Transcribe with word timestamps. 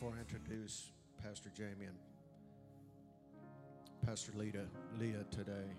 before 0.00 0.16
I 0.16 0.20
introduce 0.20 0.92
Pastor 1.22 1.50
Jamie 1.54 1.84
and 1.84 1.98
Pastor 4.06 4.32
Leah, 4.34 4.64
Leah 4.98 5.26
today, 5.30 5.74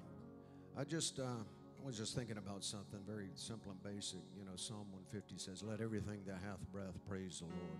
I 0.77 0.83
just 0.83 1.19
uh, 1.19 1.23
I 1.23 1.85
was 1.87 1.97
just 1.97 2.15
thinking 2.15 2.37
about 2.37 2.63
something 2.63 2.99
very 3.07 3.29
simple 3.33 3.71
and 3.71 3.81
basic. 3.81 4.19
You 4.37 4.45
know, 4.45 4.51
Psalm 4.57 4.85
150 4.91 5.39
says, 5.39 5.63
"Let 5.63 5.81
everything 5.81 6.19
that 6.27 6.37
hath 6.45 6.59
breath 6.71 6.99
praise 7.09 7.39
the 7.39 7.45
Lord." 7.45 7.79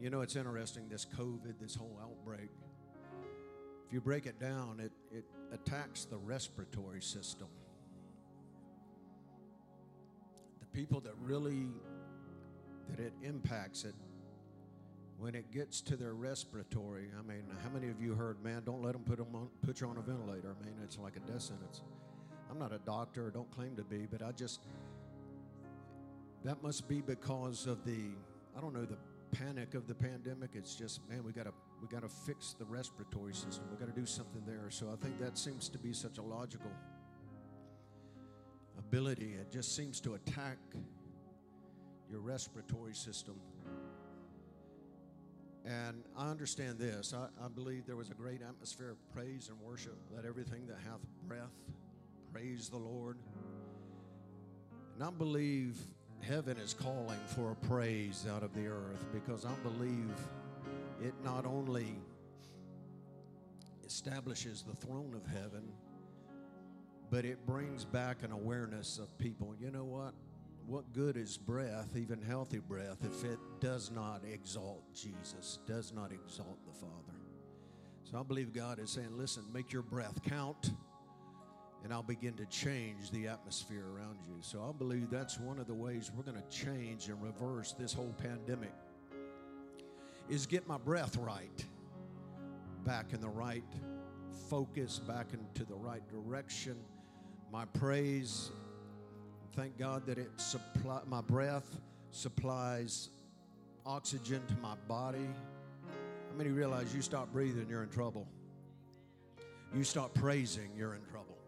You 0.00 0.10
know, 0.10 0.22
it's 0.22 0.34
interesting. 0.34 0.88
This 0.88 1.06
COVID, 1.16 1.60
this 1.60 1.76
whole 1.76 1.96
outbreak. 2.02 2.50
If 3.86 3.92
you 3.92 4.00
break 4.00 4.26
it 4.26 4.40
down, 4.40 4.80
it 4.80 4.90
it 5.12 5.26
attacks 5.52 6.06
the 6.06 6.18
respiratory 6.18 7.02
system. 7.02 7.46
The 10.58 10.66
people 10.76 10.98
that 11.02 11.14
really 11.22 11.68
that 12.90 12.98
it 12.98 13.12
impacts 13.22 13.84
it 13.84 13.94
when 15.18 15.34
it 15.34 15.50
gets 15.50 15.80
to 15.82 15.96
their 15.96 16.14
respiratory, 16.14 17.08
I 17.18 17.22
mean, 17.26 17.44
how 17.62 17.70
many 17.70 17.88
of 17.88 18.00
you 18.00 18.14
heard, 18.14 18.42
man, 18.42 18.62
don't 18.64 18.82
let 18.82 18.92
them 18.92 19.02
put, 19.02 19.18
them 19.18 19.34
on, 19.34 19.48
put 19.64 19.80
you 19.80 19.88
on 19.88 19.96
a 19.96 20.02
ventilator? 20.02 20.54
I 20.60 20.64
mean, 20.64 20.74
it's 20.84 20.98
like 20.98 21.16
a 21.16 21.20
death 21.20 21.42
sentence. 21.42 21.82
I'm 22.50 22.58
not 22.58 22.72
a 22.72 22.78
doctor, 22.78 23.30
don't 23.30 23.50
claim 23.50 23.76
to 23.76 23.82
be, 23.82 24.06
but 24.10 24.22
I 24.22 24.32
just, 24.32 24.60
that 26.44 26.62
must 26.62 26.88
be 26.88 27.00
because 27.00 27.66
of 27.66 27.84
the, 27.84 28.10
I 28.56 28.60
don't 28.60 28.74
know, 28.74 28.84
the 28.84 28.98
panic 29.32 29.74
of 29.74 29.86
the 29.86 29.94
pandemic. 29.94 30.50
It's 30.54 30.74
just, 30.74 31.00
man, 31.08 31.24
we 31.24 31.32
gotta, 31.32 31.52
we 31.80 31.88
gotta 31.88 32.08
fix 32.08 32.54
the 32.58 32.64
respiratory 32.64 33.34
system. 33.34 33.64
We 33.70 33.76
gotta 33.78 33.98
do 33.98 34.06
something 34.06 34.42
there. 34.46 34.70
So 34.70 34.90
I 34.92 35.02
think 35.02 35.18
that 35.20 35.38
seems 35.38 35.68
to 35.70 35.78
be 35.78 35.92
such 35.92 36.18
a 36.18 36.22
logical 36.22 36.70
ability. 38.78 39.34
It 39.40 39.50
just 39.50 39.74
seems 39.74 40.00
to 40.02 40.14
attack 40.14 40.58
your 42.10 42.20
respiratory 42.20 42.94
system. 42.94 43.34
And 45.66 46.04
I 46.16 46.30
understand 46.30 46.78
this. 46.78 47.12
I, 47.12 47.26
I, 47.44 47.48
believe 47.48 47.86
there 47.86 47.96
was 47.96 48.10
a 48.10 48.14
great 48.14 48.40
atmosphere 48.40 48.90
of 48.90 49.12
praise 49.12 49.48
and 49.48 49.60
worship. 49.60 49.96
Let 50.14 50.24
everything 50.24 50.64
that 50.68 50.76
hath 50.84 51.00
breath 51.26 51.50
praise 52.32 52.68
the 52.68 52.76
Lord. 52.76 53.16
And 54.94 55.02
I 55.02 55.10
believe 55.10 55.76
heaven 56.20 56.56
is 56.56 56.72
calling 56.72 57.18
for 57.34 57.50
a 57.50 57.66
praise 57.66 58.26
out 58.32 58.44
of 58.44 58.54
the 58.54 58.68
earth 58.68 59.06
because 59.12 59.44
I 59.44 59.54
believe 59.64 60.14
it 61.02 61.14
not 61.24 61.44
only 61.44 61.96
establishes 63.84 64.62
the 64.62 64.74
throne 64.74 65.14
of 65.14 65.26
heaven, 65.26 65.64
but 67.10 67.24
it 67.24 67.44
brings 67.44 67.84
back 67.84 68.22
an 68.22 68.30
awareness 68.30 68.98
of 68.98 69.16
people. 69.18 69.52
You 69.60 69.72
know 69.72 69.84
what? 69.84 70.14
What 70.66 70.92
good 70.92 71.16
is 71.16 71.36
breath, 71.36 71.96
even 71.96 72.20
healthy 72.20 72.58
breath, 72.58 72.98
if 73.04 73.24
it 73.24 73.38
does 73.60 73.90
not 73.90 74.22
exalt 74.30 74.82
Jesus, 74.92 75.60
does 75.66 75.92
not 75.92 76.10
exalt 76.12 76.58
the 76.66 76.72
Father? 76.72 77.18
So 78.04 78.18
I 78.18 78.22
believe 78.22 78.52
God 78.52 78.78
is 78.78 78.90
saying, 78.90 79.16
listen, 79.16 79.44
make 79.52 79.72
your 79.72 79.82
breath 79.82 80.20
count, 80.28 80.72
and 81.84 81.92
I'll 81.92 82.02
begin 82.02 82.34
to 82.34 82.46
change 82.46 83.10
the 83.12 83.28
atmosphere 83.28 83.84
around 83.94 84.18
you. 84.26 84.36
So 84.40 84.64
I 84.68 84.76
believe 84.76 85.08
that's 85.10 85.38
one 85.38 85.58
of 85.60 85.68
the 85.68 85.74
ways 85.74 86.10
we're 86.16 86.24
going 86.24 86.42
to 86.42 86.56
change 86.56 87.08
and 87.08 87.22
reverse 87.22 87.74
this 87.78 87.92
whole 87.92 88.14
pandemic 88.18 88.72
is 90.28 90.46
get 90.46 90.66
my 90.66 90.78
breath 90.78 91.16
right, 91.16 91.64
back 92.84 93.12
in 93.12 93.20
the 93.20 93.28
right 93.28 93.62
focus, 94.50 94.98
back 94.98 95.26
into 95.32 95.64
the 95.64 95.76
right 95.76 96.02
direction. 96.08 96.76
My 97.52 97.64
praise 97.66 98.50
Thank 99.56 99.78
God 99.78 100.04
that 100.04 100.18
it 100.18 100.30
supply 100.36 101.00
my 101.06 101.22
breath 101.22 101.78
supplies 102.10 103.08
oxygen 103.86 104.42
to 104.48 104.54
my 104.56 104.74
body. 104.86 105.26
How 106.30 106.36
many 106.36 106.50
realize 106.50 106.94
you 106.94 107.00
stop 107.00 107.32
breathing, 107.32 107.66
you're 107.70 107.82
in 107.82 107.88
trouble? 107.88 108.26
You 109.74 109.82
stop 109.82 110.12
praising, 110.12 110.68
you're 110.76 110.94
in 110.94 111.00
trouble. 111.10 111.38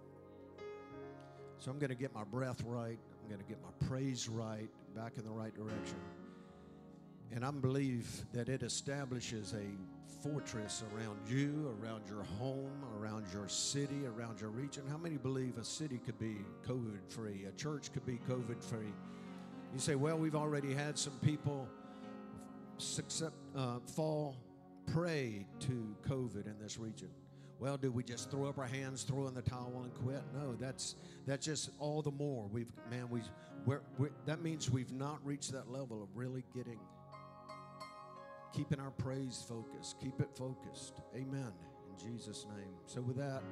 So 1.59 1.71
I'm 1.71 1.79
going 1.79 1.91
to 1.91 1.97
get 1.97 2.15
my 2.15 2.25
breath 2.25 2.63
right. 2.65 2.99
I'm 3.23 3.29
going 3.29 3.43
to 3.43 3.47
get 3.47 3.59
my 3.63 3.87
praise 3.89 4.27
right, 4.27 4.71
back 4.97 5.13
in 5.19 5.25
the 5.25 5.31
right 5.31 5.55
direction. 5.55 5.99
And 7.31 7.45
I 7.45 7.51
believe 7.51 8.25
that 8.33 8.49
it 8.49 8.63
establishes 8.63 9.53
a 9.53 9.67
fortress 10.23 10.83
around 10.93 11.19
you, 11.29 11.75
around 11.81 12.03
your 12.09 12.23
home, 12.23 12.85
around 12.99 13.27
your 13.33 13.49
city, 13.49 14.07
around 14.07 14.41
your 14.41 14.51
region. 14.51 14.83
How 14.91 14.99
many 14.99 15.17
believe 15.17 15.59
a 15.59 15.65
city 15.65 16.01
could 16.05 16.19
be 16.19 16.39
COVID 16.67 17.07
free? 17.09 17.47
A 17.49 17.53
church 17.53 17.93
could 17.93 18.05
be 18.07 18.19
COVID 18.29 18.63
free? 18.63 18.93
You 19.73 19.79
say, 19.79 19.95
well, 19.95 20.19
we've 20.19 20.35
already 20.35 20.73
had 20.73 20.99
some 20.99 21.13
people 21.23 21.69
uh, 23.57 23.79
fall 23.95 24.37
prey 24.93 25.47
to 25.61 25.97
COVID 26.09 26.47
in 26.47 26.59
this 26.61 26.79
region. 26.79 27.11
Well, 27.61 27.77
do 27.77 27.91
we 27.91 28.05
just 28.05 28.31
throw 28.31 28.49
up 28.49 28.59
our 28.59 28.67
hands, 28.67 29.03
throw 29.03 29.27
in 29.27 29.35
the 29.35 29.43
towel, 29.43 29.83
and 29.83 29.93
quit? 29.95 30.23
No, 30.33 30.55
that's 30.55 30.95
that's 31.27 31.45
just 31.45 31.71
all 31.81 32.03
the 32.03 32.11
more. 32.13 32.47
We've 32.53 32.71
man, 32.89 33.11
we 33.11 33.21
we're, 33.67 33.81
that 34.27 34.43
means 34.43 34.71
we've 34.71 34.93
not 34.93 35.19
reached 35.25 35.53
that 35.53 35.71
level 35.71 36.03
of 36.03 36.09
really 36.15 36.45
getting 36.55 36.79
keeping 38.59 38.81
our 38.81 38.91
praise 38.91 39.45
focused. 39.49 40.01
Keep 40.01 40.21
it 40.21 40.31
focused. 40.37 41.01
Amen. 41.15 41.53
In 41.89 42.13
Jesus' 42.13 42.45
name. 42.57 42.75
So, 42.87 43.01
with 43.01 43.17
that, 43.17 43.45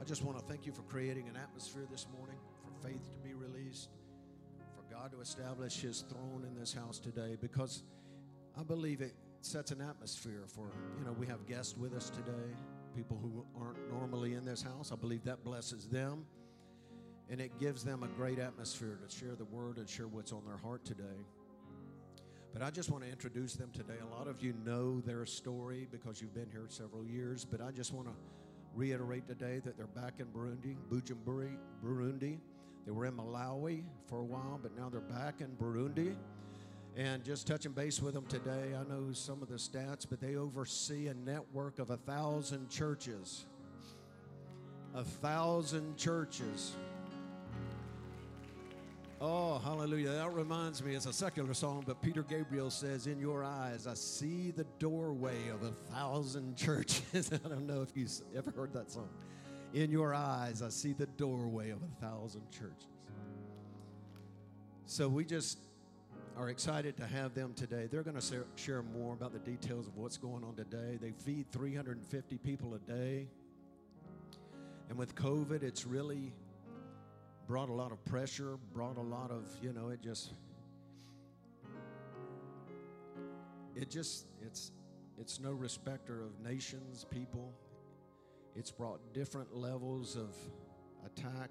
I 0.00 0.04
just 0.04 0.24
want 0.24 0.36
to 0.36 0.44
thank 0.44 0.66
you 0.66 0.72
for 0.72 0.82
creating 0.82 1.28
an 1.28 1.36
atmosphere 1.36 1.86
this 1.88 2.08
morning 2.18 2.38
for 2.60 2.88
faith 2.88 3.08
to 3.12 3.18
be 3.18 3.34
released, 3.34 3.90
for 4.74 4.82
God 4.92 5.12
to 5.12 5.20
establish 5.20 5.80
His 5.80 6.00
throne 6.10 6.44
in 6.44 6.58
this 6.58 6.74
house 6.74 6.98
today, 6.98 7.36
because 7.40 7.84
I 8.58 8.64
believe 8.64 9.00
it 9.00 9.14
sets 9.42 9.70
an 9.70 9.80
atmosphere 9.80 10.42
for, 10.48 10.72
you 10.98 11.04
know, 11.04 11.12
we 11.12 11.26
have 11.28 11.46
guests 11.46 11.76
with 11.76 11.94
us 11.94 12.10
today, 12.10 12.50
people 12.96 13.20
who 13.22 13.46
aren't 13.60 13.78
normally 13.92 14.34
in 14.34 14.44
this 14.44 14.60
house. 14.60 14.90
I 14.90 14.96
believe 14.96 15.22
that 15.22 15.44
blesses 15.44 15.86
them. 15.86 16.26
And 17.30 17.40
it 17.40 17.56
gives 17.60 17.84
them 17.84 18.02
a 18.02 18.08
great 18.08 18.40
atmosphere 18.40 18.98
to 19.06 19.16
share 19.16 19.36
the 19.36 19.44
word 19.44 19.78
and 19.78 19.88
share 19.88 20.08
what's 20.08 20.32
on 20.32 20.44
their 20.44 20.56
heart 20.56 20.84
today. 20.84 21.24
But 22.52 22.62
I 22.62 22.70
just 22.70 22.90
want 22.90 23.02
to 23.04 23.10
introduce 23.10 23.54
them 23.54 23.70
today. 23.72 23.94
A 24.02 24.14
lot 24.14 24.28
of 24.28 24.42
you 24.42 24.54
know 24.64 25.00
their 25.00 25.24
story 25.24 25.88
because 25.90 26.20
you've 26.20 26.34
been 26.34 26.50
here 26.50 26.66
several 26.68 27.04
years, 27.04 27.44
but 27.44 27.62
I 27.62 27.70
just 27.70 27.94
want 27.94 28.08
to 28.08 28.14
reiterate 28.74 29.26
today 29.26 29.60
that 29.64 29.76
they're 29.76 29.86
back 29.86 30.14
in 30.18 30.26
Burundi, 30.26 30.76
Bujumbura, 30.90 31.56
Burundi. 31.84 32.38
They 32.84 32.92
were 32.92 33.06
in 33.06 33.14
Malawi 33.14 33.84
for 34.06 34.18
a 34.18 34.24
while, 34.24 34.58
but 34.62 34.76
now 34.76 34.90
they're 34.90 35.00
back 35.00 35.40
in 35.40 35.48
Burundi. 35.56 36.14
And 36.94 37.24
just 37.24 37.46
touching 37.46 37.72
base 37.72 38.02
with 38.02 38.12
them 38.12 38.26
today, 38.26 38.74
I 38.78 38.84
know 38.92 39.12
some 39.12 39.40
of 39.40 39.48
the 39.48 39.54
stats, 39.54 40.06
but 40.08 40.20
they 40.20 40.36
oversee 40.36 41.06
a 41.06 41.14
network 41.14 41.78
of 41.78 41.88
a 41.88 41.96
thousand 41.96 42.68
churches. 42.68 43.46
A 44.94 45.02
thousand 45.02 45.96
churches. 45.96 46.74
Oh, 49.24 49.60
hallelujah. 49.60 50.10
That 50.10 50.32
reminds 50.32 50.82
me, 50.82 50.96
it's 50.96 51.06
a 51.06 51.12
secular 51.12 51.54
song, 51.54 51.84
but 51.86 52.02
Peter 52.02 52.24
Gabriel 52.24 52.70
says, 52.70 53.06
In 53.06 53.20
your 53.20 53.44
eyes, 53.44 53.86
I 53.86 53.94
see 53.94 54.50
the 54.50 54.66
doorway 54.80 55.48
of 55.48 55.62
a 55.62 55.70
thousand 55.94 56.56
churches. 56.56 57.30
I 57.32 57.48
don't 57.48 57.68
know 57.68 57.82
if 57.82 57.90
you've 57.94 58.10
ever 58.36 58.50
heard 58.50 58.72
that 58.72 58.90
song. 58.90 59.08
In 59.74 59.92
your 59.92 60.12
eyes, 60.12 60.60
I 60.60 60.70
see 60.70 60.92
the 60.92 61.06
doorway 61.06 61.70
of 61.70 61.78
a 61.84 62.04
thousand 62.04 62.50
churches. 62.50 62.88
So 64.86 65.08
we 65.08 65.24
just 65.24 65.60
are 66.36 66.48
excited 66.48 66.96
to 66.96 67.06
have 67.06 67.32
them 67.32 67.54
today. 67.54 67.86
They're 67.88 68.02
going 68.02 68.18
to 68.18 68.44
share 68.56 68.82
more 68.82 69.12
about 69.14 69.32
the 69.32 69.38
details 69.38 69.86
of 69.86 69.96
what's 69.96 70.16
going 70.16 70.42
on 70.42 70.56
today. 70.56 70.98
They 71.00 71.12
feed 71.12 71.46
350 71.52 72.38
people 72.38 72.74
a 72.74 72.80
day. 72.80 73.28
And 74.88 74.98
with 74.98 75.14
COVID, 75.14 75.62
it's 75.62 75.86
really 75.86 76.32
brought 77.52 77.68
a 77.68 77.72
lot 77.74 77.92
of 77.92 78.02
pressure, 78.06 78.56
brought 78.72 78.96
a 78.96 79.02
lot 79.02 79.30
of, 79.30 79.46
you 79.62 79.74
know, 79.74 79.90
it 79.90 80.00
just 80.00 80.32
it 83.76 83.90
just 83.90 84.24
it's 84.40 84.72
it's 85.18 85.38
no 85.38 85.52
respecter 85.52 86.22
of 86.22 86.40
nations, 86.40 87.04
people. 87.10 87.52
It's 88.56 88.70
brought 88.70 89.00
different 89.12 89.54
levels 89.54 90.16
of 90.16 90.34
attack. 91.04 91.50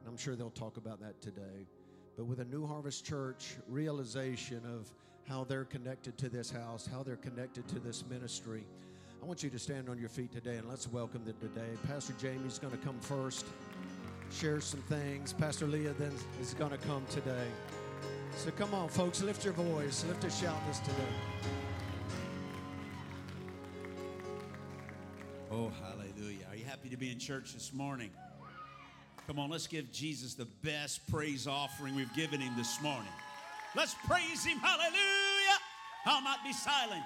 And 0.00 0.06
I'm 0.06 0.18
sure 0.18 0.36
they'll 0.36 0.50
talk 0.50 0.76
about 0.76 1.00
that 1.00 1.22
today. 1.22 1.66
But 2.14 2.26
with 2.26 2.40
a 2.40 2.44
New 2.44 2.66
Harvest 2.66 3.02
Church 3.06 3.56
realization 3.68 4.60
of 4.66 4.92
how 5.26 5.44
they're 5.44 5.64
connected 5.64 6.18
to 6.18 6.28
this 6.28 6.50
house, 6.50 6.86
how 6.86 7.02
they're 7.02 7.16
connected 7.16 7.66
to 7.68 7.78
this 7.78 8.04
ministry, 8.10 8.64
I 9.22 9.24
want 9.24 9.42
you 9.42 9.48
to 9.48 9.58
stand 9.58 9.88
on 9.88 9.98
your 9.98 10.10
feet 10.10 10.30
today 10.30 10.56
and 10.56 10.68
let's 10.68 10.92
welcome 10.92 11.24
them 11.24 11.36
today. 11.40 11.70
Pastor 11.88 12.12
Jamie's 12.20 12.58
going 12.58 12.76
to 12.76 12.84
come 12.84 13.00
first 13.00 13.46
share 14.32 14.60
some 14.60 14.80
things. 14.82 15.32
Pastor 15.32 15.66
Leah 15.66 15.92
then 15.98 16.12
is 16.40 16.54
going 16.54 16.70
to 16.70 16.78
come 16.78 17.04
today. 17.10 17.46
So 18.36 18.50
come 18.50 18.74
on, 18.74 18.88
folks, 18.88 19.22
lift 19.22 19.44
your 19.44 19.52
voice, 19.52 20.04
lift 20.08 20.24
a 20.24 20.30
shout 20.30 20.56
this 20.66 20.78
today. 20.80 20.94
Oh, 25.50 25.70
hallelujah. 25.82 26.46
Are 26.50 26.56
you 26.56 26.64
happy 26.64 26.88
to 26.88 26.96
be 26.96 27.12
in 27.12 27.18
church 27.18 27.52
this 27.52 27.72
morning? 27.72 28.10
Come 29.26 29.38
on, 29.38 29.50
let's 29.50 29.66
give 29.66 29.92
Jesus 29.92 30.34
the 30.34 30.46
best 30.62 31.08
praise 31.10 31.46
offering 31.46 31.94
we've 31.94 32.12
given 32.14 32.40
him 32.40 32.56
this 32.56 32.80
morning. 32.82 33.12
Let's 33.76 33.94
praise 34.06 34.44
him. 34.44 34.58
Hallelujah. 34.58 35.58
I'll 36.06 36.22
not 36.24 36.38
be 36.42 36.52
silent. 36.52 37.02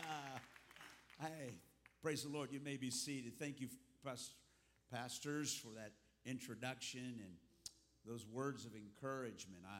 hey, 1.20 1.58
praise 2.00 2.22
the 2.22 2.30
Lord. 2.30 2.50
You 2.52 2.60
may 2.64 2.76
be 2.76 2.90
seated. 2.90 3.38
Thank 3.38 3.60
you, 3.60 3.68
pastors, 4.90 5.54
for 5.54 5.68
that 5.74 5.92
introduction 6.24 7.20
and 7.20 7.34
those 8.06 8.26
words 8.26 8.66
of 8.66 8.72
encouragement. 8.74 9.62
I, 9.66 9.78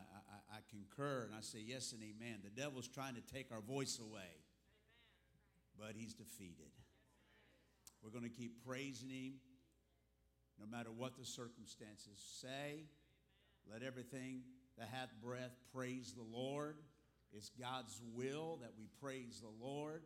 I, 0.54 0.58
I 0.58 0.60
concur 0.70 1.24
and 1.24 1.34
I 1.34 1.40
say 1.40 1.58
yes 1.64 1.92
and 1.92 2.02
amen. 2.02 2.38
The 2.44 2.60
devil's 2.60 2.88
trying 2.88 3.14
to 3.14 3.20
take 3.20 3.50
our 3.52 3.60
voice 3.60 3.98
away, 4.00 4.38
but 5.78 5.94
he's 5.96 6.14
defeated. 6.14 6.70
We're 8.02 8.10
going 8.10 8.24
to 8.24 8.36
keep 8.36 8.64
praising 8.66 9.10
him 9.10 9.34
no 10.60 10.66
matter 10.66 10.90
what 10.90 11.16
the 11.16 11.24
circumstances 11.24 12.18
say. 12.40 12.84
Let 13.70 13.82
everything 13.82 14.42
that 14.78 14.88
hath 14.92 15.10
breath 15.22 15.56
praise 15.74 16.12
the 16.12 16.36
Lord. 16.36 16.76
It's 17.32 17.50
God's 17.50 18.00
will 18.14 18.58
that 18.62 18.72
we 18.76 18.88
praise 19.00 19.40
the 19.40 19.64
Lord. 19.64 20.02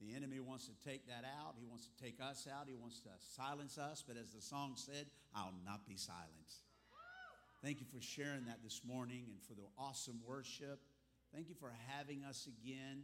The 0.00 0.14
enemy 0.14 0.40
wants 0.40 0.66
to 0.66 0.88
take 0.88 1.06
that 1.06 1.24
out. 1.24 1.54
He 1.58 1.66
wants 1.66 1.86
to 1.86 2.04
take 2.04 2.20
us 2.20 2.46
out. 2.52 2.68
He 2.68 2.74
wants 2.74 3.00
to 3.00 3.08
silence 3.34 3.78
us. 3.78 4.04
But 4.06 4.16
as 4.18 4.30
the 4.30 4.42
song 4.42 4.74
said, 4.76 5.06
I'll 5.36 5.52
not 5.66 5.86
be 5.86 5.96
silenced. 5.96 6.64
Thank 7.62 7.80
you 7.80 7.86
for 7.92 8.00
sharing 8.00 8.46
that 8.46 8.64
this 8.64 8.80
morning 8.86 9.26
and 9.28 9.42
for 9.42 9.52
the 9.52 9.68
awesome 9.78 10.20
worship. 10.26 10.80
Thank 11.34 11.50
you 11.50 11.54
for 11.54 11.70
having 11.88 12.24
us 12.24 12.48
again 12.48 13.02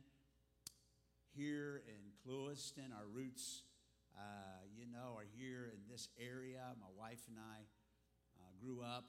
here 1.36 1.82
in 1.86 2.00
Clewiston. 2.24 2.90
Our 2.96 3.06
roots, 3.12 3.64
uh, 4.16 4.64
you 4.74 4.86
know, 4.90 5.14
are 5.18 5.26
here 5.36 5.70
in 5.74 5.80
this 5.90 6.08
area. 6.18 6.62
My 6.80 6.86
wife 6.98 7.20
and 7.28 7.36
I 7.38 7.58
uh, 8.40 8.64
grew 8.64 8.80
up. 8.80 9.04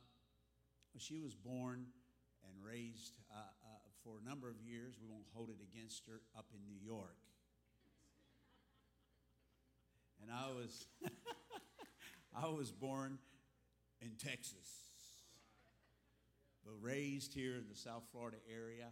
She 0.98 1.20
was 1.20 1.34
born 1.34 1.86
and 2.44 2.54
raised 2.62 3.14
uh, 3.32 3.40
uh 3.40 3.68
for 4.04 4.20
a 4.22 4.30
number 4.30 4.50
of 4.50 4.60
years. 4.62 4.96
We 5.02 5.08
won't 5.08 5.24
hold 5.34 5.50
it 5.50 5.64
against 5.64 6.04
her 6.08 6.20
up 6.38 6.48
in 6.54 6.60
New 6.66 6.80
York. 6.86 7.16
And 10.22 10.32
I 10.32 10.52
was, 10.52 10.88
I 12.36 12.50
was 12.50 12.72
born 12.72 13.20
in 14.02 14.12
Texas 14.18 14.84
but 16.64 16.74
raised 16.80 17.36
here 17.36 17.60
in 17.60 17.68
the 17.68 17.76
South 17.76 18.08
Florida 18.12 18.40
area 18.48 18.88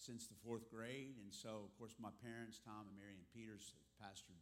since 0.00 0.26
the 0.26 0.36
fourth 0.40 0.68
grade. 0.72 1.20
And 1.20 1.28
so, 1.28 1.68
of 1.68 1.72
course, 1.76 1.94
my 2.00 2.12
parents, 2.24 2.58
Tom 2.58 2.88
and 2.88 2.96
Marion 2.96 3.24
Peters, 3.32 3.76
pastored 4.00 4.40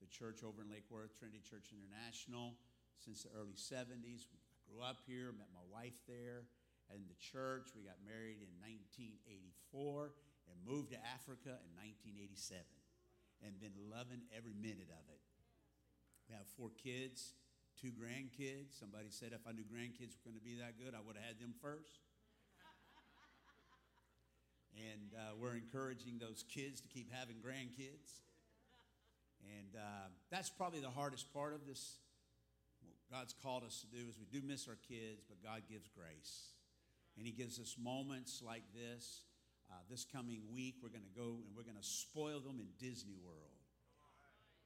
the 0.00 0.08
church 0.08 0.40
over 0.40 0.64
in 0.64 0.72
Lake 0.72 0.88
Worth, 0.88 1.12
Trinity 1.20 1.44
Church 1.44 1.76
International, 1.76 2.56
since 2.96 3.24
the 3.24 3.32
early 3.36 3.56
70s. 3.56 4.24
I 4.32 4.36
grew 4.64 4.80
up 4.80 5.04
here, 5.04 5.32
met 5.36 5.52
my 5.52 5.64
wife 5.68 5.96
there 6.08 6.48
and 6.88 7.04
the 7.04 7.16
church. 7.20 7.76
We 7.76 7.84
got 7.84 8.00
married 8.00 8.40
in 8.40 8.50
1984 8.64 10.16
and 10.48 10.56
moved 10.64 10.96
to 10.96 11.00
Africa 11.04 11.60
in 11.60 11.70
1987 11.78 12.64
and 13.44 13.60
been 13.60 13.76
loving 13.92 14.24
every 14.32 14.56
minute 14.56 14.88
of 14.88 15.04
it. 15.12 15.20
We 16.28 16.36
have 16.36 16.48
four 16.56 16.72
kids 16.72 17.36
two 17.80 17.96
grandkids. 17.96 18.76
Somebody 18.78 19.08
said 19.08 19.32
if 19.32 19.40
I 19.48 19.52
knew 19.52 19.64
grandkids 19.64 20.12
were 20.12 20.28
going 20.28 20.36
to 20.36 20.44
be 20.44 20.60
that 20.60 20.76
good, 20.76 20.92
I 20.92 21.00
would 21.00 21.16
have 21.16 21.24
had 21.24 21.40
them 21.40 21.54
first. 21.64 22.04
and 24.76 25.16
uh, 25.16 25.32
we're 25.40 25.56
encouraging 25.56 26.20
those 26.20 26.44
kids 26.52 26.80
to 26.80 26.88
keep 26.88 27.08
having 27.10 27.36
grandkids. 27.40 28.20
And 29.40 29.80
uh, 29.80 30.12
that's 30.30 30.50
probably 30.50 30.80
the 30.80 30.92
hardest 30.92 31.32
part 31.32 31.54
of 31.54 31.66
this. 31.66 31.96
What 32.84 33.18
God's 33.18 33.34
called 33.42 33.64
us 33.64 33.80
to 33.80 33.86
do 33.88 34.04
is 34.08 34.16
we 34.20 34.28
do 34.28 34.46
miss 34.46 34.68
our 34.68 34.76
kids, 34.86 35.24
but 35.26 35.42
God 35.42 35.62
gives 35.70 35.88
grace. 35.88 36.52
And 37.16 37.24
He 37.24 37.32
gives 37.32 37.58
us 37.58 37.76
moments 37.80 38.42
like 38.44 38.64
this. 38.74 39.24
Uh, 39.70 39.80
this 39.88 40.04
coming 40.04 40.42
week, 40.52 40.76
we're 40.82 40.92
going 40.92 41.06
to 41.06 41.16
go 41.16 41.40
and 41.46 41.56
we're 41.56 41.62
going 41.62 41.80
to 41.80 41.86
spoil 41.86 42.40
them 42.40 42.60
in 42.60 42.66
Disney 42.78 43.16
World. 43.24 43.49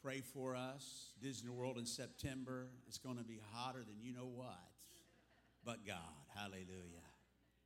Pray 0.05 0.21
for 0.21 0.55
us. 0.55 1.15
Disney 1.23 1.49
World 1.49 1.79
in 1.79 1.87
September. 1.87 2.69
It's 2.87 2.99
going 2.99 3.17
to 3.17 3.25
be 3.25 3.41
hotter 3.55 3.79
than 3.79 4.03
you 4.03 4.13
know 4.13 4.29
what. 4.29 4.69
But 5.65 5.87
God, 5.87 6.13
hallelujah. 6.37 7.09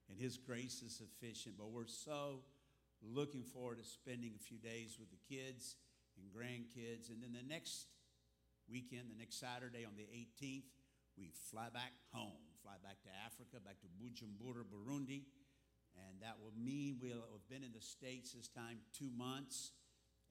And 0.08 0.16
His 0.16 0.36
grace 0.36 0.80
is 0.86 0.94
sufficient. 0.94 1.56
But 1.58 1.72
we're 1.72 1.88
so 1.88 2.42
looking 3.02 3.42
forward 3.42 3.78
to 3.78 3.84
spending 3.84 4.34
a 4.36 4.38
few 4.38 4.56
days 4.56 4.98
with 5.00 5.10
the 5.10 5.18
kids 5.26 5.74
and 6.14 6.30
grandkids. 6.30 7.10
And 7.10 7.20
then 7.20 7.32
the 7.34 7.42
next 7.42 7.88
weekend, 8.70 9.10
the 9.10 9.18
next 9.18 9.40
Saturday 9.40 9.84
on 9.84 9.96
the 9.96 10.06
18th, 10.06 10.70
we 11.18 11.32
fly 11.50 11.70
back 11.74 11.90
home, 12.12 12.38
fly 12.62 12.74
back 12.84 13.02
to 13.02 13.10
Africa, 13.26 13.58
back 13.64 13.80
to 13.80 13.88
Bujumbura, 13.98 14.62
Burundi. 14.62 15.24
And 16.06 16.22
that 16.22 16.36
will 16.40 16.54
mean 16.56 16.98
we'll 17.02 17.26
have 17.34 17.48
been 17.50 17.64
in 17.64 17.72
the 17.72 17.82
States 17.82 18.30
this 18.30 18.46
time 18.46 18.78
two 18.96 19.10
months 19.10 19.72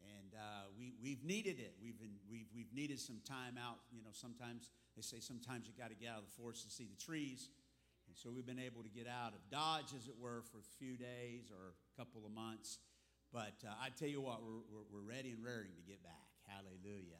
and 0.01 0.33
uh, 0.35 0.69
we, 0.77 0.93
we've 1.01 1.23
needed 1.23 1.59
it. 1.59 1.73
We've, 1.81 1.97
been, 1.99 2.15
we've, 2.29 2.47
we've 2.55 2.73
needed 2.73 2.99
some 2.99 3.19
time 3.25 3.57
out. 3.57 3.79
You 3.91 4.03
know, 4.03 4.11
sometimes 4.11 4.69
they 4.95 5.01
say 5.01 5.19
sometimes 5.19 5.67
you 5.67 5.73
got 5.77 5.89
to 5.89 5.95
get 5.95 6.09
out 6.09 6.19
of 6.19 6.25
the 6.25 6.35
forest 6.41 6.63
to 6.63 6.69
see 6.69 6.85
the 6.85 6.97
trees. 6.97 7.49
And 8.07 8.15
so 8.15 8.31
we've 8.31 8.45
been 8.45 8.59
able 8.59 8.83
to 8.83 8.89
get 8.89 9.07
out 9.07 9.33
of 9.33 9.41
Dodge, 9.51 9.93
as 9.95 10.07
it 10.07 10.15
were, 10.19 10.43
for 10.51 10.59
a 10.59 10.69
few 10.79 10.95
days 10.95 11.51
or 11.51 11.75
a 11.75 11.99
couple 11.99 12.25
of 12.25 12.31
months. 12.31 12.79
But 13.33 13.59
uh, 13.67 13.73
I 13.81 13.89
tell 13.89 14.07
you 14.07 14.21
what, 14.21 14.41
we're, 14.41 14.63
we're, 14.71 14.87
we're 14.91 15.07
ready 15.07 15.31
and 15.31 15.43
raring 15.43 15.75
to 15.75 15.83
get 15.83 16.01
back. 16.03 16.27
Hallelujah. 16.47 17.19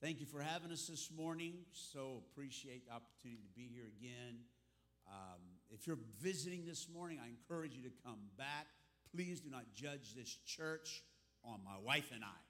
Thank 0.00 0.20
you 0.20 0.26
for 0.26 0.40
having 0.40 0.70
us 0.70 0.86
this 0.86 1.10
morning. 1.10 1.54
So 1.72 2.22
appreciate 2.30 2.86
the 2.86 2.92
opportunity 2.92 3.42
to 3.42 3.52
be 3.54 3.68
here 3.72 3.90
again. 3.98 4.38
Um, 5.06 5.40
if 5.70 5.86
you're 5.86 5.98
visiting 6.20 6.64
this 6.64 6.88
morning, 6.92 7.18
I 7.22 7.28
encourage 7.28 7.74
you 7.74 7.82
to 7.82 7.94
come 8.04 8.18
back. 8.38 8.66
Please 9.14 9.40
do 9.40 9.50
not 9.50 9.64
judge 9.74 10.14
this 10.14 10.38
church 10.46 11.02
on 11.44 11.60
my 11.64 11.78
wife 11.82 12.10
and 12.14 12.24
I. 12.24 12.40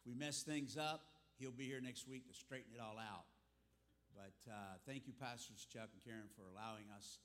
if 0.00 0.06
we 0.06 0.14
mess 0.14 0.42
things 0.42 0.76
up, 0.76 1.02
he'll 1.38 1.50
be 1.50 1.64
here 1.64 1.80
next 1.80 2.08
week 2.08 2.26
to 2.28 2.34
straighten 2.34 2.72
it 2.74 2.80
all 2.80 2.98
out. 2.98 3.24
But 4.14 4.50
uh, 4.50 4.80
thank 4.86 5.06
you, 5.06 5.12
Pastors 5.12 5.66
Chuck 5.70 5.90
and 5.92 6.02
Karen, 6.04 6.28
for 6.34 6.42
allowing 6.48 6.84
us 6.96 7.18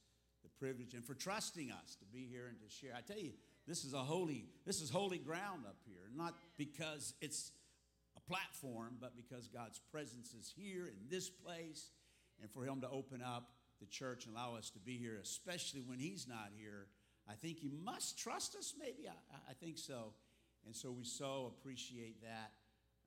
the 0.43 0.49
privilege 0.59 0.93
and 0.93 1.05
for 1.05 1.13
trusting 1.13 1.71
us 1.71 1.95
to 1.95 2.05
be 2.05 2.27
here 2.29 2.47
and 2.47 2.59
to 2.59 2.69
share. 2.69 2.91
I 2.97 3.01
tell 3.01 3.21
you, 3.21 3.31
this 3.67 3.85
is 3.85 3.93
a 3.93 3.99
holy, 3.99 4.45
this 4.65 4.81
is 4.81 4.89
holy 4.89 5.19
ground 5.19 5.63
up 5.65 5.77
here. 5.85 6.09
Not 6.13 6.33
because 6.57 7.13
it's 7.21 7.51
a 8.17 8.29
platform, 8.29 8.97
but 8.99 9.15
because 9.15 9.47
God's 9.47 9.79
presence 9.91 10.33
is 10.33 10.51
here 10.55 10.87
in 10.87 11.09
this 11.09 11.29
place, 11.29 11.91
and 12.41 12.49
for 12.51 12.65
Him 12.65 12.81
to 12.81 12.89
open 12.89 13.21
up 13.21 13.51
the 13.79 13.85
church 13.85 14.25
and 14.25 14.35
allow 14.35 14.55
us 14.55 14.69
to 14.71 14.79
be 14.79 14.97
here, 14.97 15.19
especially 15.21 15.81
when 15.81 15.99
He's 15.99 16.27
not 16.27 16.49
here 16.57 16.87
I 17.29 17.33
think 17.33 17.63
you 17.63 17.71
must 17.83 18.17
trust 18.17 18.55
us, 18.55 18.73
maybe. 18.79 19.07
I, 19.07 19.51
I 19.51 19.53
think 19.53 19.77
so. 19.77 20.13
And 20.65 20.75
so 20.75 20.91
we 20.91 21.03
so 21.03 21.53
appreciate 21.57 22.21
that, 22.21 22.51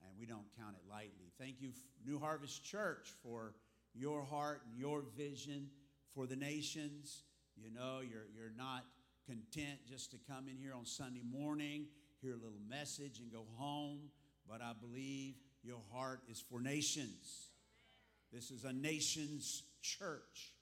and 0.02 0.10
we 0.18 0.26
don't 0.26 0.46
count 0.58 0.76
it 0.76 0.88
lightly. 0.90 1.32
Thank 1.38 1.60
you, 1.60 1.70
New 2.04 2.18
Harvest 2.18 2.64
Church, 2.64 3.08
for 3.22 3.54
your 3.94 4.24
heart 4.24 4.62
and 4.68 4.78
your 4.78 5.04
vision 5.16 5.68
for 6.14 6.26
the 6.26 6.36
nations. 6.36 7.22
You 7.56 7.70
know, 7.70 8.00
you're, 8.00 8.26
you're 8.34 8.52
not 8.56 8.84
content 9.26 9.78
just 9.88 10.10
to 10.10 10.16
come 10.28 10.48
in 10.48 10.56
here 10.56 10.74
on 10.74 10.84
Sunday 10.84 11.22
morning, 11.22 11.86
hear 12.20 12.32
a 12.32 12.36
little 12.36 12.60
message, 12.68 13.20
and 13.20 13.30
go 13.30 13.44
home, 13.56 14.10
but 14.48 14.60
I 14.60 14.72
believe 14.80 15.34
your 15.62 15.80
heart 15.92 16.20
is 16.28 16.42
for 16.50 16.60
nations. 16.60 17.48
This 18.32 18.50
is 18.50 18.64
a 18.64 18.72
nation's 18.72 19.62
church, 19.80 20.52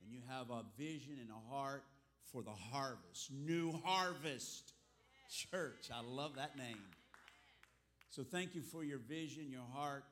and 0.00 0.12
you 0.12 0.20
have 0.28 0.50
a 0.50 0.62
vision 0.78 1.18
and 1.20 1.30
a 1.30 1.54
heart 1.54 1.84
for 2.32 2.42
the 2.42 2.50
harvest. 2.50 3.30
New 3.32 3.72
Harvest 3.84 4.72
Church. 5.28 5.90
I 5.92 6.02
love 6.02 6.36
that 6.36 6.56
name. 6.56 6.82
So 8.10 8.22
thank 8.22 8.54
you 8.54 8.62
for 8.62 8.84
your 8.84 8.98
vision, 8.98 9.50
your 9.50 9.66
heart 9.72 10.04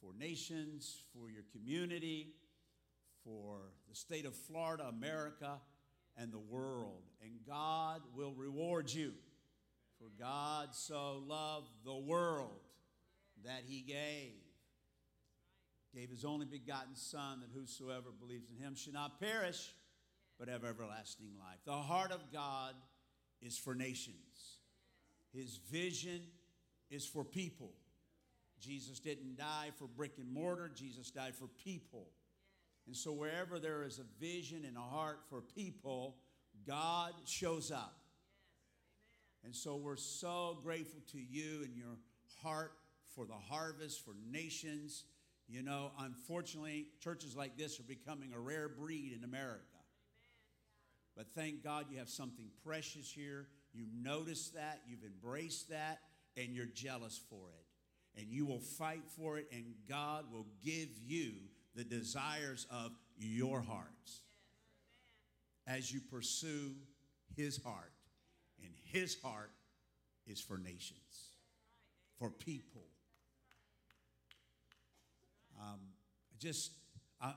for 0.00 0.12
nations, 0.18 1.02
for 1.12 1.30
your 1.30 1.44
community, 1.52 2.34
for 3.24 3.72
the 3.88 3.94
state 3.94 4.26
of 4.26 4.34
Florida, 4.34 4.84
America, 4.84 5.60
and 6.16 6.32
the 6.32 6.38
world. 6.38 7.02
And 7.22 7.32
God 7.46 8.02
will 8.14 8.32
reward 8.34 8.92
you. 8.92 9.12
For 9.98 10.08
God 10.18 10.68
so 10.74 11.22
loved 11.26 11.70
the 11.84 11.96
world 11.96 12.60
that 13.44 13.62
he 13.66 13.80
gave. 13.80 14.34
Gave 15.94 16.10
his 16.10 16.24
only 16.24 16.46
begotten 16.46 16.94
Son 16.94 17.40
that 17.40 17.50
whosoever 17.52 18.10
believes 18.20 18.50
in 18.50 18.62
him 18.62 18.76
should 18.76 18.92
not 18.92 19.18
perish 19.18 19.72
but 20.38 20.48
have 20.48 20.64
everlasting 20.64 21.30
life. 21.38 21.58
The 21.64 21.72
heart 21.72 22.12
of 22.12 22.32
God 22.32 22.74
is 23.40 23.58
for 23.58 23.74
nations, 23.74 24.58
His 25.32 25.58
vision 25.70 26.22
is 26.90 27.06
for 27.06 27.24
people. 27.24 27.72
Jesus 28.60 28.98
didn't 28.98 29.36
die 29.36 29.70
for 29.76 29.86
brick 29.86 30.12
and 30.18 30.32
mortar, 30.32 30.70
Jesus 30.74 31.10
died 31.10 31.34
for 31.34 31.46
people. 31.46 32.08
And 32.86 32.96
so, 32.96 33.12
wherever 33.12 33.58
there 33.58 33.84
is 33.84 33.98
a 33.98 34.24
vision 34.24 34.64
and 34.66 34.76
a 34.76 34.80
heart 34.80 35.20
for 35.28 35.42
people, 35.42 36.16
God 36.66 37.12
shows 37.26 37.70
up. 37.70 37.98
And 39.44 39.54
so, 39.54 39.76
we're 39.76 39.96
so 39.96 40.58
grateful 40.62 41.00
to 41.12 41.18
you 41.18 41.62
and 41.64 41.76
your 41.76 41.98
heart 42.42 42.72
for 43.14 43.26
the 43.26 43.34
harvest, 43.34 44.04
for 44.04 44.14
nations. 44.30 45.04
You 45.48 45.62
know, 45.62 45.92
unfortunately, 46.00 46.88
churches 47.00 47.36
like 47.36 47.56
this 47.56 47.78
are 47.78 47.84
becoming 47.84 48.32
a 48.34 48.40
rare 48.40 48.68
breed 48.68 49.12
in 49.16 49.24
America. 49.24 49.77
But 51.18 51.26
thank 51.34 51.64
God 51.64 51.86
you 51.90 51.98
have 51.98 52.08
something 52.08 52.46
precious 52.64 53.10
here 53.10 53.48
You 53.72 53.86
notice 54.02 54.50
that, 54.50 54.80
you've 54.86 55.04
embraced 55.04 55.70
that, 55.70 55.98
and 56.36 56.54
you're 56.54 56.66
jealous 56.66 57.20
for 57.28 57.50
it. 57.58 58.20
And 58.20 58.30
you 58.30 58.46
will 58.46 58.60
fight 58.60 59.02
for 59.16 59.36
it, 59.36 59.46
and 59.52 59.64
God 59.88 60.26
will 60.32 60.46
give 60.64 60.88
you 61.04 61.32
the 61.74 61.84
desires 61.84 62.66
of 62.70 62.92
your 63.18 63.60
hearts 63.60 64.20
as 65.66 65.92
you 65.92 66.00
pursue 66.00 66.74
His 67.36 67.60
heart. 67.62 67.92
And 68.62 68.72
His 68.84 69.16
heart 69.20 69.50
is 70.26 70.40
for 70.40 70.56
nations, 70.56 71.32
for 72.18 72.30
people. 72.30 72.86
Um, 75.60 75.80
just, 76.38 76.72
I, 77.20 77.32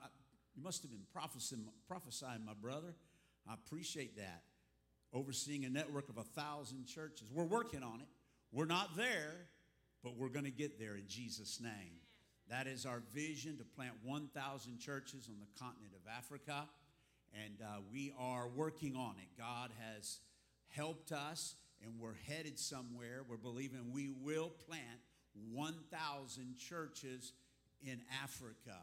you 0.56 0.64
must 0.64 0.84
have 0.84 0.92
been 0.92 1.06
prophesying, 1.12 1.66
prophesying, 1.88 2.46
my 2.46 2.54
brother. 2.54 2.94
I 3.50 3.54
appreciate 3.54 4.18
that. 4.18 4.44
Overseeing 5.14 5.66
a 5.66 5.70
network 5.70 6.10
of 6.10 6.18
a 6.18 6.24
thousand 6.24 6.86
churches. 6.86 7.28
We're 7.34 7.44
working 7.44 7.84
on 7.84 8.00
it. 8.00 8.08
We're 8.52 8.66
not 8.66 8.96
there, 8.96 9.34
but 10.04 10.16
we're 10.18 10.30
going 10.30 10.46
to 10.46 10.52
get 10.52 10.80
there 10.80 10.96
in 10.96 11.04
Jesus' 11.08 11.60
name. 11.62 12.00
That 12.50 12.68
is 12.68 12.86
our 12.86 13.02
vision 13.14 13.58
to 13.58 13.64
plant 13.64 13.94
1,000 14.04 14.80
churches 14.80 15.28
on 15.30 15.36
the 15.40 15.60
continent 15.60 15.94
of 15.94 16.02
Africa. 16.18 16.68
And 17.46 17.62
uh, 17.62 17.80
we 17.92 18.14
are 18.20 18.48
working 18.50 18.96
on 18.96 19.16
it. 19.22 19.38
God 19.38 19.72
has 19.80 20.20
helped 20.70 21.12
us, 21.12 21.56
and 21.84 21.94
we're 21.98 22.18
headed 22.28 22.60
somewhere. 22.60 23.22
We're 23.28 23.38
believing 23.38 23.92
we 23.94 24.10
will 24.22 24.52
plant 24.68 25.00
1,000 25.54 26.56
churches 26.58 27.34
in 27.82 28.02
Africa. 28.22 28.78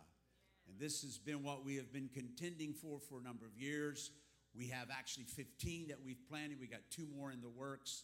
And 0.67 0.79
this 0.79 1.03
has 1.03 1.19
been 1.19 1.43
what 1.43 1.65
we 1.65 1.77
have 1.77 1.93
been 1.93 2.09
contending 2.13 2.73
for 2.73 2.99
for 2.99 3.19
a 3.19 3.23
number 3.23 3.47
of 3.47 3.57
years. 3.61 4.11
We 4.59 4.67
have 4.69 4.89
actually 4.91 5.25
15 5.25 5.89
that 5.89 5.99
we've 6.05 6.19
planted. 6.29 6.59
We 6.61 6.67
got 6.67 6.81
two 6.91 7.07
more 7.17 7.31
in 7.31 7.41
the 7.41 7.49
works. 7.49 8.03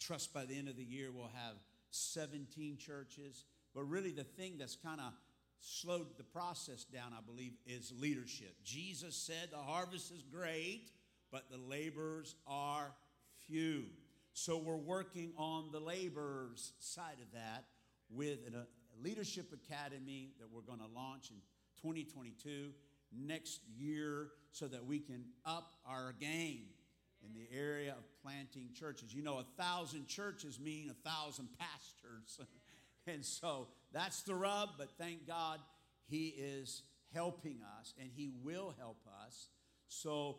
Trust 0.00 0.32
by 0.32 0.46
the 0.46 0.58
end 0.58 0.68
of 0.68 0.76
the 0.76 0.84
year 0.84 1.10
we'll 1.12 1.30
have 1.34 1.56
17 1.90 2.78
churches. 2.78 3.44
But 3.74 3.84
really, 3.84 4.10
the 4.10 4.24
thing 4.24 4.56
that's 4.58 4.76
kind 4.76 4.98
of 4.98 5.12
slowed 5.60 6.06
the 6.16 6.24
process 6.24 6.84
down, 6.84 7.12
I 7.12 7.20
believe, 7.20 7.52
is 7.66 7.92
leadership. 8.00 8.54
Jesus 8.64 9.14
said 9.14 9.50
the 9.50 9.58
harvest 9.58 10.10
is 10.10 10.22
great, 10.22 10.90
but 11.30 11.50
the 11.50 11.58
laborers 11.58 12.34
are 12.46 12.92
few. 13.46 13.84
So 14.32 14.56
we're 14.56 14.76
working 14.76 15.32
on 15.36 15.70
the 15.70 15.80
laborers 15.80 16.72
side 16.78 17.18
of 17.20 17.30
that 17.32 17.66
with 18.08 18.38
a 18.54 18.66
leadership 19.02 19.52
academy 19.52 20.30
that 20.38 20.46
we're 20.50 20.62
going 20.62 20.78
to 20.78 20.94
launch 20.94 21.30
in 21.30 21.36
2022 21.82 22.70
next 23.16 23.60
year 23.76 24.28
so 24.52 24.66
that 24.68 24.84
we 24.84 24.98
can 24.98 25.24
up 25.44 25.72
our 25.86 26.14
game 26.20 26.66
in 27.24 27.32
the 27.34 27.46
area 27.56 27.92
of 27.92 28.04
planting 28.22 28.70
churches. 28.74 29.14
You 29.14 29.22
know, 29.22 29.38
a 29.38 29.62
thousand 29.62 30.06
churches 30.06 30.58
mean 30.58 30.90
a 30.90 31.08
thousand 31.08 31.48
pastors. 31.58 32.40
and 33.06 33.24
so 33.24 33.68
that's 33.92 34.22
the 34.22 34.34
rub, 34.34 34.70
but 34.78 34.90
thank 34.98 35.26
God 35.26 35.60
He 36.06 36.28
is 36.28 36.82
helping 37.14 37.60
us 37.78 37.94
and 38.00 38.10
He 38.14 38.30
will 38.42 38.74
help 38.78 38.98
us. 39.24 39.48
So 39.88 40.38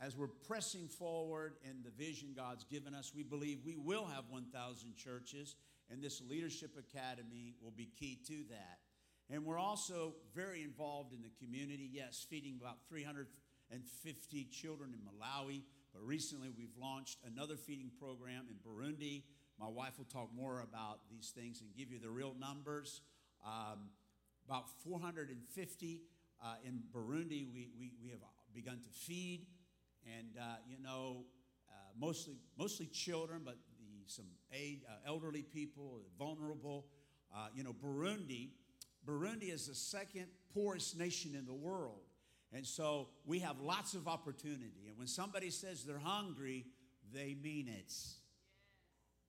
as 0.00 0.16
we're 0.16 0.28
pressing 0.28 0.88
forward 0.88 1.54
in 1.62 1.82
the 1.82 1.90
vision 1.90 2.30
God's 2.34 2.64
given 2.64 2.94
us, 2.94 3.12
we 3.14 3.22
believe 3.22 3.58
we 3.64 3.76
will 3.76 4.06
have 4.06 4.24
1,000 4.30 4.96
churches, 4.96 5.56
and 5.90 6.02
this 6.02 6.22
Leadership 6.28 6.70
Academy 6.78 7.54
will 7.62 7.72
be 7.72 7.90
key 7.98 8.18
to 8.26 8.44
that. 8.48 8.78
And 9.32 9.46
we're 9.46 9.58
also 9.60 10.14
very 10.34 10.64
involved 10.64 11.12
in 11.12 11.22
the 11.22 11.30
community. 11.44 11.88
Yes, 11.92 12.26
feeding 12.28 12.58
about 12.60 12.78
350 12.88 14.44
children 14.50 14.92
in 14.92 14.98
Malawi. 15.06 15.62
But 15.92 16.04
recently 16.04 16.50
we've 16.56 16.76
launched 16.80 17.18
another 17.24 17.54
feeding 17.56 17.92
program 18.00 18.46
in 18.48 18.56
Burundi. 18.56 19.22
My 19.58 19.68
wife 19.68 19.98
will 19.98 20.06
talk 20.06 20.30
more 20.34 20.62
about 20.62 21.08
these 21.08 21.30
things 21.30 21.60
and 21.60 21.70
give 21.76 21.92
you 21.92 22.00
the 22.00 22.10
real 22.10 22.34
numbers. 22.40 23.02
Um, 23.46 23.90
about 24.48 24.64
450 24.82 26.00
uh, 26.42 26.54
in 26.64 26.82
Burundi, 26.92 27.46
we, 27.52 27.68
we, 27.78 27.92
we 28.02 28.10
have 28.10 28.20
begun 28.52 28.80
to 28.80 28.88
feed. 28.88 29.46
And, 30.18 30.36
uh, 30.40 30.56
you 30.66 30.82
know, 30.82 31.24
uh, 31.68 31.74
mostly, 31.96 32.34
mostly 32.58 32.86
children, 32.86 33.42
but 33.44 33.58
the, 33.78 34.10
some 34.10 34.26
aid, 34.52 34.80
uh, 34.88 35.08
elderly 35.08 35.42
people, 35.42 36.00
vulnerable. 36.18 36.86
Uh, 37.32 37.46
you 37.54 37.62
know, 37.62 37.72
Burundi 37.72 38.48
Burundi 39.06 39.52
is 39.52 39.66
the 39.66 39.74
second 39.74 40.26
poorest 40.54 40.98
nation 40.98 41.34
in 41.34 41.46
the 41.46 41.54
world. 41.54 42.00
And 42.52 42.66
so 42.66 43.08
we 43.24 43.38
have 43.40 43.60
lots 43.60 43.94
of 43.94 44.08
opportunity. 44.08 44.88
And 44.88 44.98
when 44.98 45.06
somebody 45.06 45.50
says 45.50 45.84
they're 45.84 45.98
hungry, 45.98 46.66
they 47.12 47.36
mean 47.40 47.68
it. 47.68 47.92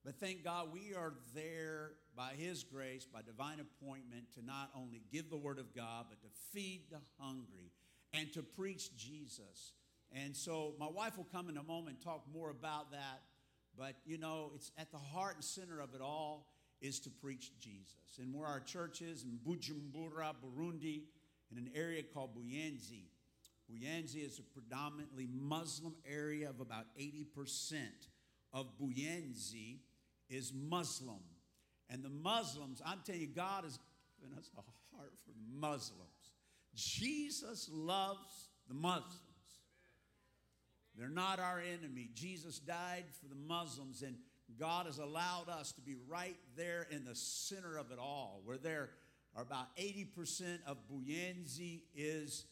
But 0.03 0.15
thank 0.15 0.43
God 0.43 0.69
we 0.73 0.95
are 0.95 1.13
there 1.35 1.91
by 2.15 2.33
His 2.35 2.63
grace, 2.63 3.05
by 3.05 3.21
divine 3.21 3.59
appointment, 3.59 4.33
to 4.33 4.43
not 4.43 4.71
only 4.75 5.03
give 5.11 5.29
the 5.29 5.37
Word 5.37 5.59
of 5.59 5.75
God, 5.75 6.05
but 6.09 6.21
to 6.21 6.27
feed 6.51 6.85
the 6.89 6.99
hungry 7.19 7.71
and 8.13 8.31
to 8.33 8.41
preach 8.41 8.95
Jesus. 8.97 9.73
And 10.11 10.35
so 10.35 10.73
my 10.79 10.87
wife 10.87 11.17
will 11.17 11.27
come 11.31 11.49
in 11.49 11.57
a 11.57 11.63
moment 11.63 11.97
and 11.97 12.01
talk 12.03 12.25
more 12.33 12.49
about 12.49 12.91
that. 12.91 13.21
But 13.77 13.93
you 14.05 14.17
know, 14.17 14.51
it's 14.55 14.71
at 14.77 14.91
the 14.91 14.97
heart 14.97 15.35
and 15.35 15.43
center 15.43 15.79
of 15.79 15.93
it 15.93 16.01
all 16.01 16.50
is 16.81 16.99
to 17.01 17.09
preach 17.09 17.51
Jesus. 17.59 18.17
And 18.19 18.33
where 18.33 18.47
our 18.47 18.59
church 18.59 19.01
is 19.01 19.23
in 19.23 19.39
Bujumbura, 19.45 20.33
Burundi, 20.43 21.03
in 21.51 21.57
an 21.57 21.69
area 21.75 22.01
called 22.03 22.35
Buyenzi. 22.35 23.05
Buyenzi 23.69 24.25
is 24.25 24.39
a 24.39 24.43
predominantly 24.43 25.27
Muslim 25.31 25.95
area 26.09 26.49
of 26.49 26.59
about 26.59 26.85
80% 26.99 27.25
of 28.53 28.67
Buyenzi 28.81 29.79
is 30.29 30.51
Muslim. 30.53 31.21
And 31.89 32.03
the 32.03 32.09
Muslims, 32.09 32.81
I'm 32.85 32.99
telling 33.05 33.21
you, 33.21 33.27
God 33.27 33.63
has 33.63 33.77
given 34.19 34.37
us 34.37 34.49
a 34.57 34.61
heart 34.95 35.13
for 35.25 35.33
Muslims. 35.53 35.99
Jesus 36.73 37.69
loves 37.71 38.49
the 38.67 38.73
Muslims. 38.73 39.17
They're 40.97 41.09
not 41.09 41.39
our 41.39 41.59
enemy. 41.59 42.09
Jesus 42.13 42.59
died 42.59 43.05
for 43.21 43.27
the 43.27 43.35
Muslims, 43.35 44.01
and 44.01 44.15
God 44.59 44.85
has 44.85 44.97
allowed 44.97 45.49
us 45.49 45.71
to 45.73 45.81
be 45.81 45.95
right 46.07 46.37
there 46.55 46.87
in 46.91 47.05
the 47.05 47.15
center 47.15 47.77
of 47.77 47.91
it 47.91 47.99
all, 47.99 48.41
where 48.45 48.57
there 48.57 48.89
are 49.35 49.43
about 49.43 49.75
80% 49.77 50.59
of 50.65 50.77
Buyenzi 50.91 51.81
is 51.95 52.45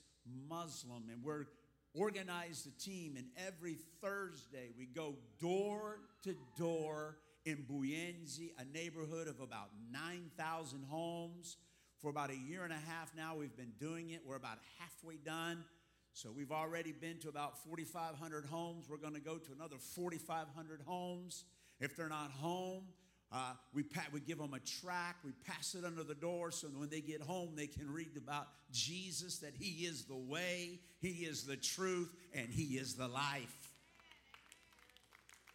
Muslim, 0.49 1.09
and 1.11 1.23
we're 1.23 1.45
organized 1.93 2.67
a 2.67 2.81
team, 2.81 3.15
and 3.17 3.27
every 3.47 3.77
Thursday 4.01 4.69
we 4.77 4.85
go 4.85 5.15
door 5.39 5.99
to 6.23 6.35
door 6.57 7.17
in 7.45 7.65
Buyenzi, 7.69 8.51
a 8.59 8.65
neighborhood 8.65 9.27
of 9.27 9.39
about 9.39 9.69
9,000 9.91 10.83
homes. 10.89 11.57
For 11.99 12.09
about 12.09 12.29
a 12.29 12.35
year 12.35 12.63
and 12.63 12.71
a 12.71 12.77
half 12.77 13.13
now, 13.15 13.35
we've 13.35 13.55
been 13.57 13.73
doing 13.79 14.11
it. 14.11 14.21
We're 14.25 14.37
about 14.37 14.59
halfway 14.77 15.15
done. 15.17 15.65
So 16.13 16.31
we've 16.31 16.51
already 16.51 16.91
been 16.91 17.17
to 17.19 17.29
about 17.29 17.63
4,500 17.63 18.45
homes. 18.45 18.87
We're 18.89 18.97
going 18.97 19.15
to 19.15 19.19
go 19.19 19.37
to 19.37 19.51
another 19.51 19.77
4,500 19.77 20.81
homes. 20.85 21.43
If 21.79 21.95
they're 21.95 22.09
not 22.09 22.31
home, 22.31 22.83
uh, 23.31 23.53
we, 23.73 23.83
we 24.11 24.19
give 24.21 24.39
them 24.39 24.53
a 24.53 24.59
tract, 24.59 25.23
we 25.23 25.31
pass 25.45 25.75
it 25.75 25.85
under 25.85 26.03
the 26.03 26.15
door 26.15 26.51
so 26.51 26.67
when 26.67 26.89
they 26.89 27.01
get 27.01 27.21
home, 27.21 27.51
they 27.55 27.67
can 27.67 27.91
read 27.91 28.17
about 28.17 28.47
Jesus, 28.71 29.37
that 29.39 29.53
He 29.59 29.85
is 29.85 30.05
the 30.05 30.15
way, 30.15 30.79
He 30.99 31.25
is 31.25 31.43
the 31.43 31.55
truth, 31.55 32.09
and 32.33 32.49
He 32.49 32.77
is 32.77 32.95
the 32.95 33.07
life. 33.07 33.69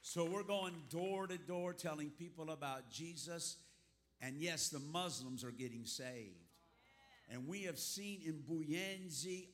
So 0.02 0.25
we're 0.25 0.45
going 0.45 0.75
door 0.90 1.26
to 1.26 1.37
door 1.37 1.73
telling 1.73 2.11
people 2.11 2.50
about 2.50 2.90
Jesus. 2.90 3.57
And 4.21 4.37
yes, 4.37 4.69
the 4.69 4.78
Muslims 4.78 5.43
are 5.43 5.50
getting 5.50 5.85
saved. 5.85 6.37
And 7.31 7.49
we 7.49 7.62
have 7.62 7.78
seen 7.78 8.21
in 8.25 8.35
Buyenzi 8.49 9.49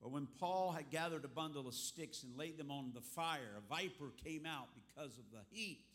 But 0.00 0.10
when 0.10 0.26
Paul 0.40 0.72
had 0.72 0.90
gathered 0.90 1.24
a 1.24 1.28
bundle 1.28 1.68
of 1.68 1.74
sticks 1.74 2.24
and 2.24 2.36
laid 2.36 2.58
them 2.58 2.70
on 2.70 2.92
the 2.94 3.00
fire, 3.00 3.56
a 3.56 3.60
viper 3.68 4.12
came 4.24 4.46
out 4.46 4.68
because 4.74 5.18
of 5.18 5.24
the 5.30 5.44
heat 5.50 5.86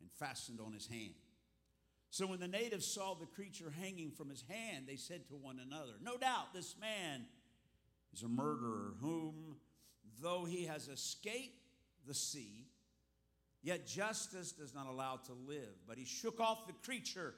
and 0.00 0.10
fastened 0.10 0.60
on 0.60 0.72
his 0.72 0.86
hand. 0.86 1.14
So 2.10 2.26
when 2.26 2.40
the 2.40 2.48
natives 2.48 2.86
saw 2.86 3.14
the 3.14 3.26
creature 3.26 3.72
hanging 3.80 4.10
from 4.10 4.30
his 4.30 4.44
hand, 4.48 4.86
they 4.86 4.96
said 4.96 5.26
to 5.28 5.34
one 5.34 5.60
another, 5.64 5.92
No 6.02 6.16
doubt 6.16 6.54
this 6.54 6.76
man 6.80 7.24
is 8.12 8.22
a 8.22 8.28
murderer, 8.28 8.94
whom, 9.00 9.56
though 10.20 10.44
he 10.44 10.64
has 10.66 10.88
escaped 10.88 11.58
the 12.06 12.14
sea, 12.14 12.66
yet 13.62 13.86
justice 13.86 14.52
does 14.52 14.74
not 14.74 14.86
allow 14.86 15.16
to 15.26 15.32
live. 15.32 15.74
But 15.88 15.98
he 15.98 16.04
shook 16.04 16.38
off 16.38 16.66
the 16.66 16.74
creature 16.84 17.34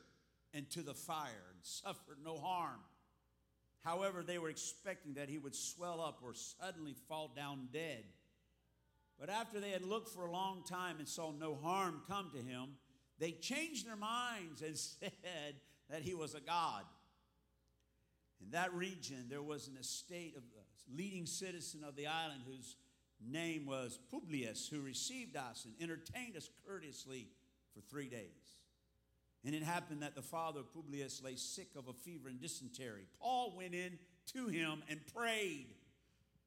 into 0.56 0.82
the 0.82 0.94
fire 0.94 1.52
and 1.52 1.60
suffered 1.62 2.18
no 2.24 2.38
harm. 2.38 2.80
However, 3.84 4.22
they 4.22 4.38
were 4.38 4.48
expecting 4.48 5.14
that 5.14 5.28
he 5.28 5.38
would 5.38 5.54
swell 5.54 6.00
up 6.00 6.20
or 6.22 6.34
suddenly 6.34 6.94
fall 7.08 7.32
down 7.36 7.68
dead. 7.72 8.04
But 9.18 9.30
after 9.30 9.60
they 9.60 9.70
had 9.70 9.84
looked 9.84 10.08
for 10.08 10.26
a 10.26 10.32
long 10.32 10.64
time 10.68 10.96
and 10.98 11.08
saw 11.08 11.30
no 11.30 11.54
harm 11.54 12.02
come 12.08 12.30
to 12.34 12.38
him, 12.38 12.70
they 13.18 13.32
changed 13.32 13.86
their 13.86 13.96
minds 13.96 14.62
and 14.62 14.76
said 14.78 15.54
that 15.88 16.02
he 16.02 16.14
was 16.14 16.34
a 16.34 16.40
god. 16.40 16.82
In 18.42 18.50
that 18.50 18.74
region, 18.74 19.26
there 19.30 19.42
was 19.42 19.68
an 19.68 19.76
estate 19.78 20.36
of 20.36 20.42
a 20.42 20.96
leading 20.96 21.26
citizen 21.26 21.84
of 21.84 21.96
the 21.96 22.06
island 22.06 22.42
whose 22.46 22.76
name 23.24 23.66
was 23.66 23.98
Publius, 24.10 24.68
who 24.68 24.80
received 24.80 25.36
us 25.36 25.64
and 25.64 25.74
entertained 25.80 26.36
us 26.36 26.50
courteously 26.66 27.28
for 27.74 27.80
three 27.80 28.08
days. 28.08 28.55
And 29.46 29.54
it 29.54 29.62
happened 29.62 30.02
that 30.02 30.16
the 30.16 30.22
father 30.22 30.58
of 30.58 30.74
Publius 30.74 31.22
lay 31.22 31.36
sick 31.36 31.68
of 31.76 31.86
a 31.86 31.92
fever 31.92 32.28
and 32.28 32.40
dysentery. 32.40 33.06
Paul 33.20 33.54
went 33.56 33.74
in 33.74 33.96
to 34.32 34.48
him 34.48 34.82
and 34.90 35.00
prayed. 35.14 35.68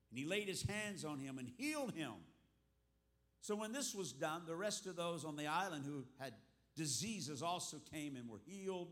And 0.10 0.20
he 0.20 0.25
laid 0.25 0.50
his 0.50 0.63
hands 0.63 1.06
on 1.06 1.18
him 1.18 1.38
and 1.38 1.50
healed 1.58 1.94
him. 1.94 2.12
So 3.39 3.56
when 3.56 3.72
this 3.72 3.96
was 3.96 4.12
done, 4.12 4.41
the 4.46 4.56
rest 4.56 4.86
of 4.86 4.98
those 4.98 5.24
on 5.24 5.38
the 5.38 5.48
island 5.48 5.86
who 5.86 6.03
had 6.20 6.34
diseases 6.75 7.41
also 7.41 7.77
came 7.89 8.18
and 8.18 8.29
were 8.29 8.41
healed. 8.46 8.91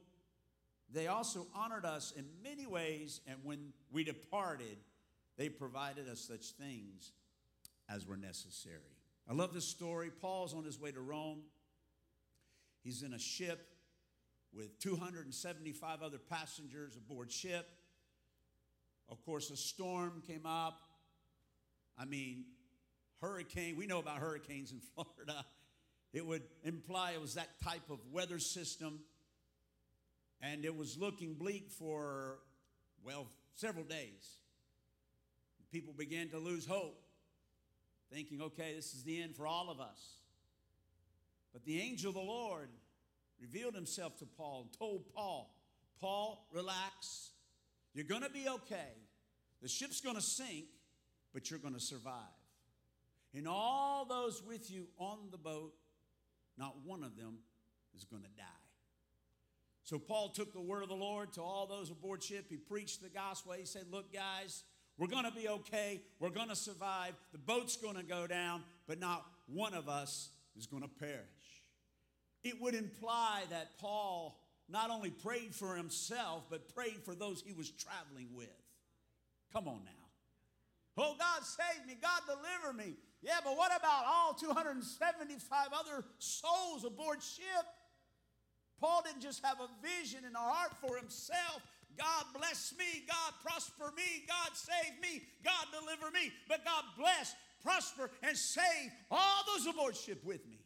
They 0.90 1.08
also 1.08 1.46
honored 1.54 1.84
us 1.84 2.14
in 2.16 2.24
many 2.42 2.66
ways, 2.66 3.20
and 3.28 3.38
when 3.44 3.74
we 3.92 4.06
departed, 4.06 4.78
they 5.38 5.50
provided 5.50 6.08
us 6.08 6.22
such 6.22 6.52
things 6.52 7.12
as 7.90 8.08
were 8.08 8.16
necessary. 8.16 8.96
I 9.30 9.34
love 9.34 9.54
this 9.54 9.68
story. 9.68 10.12
Paul's 10.22 10.54
on 10.54 10.64
his 10.64 10.80
way 10.80 10.94
to 10.94 11.02
Rome. 11.02 11.42
He's 12.86 13.04
in 13.04 13.12
a 13.12 13.20
ship 13.20 13.68
with 14.58 14.80
275 14.80 16.02
other 16.02 16.18
passengers 16.18 16.98
aboard 16.98 17.32
ship. 17.32 17.70
Of 19.08 19.24
course, 19.24 19.52
a 19.52 19.56
storm 19.56 20.24
came 20.26 20.48
up. 20.48 20.82
I 21.98 22.06
mean, 22.06 22.46
hurricane, 23.22 23.78
we 23.78 23.86
know 23.86 24.00
about 24.00 24.18
hurricanes 24.18 24.72
in 24.72 24.80
Florida. 24.96 25.46
It 26.12 26.26
would 26.26 26.42
imply 26.64 27.12
it 27.12 27.22
was 27.22 27.36
that 27.36 27.50
type 27.64 27.90
of 27.92 28.00
weather 28.12 28.40
system. 28.40 29.00
And 30.42 30.66
it 30.66 30.76
was 30.76 30.98
looking 30.98 31.36
bleak 31.36 31.70
for, 31.70 32.40
well, 33.06 33.28
several 33.54 33.86
days. 33.86 34.38
People 35.72 35.94
began 35.96 36.30
to 36.30 36.38
lose 36.38 36.66
hope, 36.66 37.00
thinking, 38.12 38.42
okay, 38.42 38.74
this 38.76 38.94
is 38.94 39.04
the 39.04 39.22
end 39.22 39.36
for 39.36 39.46
all 39.46 39.70
of 39.70 39.80
us. 39.80 40.16
But 41.54 41.66
the 41.66 41.80
angel 41.80 42.10
of 42.10 42.16
the 42.16 42.22
Lord 42.22 42.70
revealed 43.42 43.76
himself 43.76 44.18
to 44.18 44.26
Paul 44.26 44.64
and 44.64 44.78
told 44.78 45.14
Paul, 45.14 45.54
Paul, 46.00 46.48
relax. 46.52 47.32
You're 47.94 48.06
going 48.06 48.24
to 48.24 48.30
be 48.30 48.48
okay. 48.48 48.94
The 49.62 49.68
ship's 49.68 50.02
going 50.02 50.16
to 50.16 50.22
sink, 50.22 50.66
but 51.34 51.50
you're 51.50 51.60
going 51.60 51.74
to 51.74 51.80
survive. 51.80 52.14
And 53.34 53.48
all 53.48 54.06
those 54.06 54.42
with 54.44 54.72
you 54.72 54.88
on 54.98 55.18
the 55.32 55.38
boat, 55.38 55.74
not 56.58 56.76
one 56.86 57.04
of 57.04 57.18
them 57.18 57.40
is 57.96 58.04
going 58.04 58.24
to 58.24 58.30
die. 58.38 58.44
So 59.84 59.98
Paul 59.98 60.30
took 60.30 60.54
the 60.54 60.62
word 60.62 60.84
of 60.84 60.90
the 60.90 60.96
Lord 60.96 61.34
to 61.34 61.42
all 61.42 61.66
those 61.66 61.90
aboard 61.92 62.22
ship. 62.22 62.46
He 62.50 62.58
preached 62.58 63.02
the 63.02 63.10
gospel. 63.10 63.54
He 63.54 63.66
said, 63.66 63.86
Look, 63.90 64.14
guys, 64.14 64.64
we're 64.98 65.08
going 65.08 65.24
to 65.24 65.32
be 65.32 65.48
okay. 65.48 66.02
We're 66.20 66.30
going 66.30 66.50
to 66.50 66.56
survive. 66.56 67.14
The 67.32 67.38
boat's 67.38 67.78
going 67.78 67.96
to 67.96 68.04
go 68.04 68.28
down, 68.28 68.64
but 68.88 69.00
not 69.00 69.26
one 69.48 69.74
of 69.74 69.88
us 69.88 70.30
is 70.58 70.66
going 70.66 70.84
to 70.84 70.90
perish 70.90 71.57
it 72.48 72.62
would 72.62 72.76
imply 72.76 73.44
that 73.50 73.78
Paul 73.80 74.40
not 74.70 74.90
only 74.90 75.10
prayed 75.10 75.56
for 75.56 75.76
himself, 75.76 76.44
but 76.50 76.74
prayed 76.74 77.04
for 77.04 77.16
those 77.16 77.44
he 77.46 77.54
was 77.54 77.70
traveling 77.70 78.30
with. 78.34 78.50
Come 79.54 79.68
on 79.68 79.82
now. 79.86 79.92
Oh, 80.98 81.16
God 81.18 81.44
save 81.44 81.86
me. 81.88 81.96
God 82.02 82.22
deliver 82.26 82.74
me. 82.74 82.96
Yeah, 83.22 83.40
but 83.44 83.56
what 83.56 83.72
about 83.76 84.06
all 84.06 84.34
275 84.34 85.68
other 85.74 86.04
souls 86.18 86.86
aboard 86.86 87.22
ship? 87.22 87.66
Paul 88.80 89.04
didn't 89.06 89.22
just 89.22 89.44
have 89.44 89.58
a 89.60 89.70
vision 89.82 90.26
in 90.26 90.36
a 90.36 90.40
heart 90.40 90.72
for 90.82 90.98
himself. 90.98 91.62
God 91.98 92.26
bless 92.36 92.74
me. 92.78 93.06
God 93.08 93.34
prosper 93.44 93.92
me. 93.96 94.26
God 94.28 94.56
save 94.56 95.00
me. 95.02 95.24
God 95.44 95.66
deliver 95.72 96.12
me. 96.12 96.32
But 96.48 96.64
God 96.64 96.84
bless, 96.98 97.36
prosper, 97.64 98.12
and 98.22 98.38
save 98.38 98.92
all 99.10 99.44
those 99.48 99.66
aboard 99.68 99.96
ship 99.96 100.24
with 100.24 100.46
me 100.48 100.57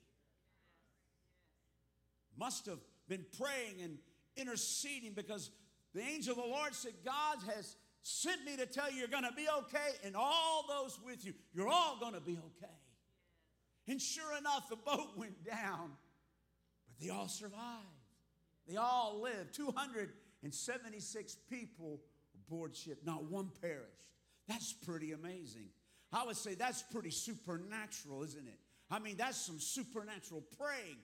must 2.37 2.65
have 2.65 2.79
been 3.07 3.25
praying 3.37 3.81
and 3.83 3.97
interceding 4.35 5.13
because 5.13 5.51
the 5.93 6.01
angel 6.01 6.33
of 6.33 6.43
the 6.43 6.49
Lord 6.49 6.73
said, 6.73 6.93
God 7.03 7.37
has 7.53 7.75
sent 8.01 8.43
me 8.45 8.57
to 8.57 8.65
tell 8.65 8.89
you 8.91 8.99
you're 8.99 9.07
going 9.07 9.23
to 9.23 9.33
be 9.35 9.47
okay, 9.59 9.91
and 10.03 10.15
all 10.15 10.65
those 10.67 10.99
with 11.05 11.25
you, 11.25 11.33
you're 11.53 11.67
all 11.67 11.97
going 11.99 12.13
to 12.13 12.21
be 12.21 12.33
okay. 12.33 12.73
And 13.87 14.01
sure 14.01 14.37
enough, 14.37 14.69
the 14.69 14.77
boat 14.77 15.09
went 15.17 15.43
down, 15.45 15.91
but 16.87 17.05
they 17.05 17.11
all 17.11 17.27
survived. 17.27 17.61
They 18.67 18.77
all 18.77 19.19
lived. 19.21 19.53
276 19.55 21.37
people 21.49 21.99
aboard 22.47 22.75
ship, 22.75 22.99
not 23.05 23.25
one 23.25 23.49
perished. 23.61 24.07
That's 24.47 24.73
pretty 24.73 25.11
amazing. 25.11 25.69
I 26.13 26.25
would 26.25 26.35
say 26.35 26.55
that's 26.55 26.83
pretty 26.83 27.09
supernatural, 27.09 28.23
isn't 28.23 28.47
it? 28.47 28.59
I 28.89 28.99
mean, 28.99 29.15
that's 29.17 29.37
some 29.37 29.59
supernatural 29.59 30.43
praying. 30.57 30.97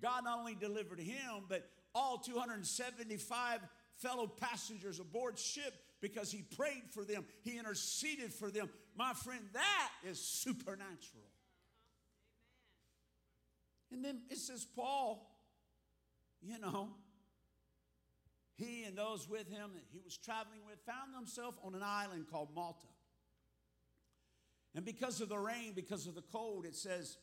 God 0.00 0.24
not 0.24 0.38
only 0.38 0.54
delivered 0.54 1.00
him, 1.00 1.44
but 1.48 1.68
all 1.94 2.18
275 2.18 3.60
fellow 3.96 4.26
passengers 4.26 5.00
aboard 5.00 5.38
ship 5.38 5.74
because 6.00 6.30
he 6.30 6.42
prayed 6.42 6.84
for 6.92 7.04
them, 7.04 7.24
he 7.42 7.58
interceded 7.58 8.32
for 8.32 8.50
them. 8.50 8.68
My 8.96 9.12
friend, 9.14 9.42
that 9.52 9.90
is 10.04 10.20
supernatural. 10.20 11.24
And 13.90 14.04
then 14.04 14.20
it 14.30 14.38
says, 14.38 14.64
Paul, 14.76 15.26
you 16.42 16.58
know, 16.58 16.90
he 18.54 18.84
and 18.84 18.96
those 18.96 19.28
with 19.28 19.48
him 19.48 19.70
that 19.74 19.84
he 19.90 20.00
was 20.04 20.16
traveling 20.16 20.60
with 20.66 20.78
found 20.84 21.14
themselves 21.14 21.56
on 21.64 21.74
an 21.74 21.82
island 21.82 22.26
called 22.30 22.48
Malta. 22.54 22.86
And 24.74 24.84
because 24.84 25.20
of 25.20 25.28
the 25.28 25.38
rain, 25.38 25.72
because 25.74 26.06
of 26.06 26.14
the 26.14 26.22
cold, 26.22 26.66
it 26.66 26.76
says 26.76 27.16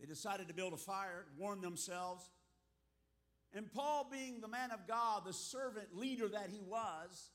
they 0.00 0.06
decided 0.06 0.48
to 0.48 0.54
build 0.54 0.72
a 0.72 0.76
fire, 0.76 1.26
warm 1.38 1.60
themselves. 1.60 2.28
And 3.54 3.70
Paul, 3.72 4.08
being 4.10 4.40
the 4.40 4.48
man 4.48 4.70
of 4.70 4.86
God, 4.86 5.22
the 5.24 5.32
servant 5.32 5.96
leader 5.96 6.28
that 6.28 6.48
he 6.50 6.60
was, 6.60 7.30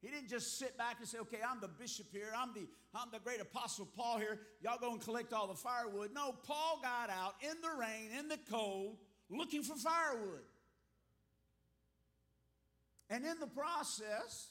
he 0.00 0.08
didn't 0.08 0.28
just 0.28 0.58
sit 0.58 0.76
back 0.76 0.96
and 0.98 1.08
say, 1.08 1.18
okay, 1.18 1.38
I'm 1.48 1.60
the 1.60 1.68
bishop 1.68 2.06
here, 2.12 2.30
I'm 2.36 2.52
the, 2.54 2.66
I'm 2.94 3.08
the 3.10 3.18
great 3.18 3.40
apostle 3.40 3.88
Paul 3.96 4.18
here, 4.18 4.38
y'all 4.60 4.78
go 4.78 4.92
and 4.92 5.00
collect 5.00 5.32
all 5.32 5.48
the 5.48 5.54
firewood. 5.54 6.10
No, 6.14 6.32
Paul 6.46 6.80
got 6.82 7.10
out 7.10 7.34
in 7.40 7.60
the 7.62 7.80
rain, 7.80 8.10
in 8.18 8.28
the 8.28 8.38
cold, 8.50 8.98
looking 9.30 9.62
for 9.62 9.74
firewood. 9.76 10.44
And 13.08 13.24
in 13.24 13.38
the 13.40 13.46
process 13.46 14.50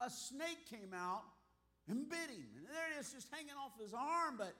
a 0.00 0.10
snake 0.10 0.68
came 0.68 0.92
out 0.94 1.22
and 1.88 2.08
bit 2.08 2.30
him. 2.30 2.46
And 2.56 2.66
there 2.66 2.96
it 2.96 3.00
is, 3.00 3.12
just 3.12 3.28
hanging 3.32 3.54
off 3.54 3.72
his 3.80 3.92
arm, 3.94 4.36
but 4.38 4.54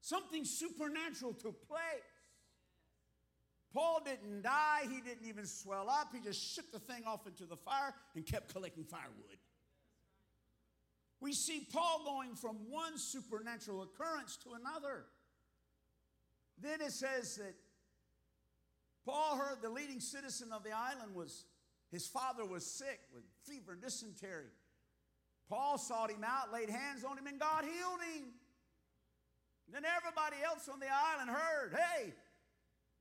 something 0.00 0.44
supernatural 0.44 1.34
took 1.34 1.66
place. 1.68 1.78
Paul 3.72 4.00
didn't 4.04 4.42
die, 4.42 4.82
he 4.82 5.00
didn't 5.00 5.28
even 5.28 5.46
swell 5.46 5.88
up, 5.88 6.08
he 6.12 6.20
just 6.20 6.54
shook 6.54 6.72
the 6.72 6.80
thing 6.80 7.04
off 7.06 7.26
into 7.26 7.46
the 7.46 7.56
fire 7.56 7.94
and 8.16 8.26
kept 8.26 8.52
collecting 8.52 8.84
firewood. 8.84 9.38
We 11.20 11.32
see 11.32 11.66
Paul 11.72 12.02
going 12.04 12.34
from 12.34 12.56
one 12.68 12.98
supernatural 12.98 13.82
occurrence 13.82 14.36
to 14.38 14.54
another. 14.54 15.04
Then 16.60 16.80
it 16.80 16.92
says 16.92 17.36
that 17.36 17.54
Paul 19.04 19.36
heard 19.36 19.58
the 19.62 19.68
leading 19.68 20.00
citizen 20.00 20.48
of 20.52 20.64
the 20.64 20.72
island 20.72 21.14
was, 21.14 21.44
his 21.92 22.06
father 22.06 22.44
was 22.44 22.66
sick 22.66 23.00
with 23.14 23.22
fever 23.46 23.72
and 23.72 23.82
dysentery. 23.82 24.50
Paul 25.48 25.78
sought 25.78 26.10
him 26.10 26.24
out, 26.24 26.52
laid 26.52 26.70
hands 26.70 27.04
on 27.04 27.18
him, 27.18 27.26
and 27.26 27.38
God 27.38 27.64
healed 27.64 28.00
him. 28.14 28.28
Then 29.72 29.82
everybody 29.86 30.36
else 30.44 30.68
on 30.68 30.80
the 30.80 30.90
island 30.90 31.30
heard, 31.30 31.74
hey, 31.74 32.12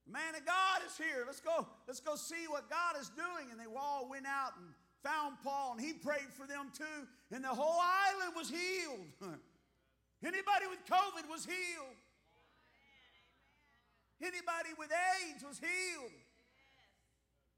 the 0.06 0.14
man 0.14 0.36
of 0.36 0.46
God 0.46 0.82
is 0.86 0.98
here. 0.98 1.24
Let's 1.26 1.42
go, 1.42 1.68
let's 1.88 2.00
go 2.00 2.16
see 2.16 2.46
what 2.48 2.70
God 2.70 3.00
is 3.02 3.10
doing. 3.10 3.50
And 3.52 3.60
they 3.60 3.70
all 3.70 4.08
went 4.10 4.26
out 4.26 4.54
and 4.58 4.70
found 5.04 5.38
Paul, 5.44 5.78
and 5.78 5.82
he 5.82 5.94
prayed 5.94 6.34
for 6.36 6.46
them 6.46 6.72
too. 6.76 7.08
And 7.32 7.44
the 7.44 7.50
whole 7.50 7.80
island 7.80 8.34
was 8.36 8.50
healed. 8.50 9.10
Anybody 10.22 10.66
with 10.70 10.84
COVID 10.86 11.30
was 11.30 11.46
healed. 11.46 11.96
Anybody 14.22 14.76
with 14.78 14.90
AIDS 14.92 15.44
was 15.48 15.60
healed. 15.60 16.12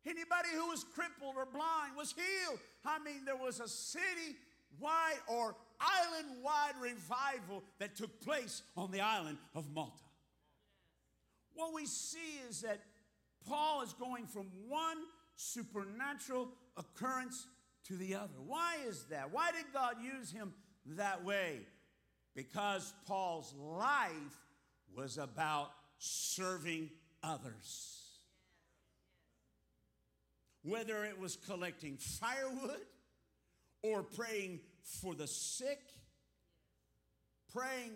Anybody 0.06 0.50
who 0.54 0.68
was 0.68 0.84
crippled 0.84 1.36
or 1.36 1.46
blind 1.46 1.96
was 1.98 2.14
healed. 2.14 2.60
I 2.86 3.00
mean, 3.00 3.26
there 3.26 3.36
was 3.36 3.60
a 3.60 3.68
city 3.68 4.38
wide 4.80 5.20
or 5.28 5.56
island 5.82 6.44
wide 6.44 6.74
revival 6.80 7.64
that 7.80 7.96
took 7.96 8.22
place 8.22 8.62
on 8.78 8.92
the 8.92 9.02
island 9.02 9.38
of 9.56 9.74
Malta. 9.74 10.04
What 11.54 11.74
we 11.74 11.86
see 11.86 12.40
is 12.50 12.62
that 12.62 12.80
Paul 13.48 13.82
is 13.82 13.94
going 13.94 14.28
from 14.28 14.48
one 14.68 14.98
supernatural 15.36 16.50
occurrence 16.78 17.48
to 17.86 17.96
the 17.96 18.16
other. 18.16 18.40
Why 18.46 18.78
is 18.88 19.06
that? 19.06 19.32
Why 19.32 19.52
did 19.52 19.66
God 19.74 19.96
use 20.02 20.32
him 20.32 20.54
that 20.86 21.24
way? 21.26 21.60
Because 22.36 22.94
Paul's 23.08 23.54
life 23.58 24.12
was 24.96 25.18
about 25.18 25.72
serving 25.98 26.90
others. 27.24 27.98
Whether 30.64 31.04
it 31.06 31.20
was 31.20 31.36
collecting 31.36 31.98
firewood 31.98 32.82
or 33.84 34.04
praying 34.04 34.60
for 34.84 35.16
the 35.16 35.28
sick, 35.28 35.80
praying 37.54 37.92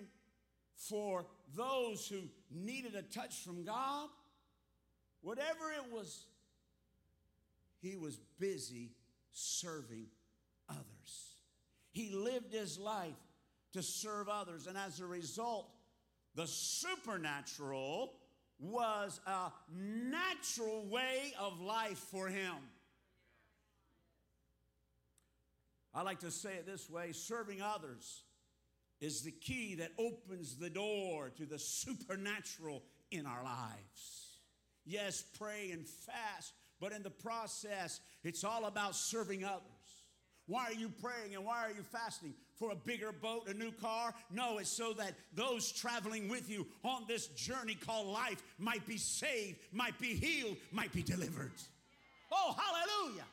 for 0.76 1.26
those 1.56 2.08
who 2.08 2.22
needed 2.52 2.96
a 2.96 3.02
touch 3.02 3.40
from 3.44 3.64
God, 3.64 4.10
whatever 5.22 5.72
it 5.72 5.92
was, 5.92 6.26
he 7.82 7.96
was 7.96 8.18
busy 8.40 8.92
serving 9.32 10.08
others. 10.70 11.36
He 11.92 12.12
lived 12.12 12.54
his 12.54 12.78
life 12.78 13.14
to 13.74 13.84
serve 13.84 14.30
others, 14.30 14.68
and 14.68 14.78
as 14.78 15.00
a 15.00 15.06
result, 15.06 15.70
the 16.36 16.48
supernatural 16.48 18.14
was 18.60 19.20
a 19.26 19.52
natural 19.72 20.86
way 20.86 21.34
of 21.40 21.60
life 21.60 21.98
for 21.98 22.28
him. 22.28 22.56
I 25.96 26.02
like 26.02 26.20
to 26.20 26.32
say 26.32 26.56
it 26.56 26.66
this 26.66 26.90
way 26.90 27.14
serving 27.14 27.62
others 27.62 28.24
is 29.00 29.22
the 29.22 29.32
key 29.32 29.76
that 29.76 29.92
opens 29.98 30.58
the 30.58 30.70
door 30.70 31.32
to 31.38 31.46
the 31.46 31.58
supernatural 31.58 32.84
in 33.12 33.26
our 33.26 33.44
lives. 33.44 34.40
Yes, 34.86 35.24
pray 35.40 35.72
and 35.72 35.88
fast, 35.88 36.54
but 36.80 36.92
in 36.92 37.02
the 37.02 37.10
process, 37.10 38.02
it's 38.24 38.44
all 38.44 38.66
about 38.66 38.96
serving 38.96 39.46
others. 39.46 39.62
Why 40.48 40.66
are 40.66 40.74
you 40.74 40.90
praying 41.02 41.34
and 41.34 41.44
why 41.44 41.64
are 41.64 41.72
you 41.72 41.82
fasting? 41.82 42.36
For 42.56 42.72
a 42.72 42.76
bigger 42.76 43.12
boat, 43.12 43.48
a 43.48 43.54
new 43.54 43.72
car? 43.72 44.14
No, 44.30 44.60
it's 44.60 44.70
so 44.70 44.94
that 44.94 45.14
those 45.34 45.72
traveling 45.72 46.30
with 46.30 46.50
you 46.50 46.68
on 46.84 47.06
this 47.08 47.28
journey 47.28 47.76
called 47.76 48.08
life 48.08 48.44
might 48.60 48.86
be 48.86 48.98
saved, 48.98 49.58
might 49.72 49.98
be 49.98 50.14
healed, 50.14 50.58
might 50.72 50.94
be 50.94 51.02
delivered. 51.02 51.54
Oh, 52.32 52.56
hallelujah. 52.56 53.26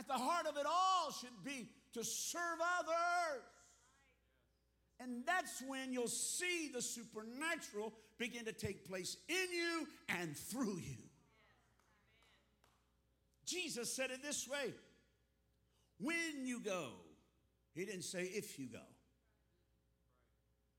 At 0.00 0.08
the 0.08 0.14
heart 0.14 0.46
of 0.46 0.56
it 0.56 0.64
all 0.66 1.12
should 1.12 1.44
be 1.44 1.68
to 1.92 2.02
serve 2.02 2.58
others. 2.78 3.44
And 4.98 5.24
that's 5.26 5.62
when 5.66 5.92
you'll 5.92 6.08
see 6.08 6.70
the 6.72 6.80
supernatural 6.80 7.92
begin 8.16 8.46
to 8.46 8.52
take 8.52 8.88
place 8.88 9.18
in 9.28 9.52
you 9.52 9.86
and 10.08 10.34
through 10.34 10.78
you. 10.78 10.96
Jesus 13.44 13.94
said 13.94 14.10
it 14.10 14.22
this 14.22 14.48
way 14.48 14.72
when 15.98 16.46
you 16.46 16.60
go, 16.60 16.86
he 17.74 17.84
didn't 17.84 18.04
say 18.04 18.22
if 18.22 18.58
you 18.58 18.68
go. 18.68 18.78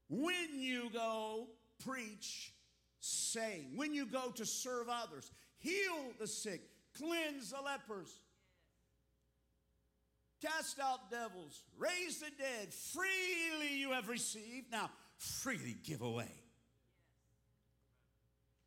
When 0.09 0.59
you 0.59 0.89
go, 0.91 1.45
preach, 1.85 2.53
saying. 2.99 3.73
When 3.75 3.93
you 3.93 4.07
go 4.07 4.31
to 4.31 4.47
serve 4.47 4.87
others, 4.89 5.31
heal 5.59 6.11
the 6.19 6.25
sick, 6.25 6.61
cleanse 6.97 7.51
the 7.51 7.61
lepers, 7.61 8.19
cast 10.41 10.79
out 10.79 11.11
devils, 11.11 11.63
raise 11.77 12.19
the 12.19 12.31
dead. 12.37 12.73
Freely 12.73 13.75
you 13.75 13.91
have 13.91 14.09
received. 14.09 14.71
Now, 14.71 14.89
freely 15.17 15.75
give 15.83 16.01
away. 16.01 16.31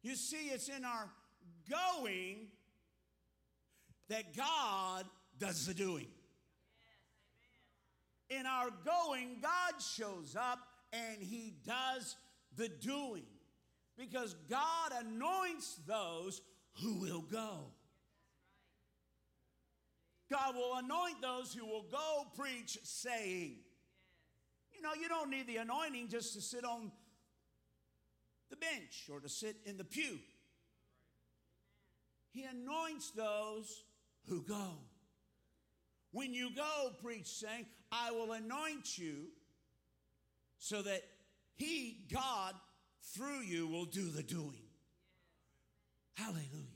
You 0.03 0.15
see, 0.15 0.49
it's 0.49 0.69
in 0.69 0.85
our 0.85 1.11
going 1.69 2.49
that 4.09 4.37
God 4.37 5.07
does 5.39 5.67
the 5.67 5.75
doing. 5.75 6.09
In 8.31 8.47
our 8.47 8.69
going, 8.85 9.39
God 9.41 9.81
shows 9.81 10.37
up 10.39 10.59
and 10.93 11.23
He 11.23 11.55
does 11.65 12.17
the 12.57 12.69
doing 12.69 13.25
because 13.97 14.35
God 14.49 14.93
anoints 15.01 15.79
those 15.87 16.43
who 16.83 17.01
will 17.01 17.23
go. 17.23 17.73
God 20.35 20.57
will 20.57 20.75
anoint 20.77 21.23
those 21.23 21.55
who 21.55 21.65
will 21.65 21.87
go 21.91 22.27
preach, 22.37 22.77
saying, 22.83 23.57
You 24.75 24.83
know, 24.83 24.93
you 25.01 25.09
don't 25.09 25.31
need 25.31 25.47
the 25.47 25.59
anointing 25.59 26.09
just 26.09 26.35
to 26.35 26.41
sit 26.41 26.65
on 26.65 26.91
the 28.51 28.57
bench 28.57 29.09
or 29.13 29.21
to 29.21 29.29
sit 29.29 29.57
in 29.65 29.77
the 29.77 29.85
pew. 29.85 30.19
He 32.31 32.43
anoints 32.43 33.13
those 33.13 33.85
who 34.29 34.43
go. 34.43 34.79
When 36.11 36.35
you 36.35 36.51
go, 36.55 36.91
preach, 37.01 37.27
saying, 37.27 37.67
I 37.93 38.11
will 38.11 38.33
anoint 38.33 38.99
you 38.99 39.29
so 40.59 40.83
that 40.83 41.03
He, 41.55 42.07
God, 42.13 42.55
through 43.15 43.43
you 43.43 43.69
will 43.69 43.85
do 43.85 44.09
the 44.11 44.23
doing. 44.25 44.67
Hallelujah. 46.15 46.74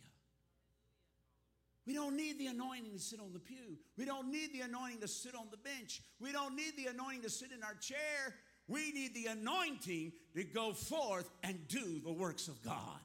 We 1.89 1.95
don't 1.95 2.19
need 2.19 2.39
the 2.39 2.49
anointing 2.49 2.93
to 2.93 2.99
sit 2.99 3.19
on 3.19 3.33
the 3.33 3.39
pew. 3.39 3.79
We 3.97 4.05
don't 4.05 4.31
need 4.31 4.53
the 4.53 4.61
anointing 4.61 5.01
to 5.01 5.09
sit 5.09 5.35
on 5.35 5.47
the 5.51 5.57
bench. 5.57 6.03
We 6.21 6.33
don't 6.33 6.55
need 6.55 6.77
the 6.77 6.89
anointing 6.89 7.23
to 7.23 7.31
sit 7.31 7.51
in 7.51 7.65
our 7.65 7.77
chair. 7.77 8.35
We 8.67 8.93
need 8.93 9.15
the 9.15 9.29
anointing 9.29 10.13
to 10.35 10.45
go 10.45 10.75
forth 10.75 11.31
and 11.43 11.67
do 11.69 11.99
the 12.05 12.13
works 12.13 12.47
of 12.47 12.63
God. 12.63 13.01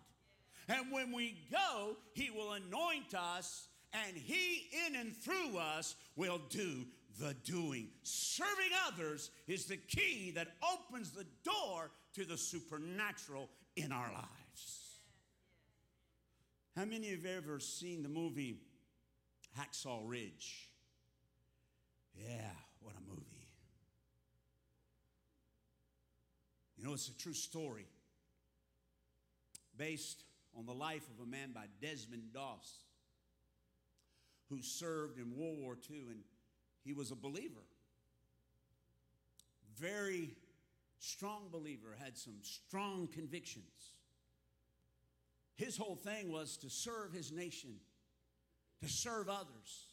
And 0.68 0.92
when 0.92 1.14
we 1.14 1.38
go, 1.50 1.96
He 2.12 2.30
will 2.30 2.52
anoint 2.52 3.16
us 3.16 3.70
and 3.94 4.18
He 4.18 4.70
in 4.86 4.98
and 4.98 5.16
through 5.16 5.58
us 5.58 5.96
will 6.18 6.42
do 6.50 6.86
the 7.22 7.36
doing. 7.46 7.88
Serving 8.04 8.72
others 8.86 9.32
is 9.48 9.64
the 9.64 9.78
key 9.78 10.34
that 10.36 10.50
opens 10.74 11.12
the 11.12 11.26
door 11.46 11.90
to 12.16 12.26
the 12.26 12.38
supernatural 12.38 13.48
in 13.78 13.94
our 13.94 14.12
lives. 14.12 14.84
How 16.76 16.84
many 16.84 17.14
of 17.14 17.24
you 17.24 17.30
have 17.30 17.46
ever 17.46 17.60
seen 17.62 18.04
the 18.04 18.10
movie 18.10 18.58
Hacksaw 19.58 20.02
Ridge? 20.04 20.70
Yeah, 22.16 22.52
what 22.82 22.96
a 22.96 23.10
movie. 23.10 23.24
You 26.78 26.84
know, 26.84 26.94
it's 26.94 27.08
a 27.08 27.18
true 27.18 27.34
story 27.34 27.88
based 29.78 30.24
on 30.58 30.66
the 30.66 30.74
life 30.74 31.04
of 31.10 31.24
a 31.26 31.30
man 31.30 31.52
by 31.54 31.66
Desmond 31.82 32.34
Doss 32.34 32.84
who 34.50 34.62
served 34.62 35.18
in 35.18 35.36
World 35.36 35.58
War 35.60 35.78
II, 35.90 35.98
and 36.10 36.24
he 36.84 36.94
was 36.94 37.12
a 37.12 37.16
believer. 37.16 37.64
Very 39.80 40.36
strong 41.00 41.50
believer, 41.52 41.96
had 42.02 42.18
some 42.18 42.36
strong 42.42 43.08
convictions. 43.08 43.94
His 45.56 45.78
whole 45.78 45.96
thing 45.96 46.32
was 46.32 46.58
to 46.58 46.70
serve 46.70 47.14
his 47.14 47.32
nation, 47.32 47.76
to 48.82 48.90
serve 48.90 49.30
others. 49.30 49.88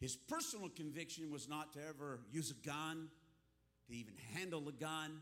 His 0.00 0.16
personal 0.16 0.68
conviction 0.68 1.30
was 1.30 1.48
not 1.48 1.72
to 1.74 1.78
ever 1.88 2.20
use 2.30 2.50
a 2.50 2.66
gun, 2.66 3.08
to 3.88 3.94
even 3.94 4.14
handle 4.34 4.68
a 4.68 4.72
gun. 4.72 5.20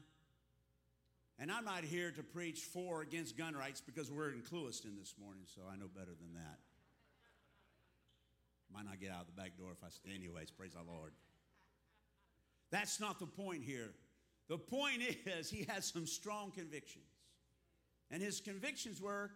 And 1.39 1.51
I'm 1.51 1.65
not 1.65 1.85
here 1.85 2.11
to 2.13 2.23
preach 2.23 2.61
for 2.61 2.99
or 2.99 3.03
against 3.03 3.37
gun 3.37 3.55
rights 3.55 3.81
because 3.81 4.11
we're 4.11 4.31
in 4.31 4.43
Clewiston 4.43 4.99
this 4.99 5.15
morning, 5.21 5.45
so 5.47 5.63
I 5.71 5.77
know 5.77 5.89
better 5.89 6.13
than 6.21 6.35
that. 6.35 6.59
Might 8.73 8.87
not 8.87 9.01
get 9.01 9.11
out 9.11 9.23
of 9.23 9.27
the 9.27 9.41
back 9.41 9.57
door 9.57 9.71
if 9.73 9.85
I. 9.85 9.89
Stay 9.91 10.15
anyways, 10.15 10.51
praise 10.51 10.73
the 10.73 10.83
Lord. 10.83 11.13
That's 12.71 12.99
not 12.99 13.21
the 13.21 13.27
point 13.27 13.63
here. 13.63 13.93
The 14.49 14.59
point 14.59 15.03
is, 15.39 15.51
he 15.51 15.65
had 15.65 15.85
some 15.85 16.07
strong 16.07 16.51
convictions. 16.51 17.05
And 18.11 18.23
his 18.23 18.41
convictions 18.41 19.01
were 19.01 19.31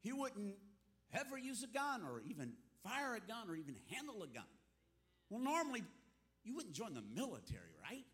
he 0.00 0.12
wouldn't 0.12 0.54
ever 1.14 1.38
use 1.38 1.62
a 1.62 1.66
gun 1.66 2.02
or 2.02 2.22
even 2.28 2.52
fire 2.82 3.14
a 3.14 3.20
gun 3.20 3.48
or 3.48 3.56
even 3.56 3.74
handle 3.94 4.22
a 4.22 4.26
gun. 4.26 4.44
Well, 5.28 5.40
normally, 5.40 5.82
you 6.44 6.54
wouldn't 6.54 6.74
join 6.74 6.94
the 6.94 7.02
military, 7.14 7.74
right? 7.82 8.04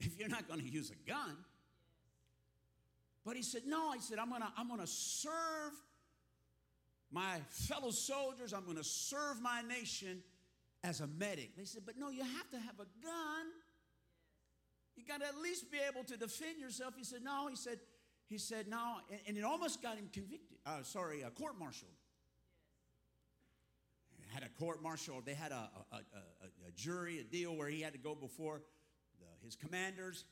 If 0.00 0.18
you're 0.18 0.28
not 0.28 0.48
going 0.48 0.60
to 0.60 0.68
use 0.68 0.90
a 0.90 1.08
gun. 1.08 1.36
But 3.24 3.36
he 3.36 3.42
said, 3.42 3.62
No, 3.66 3.90
I 3.90 3.98
said, 3.98 4.18
I'm 4.18 4.28
going 4.28 4.42
to 4.42 4.48
I'm 4.56 4.68
going 4.68 4.80
to 4.80 4.86
serve 4.86 5.72
my 7.10 7.40
fellow 7.48 7.90
soldiers, 7.90 8.52
I'm 8.52 8.64
going 8.64 8.76
to 8.76 8.84
serve 8.84 9.40
my 9.40 9.62
nation 9.62 10.22
as 10.82 11.00
a 11.00 11.06
medic. 11.06 11.56
They 11.56 11.64
said, 11.64 11.82
But 11.86 11.96
no, 11.98 12.10
you 12.10 12.22
have 12.22 12.50
to 12.50 12.58
have 12.58 12.74
a 12.74 12.86
gun. 13.04 13.46
You 14.96 15.04
got 15.06 15.20
to 15.20 15.26
at 15.26 15.38
least 15.38 15.72
be 15.72 15.78
able 15.88 16.04
to 16.04 16.16
defend 16.16 16.60
yourself. 16.60 16.94
He 16.96 17.04
said, 17.04 17.22
No, 17.22 17.48
he 17.48 17.56
said, 17.56 17.78
he 18.28 18.38
said, 18.38 18.68
No, 18.68 18.96
and, 19.10 19.20
and 19.28 19.36
it 19.36 19.44
almost 19.44 19.82
got 19.82 19.96
him 19.96 20.08
convicted. 20.12 20.58
Uh, 20.66 20.82
sorry, 20.82 21.22
uh, 21.24 21.30
court 21.30 21.58
martialed 21.58 21.92
had 24.34 24.42
a 24.42 24.48
court 24.48 24.82
martial. 24.82 25.22
They 25.24 25.34
had 25.34 25.52
a, 25.52 25.70
a, 25.92 25.96
a, 25.96 26.68
a, 26.68 26.70
jury, 26.76 27.20
a 27.20 27.22
deal 27.22 27.54
where 27.54 27.68
he 27.68 27.80
had 27.80 27.92
to 27.92 27.98
go 28.00 28.16
before 28.16 28.62
the, 29.20 29.26
his 29.44 29.54
commanders 29.54 30.24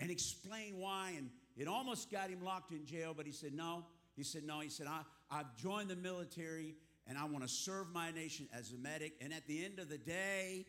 and 0.00 0.10
explain 0.10 0.78
why. 0.78 1.14
And 1.16 1.30
it 1.56 1.68
almost 1.68 2.10
got 2.10 2.30
him 2.30 2.42
locked 2.42 2.72
in 2.72 2.84
jail, 2.84 3.14
but 3.16 3.26
he 3.26 3.32
said, 3.32 3.54
no. 3.54 3.84
He 4.16 4.24
said, 4.24 4.42
no. 4.44 4.58
He 4.58 4.68
said, 4.68 4.88
I, 4.88 5.02
I've 5.30 5.56
joined 5.56 5.88
the 5.88 5.96
military 5.96 6.74
and 7.06 7.16
I 7.16 7.24
want 7.26 7.44
to 7.44 7.48
serve 7.48 7.92
my 7.92 8.10
nation 8.10 8.48
as 8.52 8.72
a 8.72 8.76
medic. 8.76 9.12
And 9.20 9.32
at 9.32 9.46
the 9.46 9.64
end 9.64 9.78
of 9.78 9.88
the 9.88 9.98
day, 9.98 10.66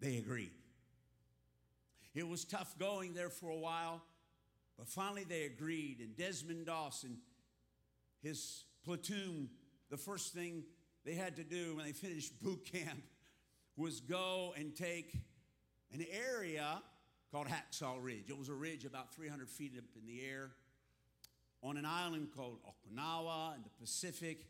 they 0.00 0.16
agreed. 0.16 0.52
It 2.14 2.26
was 2.26 2.44
tough 2.44 2.78
going 2.78 3.12
there 3.12 3.30
for 3.30 3.50
a 3.50 3.56
while, 3.56 4.02
but 4.82 4.88
finally 4.88 5.22
they 5.22 5.44
agreed. 5.44 5.98
And 6.00 6.16
Desmond 6.16 6.66
Dawson, 6.66 7.18
his 8.20 8.64
platoon, 8.84 9.48
the 9.90 9.96
first 9.96 10.34
thing 10.34 10.64
they 11.04 11.14
had 11.14 11.36
to 11.36 11.44
do 11.44 11.76
when 11.76 11.84
they 11.84 11.92
finished 11.92 12.42
boot 12.42 12.64
camp 12.64 13.00
was 13.76 14.00
go 14.00 14.52
and 14.56 14.74
take 14.74 15.14
an 15.92 16.04
area 16.10 16.82
called 17.30 17.46
Hacksaw 17.46 18.02
Ridge. 18.02 18.24
It 18.28 18.36
was 18.36 18.48
a 18.48 18.54
ridge 18.54 18.84
about 18.84 19.14
300 19.14 19.48
feet 19.48 19.74
up 19.78 19.84
in 19.96 20.04
the 20.04 20.20
air 20.28 20.50
on 21.62 21.76
an 21.76 21.86
island 21.86 22.30
called 22.36 22.58
Okinawa 22.66 23.54
in 23.54 23.62
the 23.62 23.70
Pacific. 23.80 24.46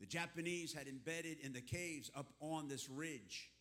The 0.00 0.06
Japanese 0.06 0.72
had 0.72 0.88
embedded 0.88 1.38
in 1.40 1.52
the 1.52 1.60
caves 1.60 2.10
up 2.16 2.32
on 2.40 2.66
this 2.66 2.90
ridge. 2.90 3.52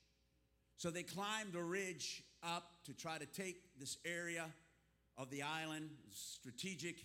So 0.78 0.90
they 0.90 1.04
climbed 1.04 1.54
the 1.54 1.62
ridge 1.62 2.24
up 2.42 2.72
to 2.86 2.94
try 2.96 3.20
to 3.20 3.26
take 3.28 3.58
this 3.80 3.98
area 4.04 4.46
of 5.18 5.30
the 5.30 5.42
island, 5.42 5.90
strategic 6.12 6.98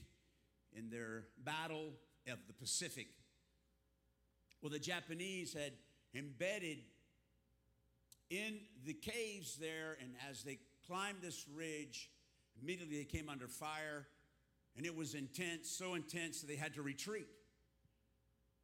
in 0.73 0.91
their 0.91 1.25
battle 1.45 1.93
of 2.29 2.39
the 2.47 2.53
Pacific. 2.53 3.09
Well, 4.63 4.71
the 4.71 4.79
Japanese 4.79 5.55
had 5.55 5.73
embedded 6.15 6.79
in 8.31 8.61
the 8.85 8.95
caves 8.95 9.57
there, 9.57 9.97
and 10.01 10.13
as 10.31 10.43
they 10.43 10.59
climbed 10.87 11.19
this 11.23 11.47
ridge, 11.55 12.11
immediately 12.61 12.99
they 12.99 13.05
came 13.05 13.29
under 13.29 13.49
fire, 13.49 14.07
and 14.77 14.87
it 14.87 14.97
was 14.97 15.15
intense, 15.15 15.69
so 15.69 15.95
intense 15.95 16.41
that 16.41 16.47
they 16.47 16.57
had 16.57 16.75
to 16.75 16.83
retreat. 16.83 17.27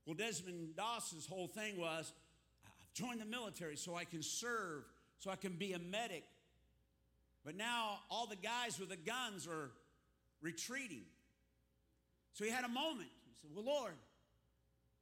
Well, 0.04 0.14
Desmond 0.14 0.76
Doss's 0.76 1.26
whole 1.26 1.48
thing 1.48 1.78
was 1.78 2.12
I've 2.64 2.92
joined 2.94 3.20
the 3.20 3.26
military 3.26 3.76
so 3.76 3.96
I 3.96 4.04
can 4.04 4.22
serve, 4.22 4.84
so 5.18 5.30
I 5.30 5.36
can 5.36 5.54
be 5.54 5.72
a 5.72 5.78
medic. 5.78 6.24
But 7.46 7.56
now 7.56 8.00
all 8.10 8.26
the 8.26 8.34
guys 8.34 8.80
with 8.80 8.88
the 8.88 8.96
guns 8.96 9.46
are 9.46 9.70
retreating. 10.42 11.04
So 12.32 12.44
he 12.44 12.50
had 12.50 12.64
a 12.64 12.68
moment. 12.68 13.08
He 13.24 13.34
said, 13.40 13.50
Well, 13.54 13.64
Lord, 13.64 13.94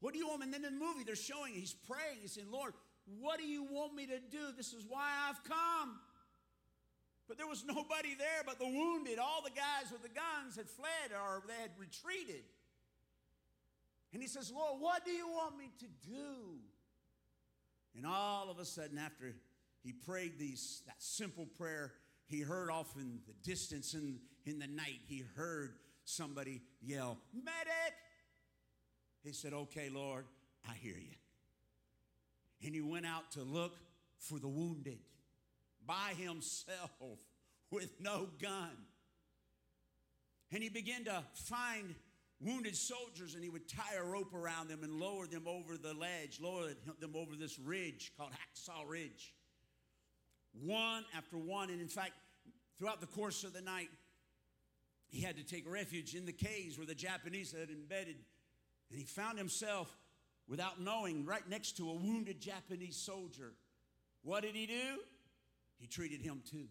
what 0.00 0.12
do 0.12 0.18
you 0.18 0.28
want 0.28 0.40
me? 0.40 0.44
And 0.44 0.52
then 0.52 0.64
in 0.66 0.78
the 0.78 0.84
movie, 0.84 1.04
they're 1.04 1.16
showing, 1.16 1.54
he's 1.54 1.72
praying. 1.72 2.18
He's 2.20 2.32
saying, 2.32 2.48
Lord, 2.52 2.74
what 3.18 3.38
do 3.38 3.46
you 3.46 3.64
want 3.64 3.94
me 3.94 4.04
to 4.04 4.18
do? 4.18 4.52
This 4.54 4.74
is 4.74 4.84
why 4.86 5.08
I've 5.26 5.42
come. 5.44 5.98
But 7.26 7.38
there 7.38 7.46
was 7.46 7.64
nobody 7.66 8.14
there 8.14 8.42
but 8.44 8.58
the 8.58 8.66
wounded. 8.66 9.18
All 9.18 9.40
the 9.42 9.48
guys 9.48 9.90
with 9.90 10.02
the 10.02 10.10
guns 10.10 10.56
had 10.56 10.68
fled 10.68 11.18
or 11.18 11.42
they 11.48 11.60
had 11.62 11.70
retreated. 11.78 12.44
And 14.12 14.20
he 14.20 14.28
says, 14.28 14.52
Lord, 14.54 14.82
what 14.82 15.06
do 15.06 15.12
you 15.12 15.26
want 15.28 15.56
me 15.56 15.70
to 15.78 15.86
do? 16.06 16.58
And 17.96 18.06
all 18.06 18.50
of 18.50 18.58
a 18.58 18.66
sudden, 18.66 18.98
after 18.98 19.34
he 19.82 19.92
prayed 19.92 20.38
these, 20.38 20.82
that 20.86 21.02
simple 21.02 21.46
prayer, 21.56 21.94
he 22.26 22.40
heard 22.40 22.70
off 22.70 22.94
in 22.96 23.20
the 23.26 23.34
distance 23.42 23.94
in, 23.94 24.18
in 24.46 24.58
the 24.58 24.66
night, 24.66 25.00
he 25.06 25.24
heard 25.36 25.74
somebody 26.04 26.62
yell, 26.80 27.18
Medic! 27.32 27.94
He 29.22 29.32
said, 29.32 29.52
Okay, 29.52 29.88
Lord, 29.88 30.26
I 30.68 30.74
hear 30.74 30.96
you. 30.96 31.16
And 32.64 32.74
he 32.74 32.80
went 32.80 33.06
out 33.06 33.32
to 33.32 33.42
look 33.42 33.76
for 34.18 34.38
the 34.38 34.48
wounded 34.48 34.98
by 35.86 36.14
himself 36.16 36.90
with 37.70 37.90
no 38.00 38.28
gun. 38.40 38.70
And 40.52 40.62
he 40.62 40.68
began 40.68 41.04
to 41.04 41.22
find 41.34 41.94
wounded 42.40 42.76
soldiers 42.76 43.34
and 43.34 43.42
he 43.42 43.50
would 43.50 43.68
tie 43.68 43.96
a 43.98 44.04
rope 44.04 44.34
around 44.34 44.68
them 44.68 44.82
and 44.82 45.00
lower 45.00 45.26
them 45.26 45.46
over 45.46 45.76
the 45.76 45.94
ledge, 45.94 46.38
lower 46.40 46.68
them 47.00 47.14
over 47.14 47.34
this 47.36 47.58
ridge 47.58 48.12
called 48.16 48.30
Hacksaw 48.32 48.88
Ridge. 48.88 49.34
One 50.62 51.04
after 51.16 51.36
one. 51.36 51.70
And 51.70 51.80
in 51.80 51.88
fact, 51.88 52.12
throughout 52.78 53.00
the 53.00 53.06
course 53.06 53.44
of 53.44 53.52
the 53.52 53.60
night, 53.60 53.88
he 55.08 55.20
had 55.20 55.36
to 55.36 55.44
take 55.44 55.70
refuge 55.70 56.14
in 56.14 56.26
the 56.26 56.32
caves 56.32 56.76
where 56.76 56.86
the 56.86 56.94
Japanese 56.94 57.52
had 57.52 57.70
embedded 57.70 58.16
and 58.90 58.98
he 58.98 59.04
found 59.04 59.38
himself, 59.38 59.96
without 60.46 60.80
knowing, 60.80 61.24
right 61.24 61.48
next 61.48 61.76
to 61.78 61.90
a 61.90 61.94
wounded 61.94 62.40
Japanese 62.40 62.96
soldier. 62.96 63.52
What 64.22 64.42
did 64.42 64.54
he 64.54 64.66
do? 64.66 64.98
He 65.78 65.86
treated 65.86 66.20
him 66.20 66.42
too. 66.48 66.66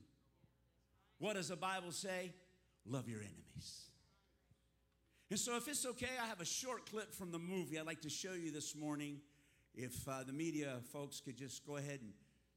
What 1.18 1.34
does 1.34 1.50
the 1.50 1.56
Bible 1.56 1.92
say? 1.92 2.32
Love 2.86 3.10
your 3.10 3.20
enemies. 3.20 3.90
And 5.30 5.40
so, 5.40 5.58
if 5.58 5.68
it's 5.68 5.86
okay, 5.86 6.10
I 6.22 6.28
have 6.28 6.42
a 6.42 6.46
short 6.46 6.90
clip 6.90 7.14
from 7.14 7.32
the 7.32 7.40
movie 7.40 7.80
I'd 7.80 7.86
like 7.86 8.02
to 8.02 8.10
show 8.10 8.34
you 8.34 8.52
this 8.52 8.76
morning. 8.76 9.20
If 9.76 10.08
uh, 10.08 10.24
the 10.24 10.34
media 10.34 10.78
folks 10.92 11.20
could 11.20 11.36
just 11.36 11.66
go 11.66 11.78
ahead 11.78 12.00
and 12.02 12.14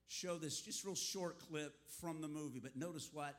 show 0.08 0.36
this 0.36 0.60
just 0.60 0.84
real 0.84 0.94
short 0.94 1.38
clip 1.38 1.74
from 2.00 2.20
the 2.20 2.28
movie. 2.28 2.60
But 2.60 2.76
notice 2.76 3.10
what 3.12 3.38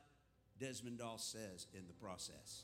Desmond 0.59 0.99
Doss 0.99 1.23
says 1.23 1.67
in 1.73 1.87
the 1.87 1.93
process. 1.93 2.63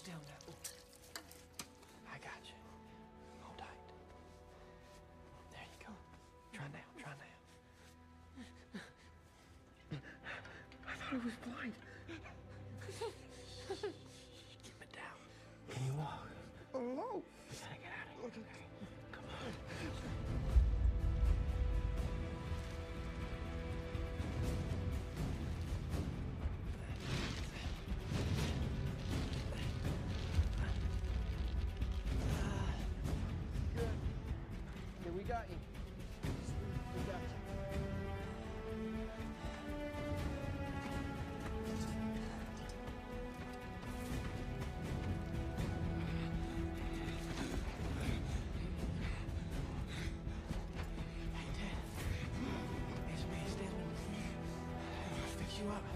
Still 0.00 0.14
now. 0.24 0.54
I 2.08 2.16
got 2.24 2.40
you. 2.48 2.56
Hold 3.42 3.58
tight. 3.58 3.80
There 5.52 5.60
you 5.60 5.78
go. 5.84 5.92
Try 6.54 6.64
now. 6.72 6.86
Try 6.96 7.12
now. 7.20 7.36
I 10.88 10.94
thought 10.96 11.12
it 11.12 11.24
was 11.24 11.36
blind. 11.44 11.74
Keep 14.64 14.80
it 14.80 14.92
down. 14.96 15.18
Can 15.68 15.80
you 15.86 15.92
walk? 15.98 16.32
Hello. 16.72 17.20
We 17.50 17.56
gotta 17.60 17.76
get 17.82 17.92
out 17.92 18.08
of 18.08 18.32
here. 18.32 18.40
Okay. 18.40 18.69
Got 35.30 35.44
you. 35.48 35.56
We 36.24 37.00
got 37.06 37.20
you. 37.22 37.28
You 55.62 55.70
up. 55.70 55.89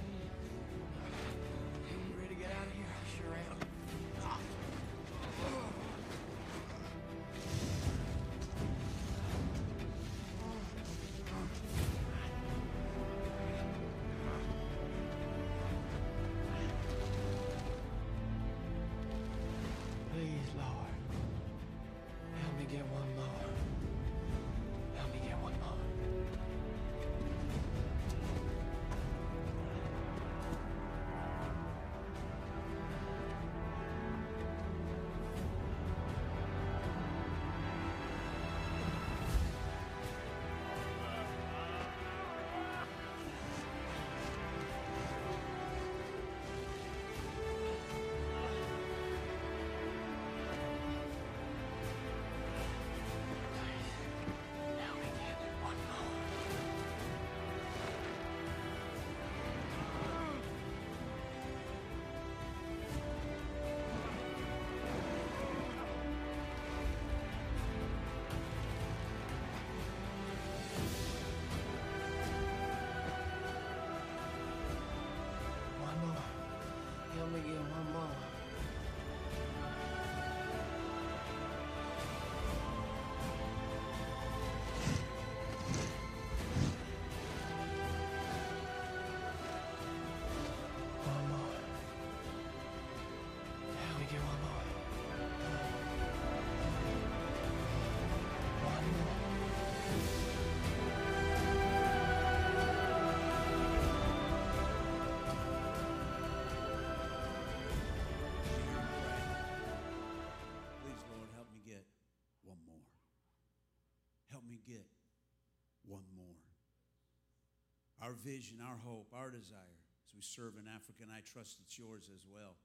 Our 118.05 118.12
vision, 118.12 118.61
our 118.61 118.77
hope, 118.85 119.09
our 119.17 119.31
desire 119.33 119.81
as 120.05 120.12
we 120.12 120.21
serve 120.21 120.61
in 120.61 120.69
Africa, 120.69 121.01
and 121.01 121.09
I 121.09 121.25
trust 121.25 121.57
it's 121.64 121.79
yours 121.81 122.12
as 122.12 122.29
well, 122.29 122.61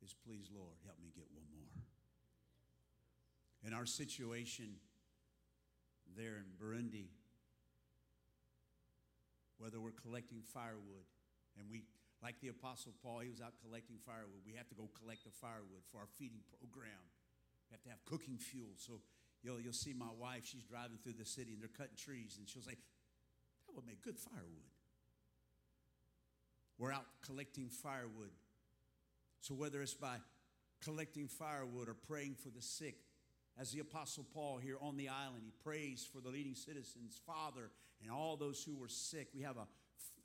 is 0.00 0.16
please, 0.24 0.48
Lord, 0.48 0.80
help 0.88 0.96
me 0.96 1.12
get 1.12 1.28
one 1.36 1.44
more. 1.52 1.68
In 3.60 3.76
our 3.76 3.84
situation 3.84 4.80
there 6.16 6.40
in 6.40 6.48
Burundi, 6.56 7.12
whether 9.60 9.84
we're 9.84 10.00
collecting 10.00 10.40
firewood 10.40 11.04
and 11.60 11.68
we 11.68 11.84
like 12.24 12.40
the 12.40 12.48
apostle 12.48 12.90
paul 13.02 13.20
he 13.20 13.30
was 13.30 13.40
out 13.40 13.54
collecting 13.62 13.94
firewood 13.94 14.42
we 14.46 14.54
have 14.58 14.66
to 14.66 14.74
go 14.74 14.90
collect 14.98 15.22
the 15.22 15.30
firewood 15.30 15.86
for 15.90 15.98
our 15.98 16.10
feeding 16.18 16.42
program 16.58 16.98
we 17.70 17.70
have 17.70 17.82
to 17.82 17.90
have 17.90 18.02
cooking 18.04 18.38
fuel 18.38 18.74
so 18.74 18.98
you'll, 19.42 19.60
you'll 19.60 19.72
see 19.72 19.94
my 19.94 20.10
wife 20.18 20.42
she's 20.42 20.66
driving 20.66 20.98
through 20.98 21.14
the 21.14 21.24
city 21.24 21.54
and 21.54 21.62
they're 21.62 21.70
cutting 21.70 21.94
trees 21.94 22.38
and 22.38 22.48
she'll 22.48 22.62
say 22.66 22.74
make 23.86 24.02
good 24.02 24.18
firewood. 24.18 24.72
We're 26.78 26.92
out 26.92 27.06
collecting 27.24 27.68
firewood. 27.68 28.30
So 29.40 29.54
whether 29.54 29.82
it's 29.82 29.94
by 29.94 30.16
collecting 30.82 31.28
firewood 31.28 31.88
or 31.88 31.94
praying 31.94 32.34
for 32.34 32.50
the 32.50 32.62
sick 32.62 32.96
as 33.60 33.70
the 33.70 33.80
apostle 33.80 34.26
paul 34.34 34.58
here 34.58 34.76
on 34.80 34.96
the 34.96 35.08
island 35.08 35.42
he 35.44 35.52
prays 35.62 36.08
for 36.12 36.20
the 36.20 36.28
leading 36.28 36.54
citizens 36.54 37.20
father 37.26 37.70
and 38.00 38.10
all 38.10 38.36
those 38.36 38.64
who 38.64 38.74
were 38.74 38.88
sick. 38.88 39.28
We 39.34 39.42
have 39.42 39.56
a, 39.56 39.66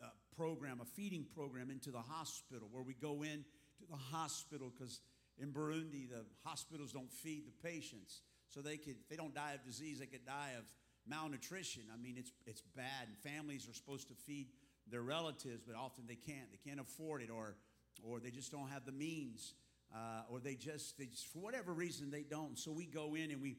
a 0.04 0.12
program 0.36 0.80
a 0.82 0.86
feeding 0.86 1.26
program 1.36 1.70
into 1.70 1.92
the 1.92 2.00
hospital 2.00 2.68
where 2.72 2.84
we 2.84 2.96
go 2.96 3.24
in 3.24 3.46
to 3.80 3.86
the 3.90 3.98
hospital 3.98 4.72
because 4.76 5.02
in 5.38 5.52
burundi 5.52 6.10
the 6.10 6.26
hospitals 6.44 6.92
don't 6.92 7.12
feed 7.12 7.44
the 7.46 7.68
patients. 7.68 8.22
So 8.50 8.62
they 8.62 8.78
could 8.78 8.96
if 9.02 9.10
they 9.10 9.16
don't 9.16 9.36
die 9.36 9.54
of 9.54 9.64
disease 9.64 10.00
they 10.00 10.06
could 10.06 10.26
die 10.26 10.54
of 10.58 10.66
malnutrition 11.10 11.84
i 11.94 11.98
mean 11.98 12.16
it's 12.18 12.32
it's 12.46 12.62
bad 12.76 13.08
and 13.08 13.18
families 13.18 13.68
are 13.68 13.74
supposed 13.74 14.08
to 14.08 14.14
feed 14.14 14.48
their 14.90 15.02
relatives 15.02 15.62
but 15.66 15.76
often 15.76 16.04
they 16.08 16.16
can't 16.16 16.52
they 16.52 16.70
can't 16.70 16.80
afford 16.80 17.22
it 17.22 17.30
or 17.30 17.56
or 18.04 18.20
they 18.20 18.30
just 18.30 18.52
don't 18.52 18.70
have 18.70 18.86
the 18.86 18.92
means 18.92 19.54
uh, 19.94 20.22
or 20.30 20.40
they 20.40 20.56
just, 20.56 20.98
they 20.98 21.06
just, 21.06 21.28
for 21.28 21.40
whatever 21.40 21.74
reason, 21.74 22.12
they 22.12 22.24
don't. 22.24 22.58
So 22.58 22.72
we 22.72 22.86
go 22.86 23.16
in 23.16 23.32
and 23.32 23.42
we, 23.42 23.58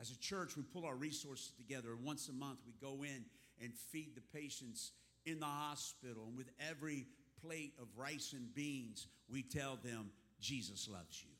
as 0.00 0.10
a 0.10 0.18
church, 0.18 0.56
we 0.56 0.62
pull 0.62 0.84
our 0.84 0.94
resources 0.94 1.52
together. 1.56 1.92
And 1.92 2.04
once 2.04 2.28
a 2.28 2.32
month, 2.32 2.60
we 2.66 2.72
go 2.80 3.02
in 3.02 3.24
and 3.62 3.74
feed 3.74 4.14
the 4.14 4.38
patients 4.38 4.92
in 5.24 5.40
the 5.40 5.46
hospital. 5.46 6.24
And 6.28 6.36
with 6.36 6.50
every 6.70 7.06
plate 7.42 7.74
of 7.80 7.88
rice 7.96 8.32
and 8.32 8.54
beans, 8.54 9.06
we 9.30 9.42
tell 9.42 9.78
them, 9.82 10.10
Jesus 10.40 10.88
loves 10.88 11.22
you. 11.22 11.30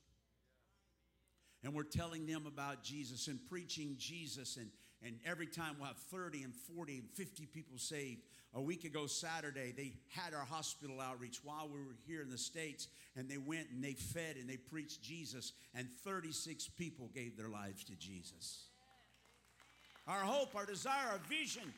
And 1.64 1.74
we're 1.74 1.84
telling 1.84 2.26
them 2.26 2.46
about 2.46 2.82
Jesus 2.82 3.28
and 3.28 3.38
preaching 3.48 3.96
Jesus. 3.98 4.56
And, 4.56 4.68
and 5.06 5.18
every 5.24 5.46
time 5.46 5.76
we'll 5.78 5.86
have 5.86 5.96
30 5.96 6.42
and 6.42 6.54
40 6.54 6.98
and 6.98 7.10
50 7.10 7.46
people 7.46 7.78
saved. 7.78 8.22
A 8.54 8.60
week 8.60 8.84
ago, 8.84 9.06
Saturday, 9.06 9.72
they 9.76 9.92
had 10.08 10.34
our 10.34 10.44
hospital 10.44 11.00
outreach 11.00 11.40
while 11.44 11.68
we 11.68 11.78
were 11.78 11.96
here 12.06 12.22
in 12.22 12.30
the 12.30 12.38
States. 12.38 12.88
And 13.14 13.28
they 13.28 13.36
went 13.38 13.68
and 13.70 13.82
they 13.84 13.92
fed 13.92 14.36
and 14.36 14.48
they 14.48 14.56
preached 14.56 15.02
Jesus. 15.02 15.52
And 15.74 15.88
36 16.04 16.68
people 16.76 17.10
gave 17.14 17.36
their 17.36 17.48
lives 17.48 17.84
to 17.84 17.94
Jesus. 17.96 18.64
Our 20.08 20.20
hope, 20.20 20.54
our 20.54 20.66
desire, 20.66 21.08
our 21.12 21.20
vision 21.28 21.72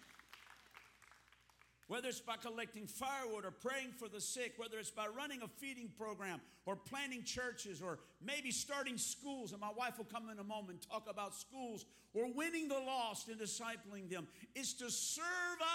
whether 1.88 2.08
it's 2.08 2.20
by 2.20 2.36
collecting 2.36 2.86
firewood 2.86 3.44
or 3.44 3.50
praying 3.50 3.92
for 3.98 4.08
the 4.08 4.20
sick, 4.20 4.52
whether 4.58 4.78
it's 4.78 4.90
by 4.90 5.06
running 5.06 5.40
a 5.42 5.48
feeding 5.48 5.90
program 5.98 6.40
or 6.66 6.76
planting 6.76 7.24
churches 7.24 7.82
or 7.82 7.98
maybe 8.24 8.50
starting 8.50 8.98
schools, 8.98 9.52
and 9.52 9.60
my 9.60 9.72
wife 9.76 9.96
will 9.96 10.04
come 10.04 10.28
in 10.30 10.38
a 10.38 10.44
moment 10.44 10.70
and 10.70 10.90
talk 10.90 11.06
about 11.10 11.34
schools 11.34 11.86
or 12.12 12.30
winning 12.32 12.68
the 12.68 12.78
lost 12.78 13.28
and 13.28 13.40
discipling 13.40 14.08
them, 14.10 14.28
is 14.54 14.74
to 14.74 14.90
serve 14.90 15.24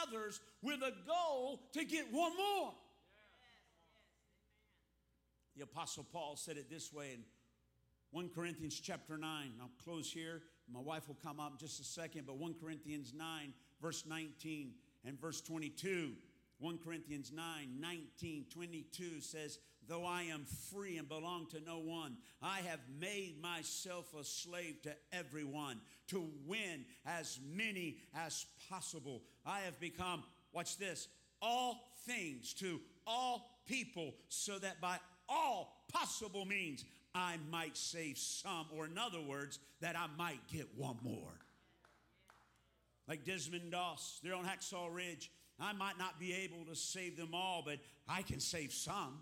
others 0.03 0.39
with 0.61 0.81
a 0.81 0.93
goal 1.07 1.61
to 1.73 1.83
get 1.83 2.05
one 2.11 2.31
more. 2.37 2.73
The 5.57 5.63
Apostle 5.63 6.05
Paul 6.11 6.35
said 6.35 6.57
it 6.57 6.69
this 6.69 6.93
way 6.93 7.11
in 7.13 7.23
1 8.11 8.29
Corinthians 8.29 8.79
chapter 8.79 9.17
9. 9.17 9.53
I'll 9.59 9.69
close 9.83 10.11
here. 10.11 10.43
My 10.71 10.79
wife 10.79 11.07
will 11.07 11.17
come 11.23 11.39
up 11.39 11.53
in 11.53 11.57
just 11.57 11.79
a 11.79 11.83
second, 11.83 12.27
but 12.27 12.37
1 12.37 12.55
Corinthians 12.61 13.13
9, 13.15 13.53
verse 13.81 14.05
19 14.07 14.73
and 15.05 15.19
verse 15.19 15.41
22. 15.41 16.13
1 16.59 16.77
Corinthians 16.77 17.31
9, 17.35 17.43
19, 17.79 18.45
22 18.49 19.19
says, 19.19 19.59
Though 19.87 20.05
I 20.05 20.23
am 20.23 20.45
free 20.71 20.97
and 20.97 21.09
belong 21.09 21.47
to 21.47 21.59
no 21.59 21.79
one, 21.79 22.15
I 22.41 22.59
have 22.59 22.79
made 22.99 23.41
myself 23.41 24.13
a 24.17 24.23
slave 24.23 24.81
to 24.83 24.95
everyone 25.11 25.81
to 26.07 26.29
win 26.45 26.85
as 27.05 27.39
many 27.53 27.97
as 28.15 28.45
possible. 28.69 29.23
I 29.45 29.59
have 29.61 29.79
become, 29.81 30.23
watch 30.53 30.77
this, 30.77 31.09
all 31.41 31.91
things 32.05 32.53
to 32.55 32.79
all 33.05 33.59
people, 33.67 34.15
so 34.29 34.57
that 34.59 34.79
by 34.79 34.99
all 35.27 35.83
possible 35.91 36.45
means 36.45 36.85
I 37.13 37.35
might 37.51 37.75
save 37.75 38.17
some, 38.17 38.67
or 38.75 38.85
in 38.85 38.97
other 38.97 39.21
words, 39.21 39.59
that 39.81 39.97
I 39.97 40.07
might 40.17 40.47
get 40.47 40.69
one 40.77 40.97
more. 41.03 41.42
Like 43.07 43.25
Desmond 43.25 43.71
Doss. 43.71 44.19
They're 44.23 44.35
on 44.35 44.45
Hacksaw 44.45 44.93
Ridge. 44.93 45.31
I 45.59 45.73
might 45.73 45.97
not 45.97 46.19
be 46.19 46.33
able 46.33 46.65
to 46.65 46.75
save 46.75 47.17
them 47.17 47.29
all, 47.33 47.63
but 47.65 47.79
I 48.07 48.21
can 48.21 48.39
save 48.39 48.73
some. 48.73 49.19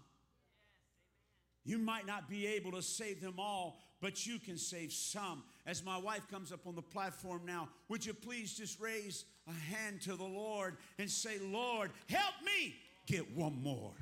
You 1.64 1.78
might 1.78 2.08
not 2.08 2.30
be 2.30 2.48
able 2.48 2.72
to 2.72 2.82
save 2.82 3.22
them 3.22 3.36
all, 3.38 3.80
but 4.02 4.26
you 4.26 4.40
can 4.40 4.58
save 4.58 4.92
some. 4.92 5.44
As 5.66 5.84
my 5.86 5.98
wife 5.98 6.28
comes 6.30 6.52
up 6.52 6.66
on 6.66 6.76
the 6.76 6.82
platform 6.82 7.42
now, 7.46 7.70
would 7.88 8.06
you 8.06 8.14
please 8.14 8.56
just 8.56 8.80
raise 8.80 9.26
a 9.48 9.54
hand 9.76 10.02
to 10.02 10.16
the 10.16 10.24
Lord 10.24 10.78
and 10.98 11.10
say, 11.10 11.38
Lord, 11.40 11.92
help 12.10 12.34
me 12.44 12.76
get 13.06 13.36
one 13.36 13.62
more. 13.62 13.94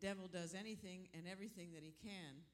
Devil 0.00 0.28
does 0.30 0.54
anything 0.54 1.08
and 1.14 1.26
everything 1.30 1.74
that 1.74 1.82
he 1.82 1.94
can 2.02 2.46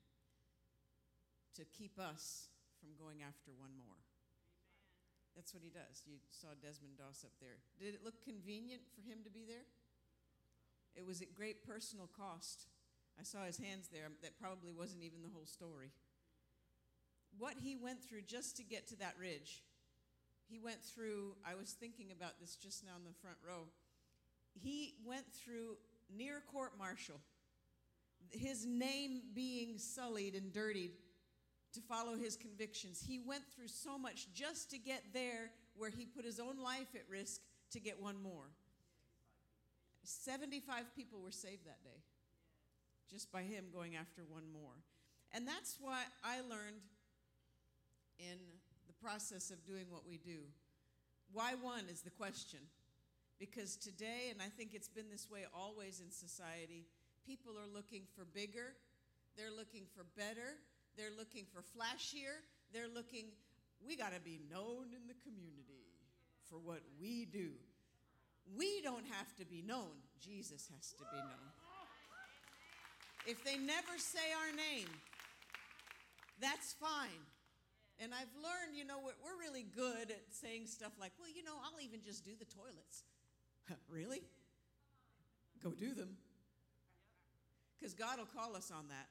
to 1.57 1.65
keep 1.65 1.99
us 1.99 2.49
from 2.81 2.97
going 2.99 3.23
after 3.23 3.53
one 3.57 3.73
more. 3.77 4.01
That's 5.37 5.53
what 5.53 5.63
he 5.63 5.71
does. 5.71 6.03
You 6.07 6.19
saw 6.31 6.55
Desmond 6.63 6.99
Doss 6.99 7.25
up 7.25 7.35
there. 7.41 7.59
Did 7.79 7.95
it 7.95 8.05
look 8.05 8.23
convenient 8.23 8.83
for 8.95 9.03
him 9.03 9.23
to 9.25 9.31
be 9.31 9.43
there? 9.47 9.67
It 10.95 11.07
was 11.07 11.23
at 11.23 11.35
great 11.35 11.67
personal 11.67 12.07
cost. 12.07 12.71
I 13.19 13.25
saw 13.25 13.43
his 13.45 13.59
hands 13.59 13.91
there. 13.91 14.11
That 14.23 14.39
probably 14.39 14.71
wasn't 14.71 15.03
even 15.03 15.23
the 15.23 15.35
whole 15.35 15.47
story. 15.47 15.91
What 17.39 17.55
he 17.63 17.75
went 17.75 18.03
through 18.03 18.23
just 18.23 18.57
to 18.59 18.63
get 18.63 18.87
to 18.89 18.97
that 18.99 19.19
ridge, 19.19 19.65
he 20.47 20.59
went 20.59 20.83
through, 20.83 21.35
I 21.43 21.57
was 21.57 21.71
thinking 21.71 22.13
about 22.13 22.39
this 22.39 22.55
just 22.55 22.85
now 22.85 22.95
in 22.97 23.05
the 23.05 23.19
front 23.19 23.39
row. 23.43 23.67
He 24.55 24.95
went 25.05 25.27
through 25.33 25.79
near 26.15 26.43
court 26.53 26.73
martial, 26.79 27.19
his 28.35 28.67
name 28.67 29.23
being 29.35 29.79
sullied 29.79 30.35
and 30.35 30.53
dirtied 30.53 30.93
to 31.73 31.81
follow 31.81 32.17
his 32.17 32.37
convictions. 32.37 33.03
He 33.07 33.19
went 33.19 33.45
through 33.55 33.69
so 33.69 33.99
much 33.99 34.33
just 34.33 34.71
to 34.71 34.79
get 34.79 35.03
there 35.13 35.51
where 35.77 35.91
he 35.91 36.05
put 36.05 36.25
his 36.25 36.39
own 36.39 36.63
life 36.63 36.89
at 36.95 37.03
risk 37.09 37.41
to 37.73 37.81
get 37.81 38.01
one 38.01 38.23
more. 38.23 38.51
75 40.05 40.85
people 40.95 41.21
were 41.21 41.33
saved 41.33 41.67
that 41.67 41.83
day 41.83 42.03
just 43.11 43.31
by 43.31 43.43
him 43.43 43.67
going 43.73 43.97
after 43.97 44.23
one 44.29 44.45
more. 44.53 44.75
And 45.33 45.47
that's 45.47 45.79
why 45.81 46.03
I 46.25 46.41
learned 46.41 46.83
in 48.19 48.39
the 48.87 48.93
process 48.95 49.51
of 49.51 49.65
doing 49.67 49.87
what 49.91 50.07
we 50.07 50.19
do. 50.19 50.41
Why 51.33 51.55
one 51.61 51.85
is 51.91 52.03
the 52.03 52.11
question. 52.11 52.61
Because 53.39 53.77
today, 53.77 54.31
and 54.31 54.41
I 54.41 54.49
think 54.49 54.75
it's 54.75 54.89
been 54.89 55.11
this 55.11 55.29
way 55.29 55.41
always 55.55 56.01
in 56.01 56.11
society, 56.11 56.87
people 57.27 57.53
are 57.57 57.71
looking 57.73 58.03
for 58.15 58.25
bigger, 58.25 58.77
they're 59.37 59.55
looking 59.55 59.85
for 59.95 60.05
better, 60.17 60.61
they're 60.97 61.15
looking 61.17 61.47
for 61.53 61.61
flashier, 61.61 62.45
they're 62.73 62.93
looking, 62.93 63.27
we 63.85 63.97
got 63.97 64.13
to 64.15 64.21
be 64.21 64.41
known 64.51 64.93
in 64.93 65.09
the 65.09 65.17
community 65.25 65.89
for 66.49 66.57
what 66.57 66.81
we 67.01 67.25
do. 67.25 67.51
We 68.57 68.83
don't 68.83 69.07
have 69.11 69.35
to 69.37 69.45
be 69.45 69.63
known, 69.67 69.97
Jesus 70.21 70.69
has 70.75 70.93
to 70.93 71.05
be 71.11 71.19
known. 71.19 71.53
If 73.27 73.43
they 73.43 73.57
never 73.57 73.97
say 73.97 74.33
our 74.37 74.55
name, 74.55 74.89
that's 76.41 76.75
fine. 76.75 77.25
And 77.99 78.13
I've 78.13 78.33
learned, 78.37 78.77
you 78.77 78.85
know, 78.85 78.99
we're, 79.03 79.13
really 79.41 79.67
good 79.77 80.11
at 80.11 80.23
saying 80.31 80.67
stuff 80.67 80.93
like, 80.99 81.13
well, 81.19 81.29
you 81.29 81.45
know, 81.45 81.55
I'll 81.63 81.81
even 81.85 82.01
just 82.03 82.25
do 82.25 82.33
the 82.39 82.47
toilets. 82.47 83.05
really? 83.89 84.23
Go 85.63 85.71
do 85.71 85.95
them. 85.95 86.17
Because 87.85 87.93
God 88.01 88.17
will 88.17 88.25
call 88.25 88.57
us 88.57 88.73
on 88.75 88.89
that. 88.89 89.09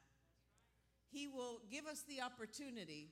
He 1.12 1.28
will 1.28 1.62
give 1.70 1.86
us 1.86 2.02
the 2.10 2.24
opportunity 2.24 3.12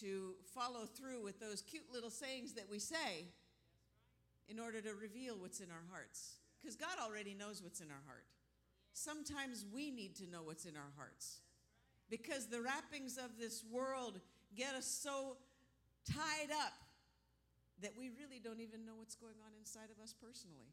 to 0.00 0.32
follow 0.54 0.86
through 0.86 1.22
with 1.22 1.38
those 1.38 1.60
cute 1.60 1.84
little 1.92 2.08
sayings 2.08 2.54
that 2.54 2.70
we 2.70 2.78
say 2.78 3.28
in 4.48 4.58
order 4.58 4.80
to 4.80 4.94
reveal 4.94 5.36
what's 5.36 5.60
in 5.60 5.66
our 5.70 5.84
hearts. 5.92 6.36
Because 6.58 6.74
God 6.74 6.96
already 7.04 7.34
knows 7.34 7.62
what's 7.62 7.80
in 7.80 7.90
our 7.90 8.00
heart. 8.06 8.24
Sometimes 8.94 9.66
we 9.74 9.90
need 9.90 10.16
to 10.16 10.30
know 10.30 10.42
what's 10.42 10.64
in 10.64 10.74
our 10.74 10.92
hearts. 10.96 11.40
Because 12.08 12.46
the 12.46 12.62
wrappings 12.62 13.18
of 13.18 13.38
this 13.38 13.62
world 13.70 14.18
get 14.56 14.74
us 14.74 14.86
so 14.86 15.36
tied 16.10 16.50
up 16.64 16.72
that 17.82 17.92
we 17.98 18.08
really 18.08 18.40
don't 18.42 18.60
even 18.60 18.86
know 18.86 18.94
what's 18.96 19.16
going 19.16 19.36
on 19.44 19.52
inside 19.60 19.90
of 19.94 20.02
us 20.02 20.14
personally. 20.14 20.72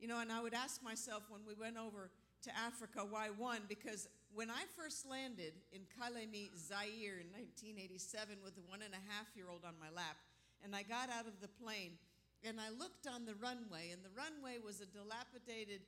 You 0.00 0.08
know, 0.08 0.20
and 0.20 0.32
I 0.32 0.40
would 0.40 0.54
ask 0.54 0.82
myself 0.82 1.24
when 1.28 1.42
we 1.46 1.52
went 1.52 1.76
over 1.76 2.10
to 2.42 2.50
Africa, 2.56 3.06
why 3.08 3.28
one? 3.36 3.62
Because 3.68 4.08
when 4.34 4.50
I 4.50 4.64
first 4.76 5.08
landed 5.08 5.54
in 5.72 5.82
Kalemie, 5.96 6.52
Zaire 6.56 7.18
in 7.20 7.32
1987 7.32 8.38
with 8.44 8.58
a 8.58 8.64
one 8.68 8.82
and 8.82 8.92
a 8.92 9.02
half 9.08 9.32
year 9.34 9.46
old 9.50 9.64
on 9.64 9.74
my 9.80 9.88
lap, 9.94 10.16
and 10.62 10.74
I 10.74 10.82
got 10.82 11.08
out 11.10 11.26
of 11.26 11.40
the 11.40 11.48
plane 11.48 11.98
and 12.44 12.60
I 12.60 12.68
looked 12.70 13.08
on 13.08 13.24
the 13.24 13.34
runway, 13.34 13.90
and 13.90 14.04
the 14.04 14.12
runway 14.14 14.60
was 14.62 14.80
a 14.80 14.86
dilapidated 14.86 15.80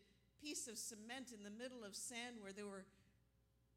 piece 0.42 0.66
of 0.66 0.78
cement 0.78 1.30
in 1.30 1.44
the 1.44 1.54
middle 1.54 1.84
of 1.84 1.94
sand 1.94 2.40
where 2.40 2.52
there 2.52 2.66
were 2.66 2.86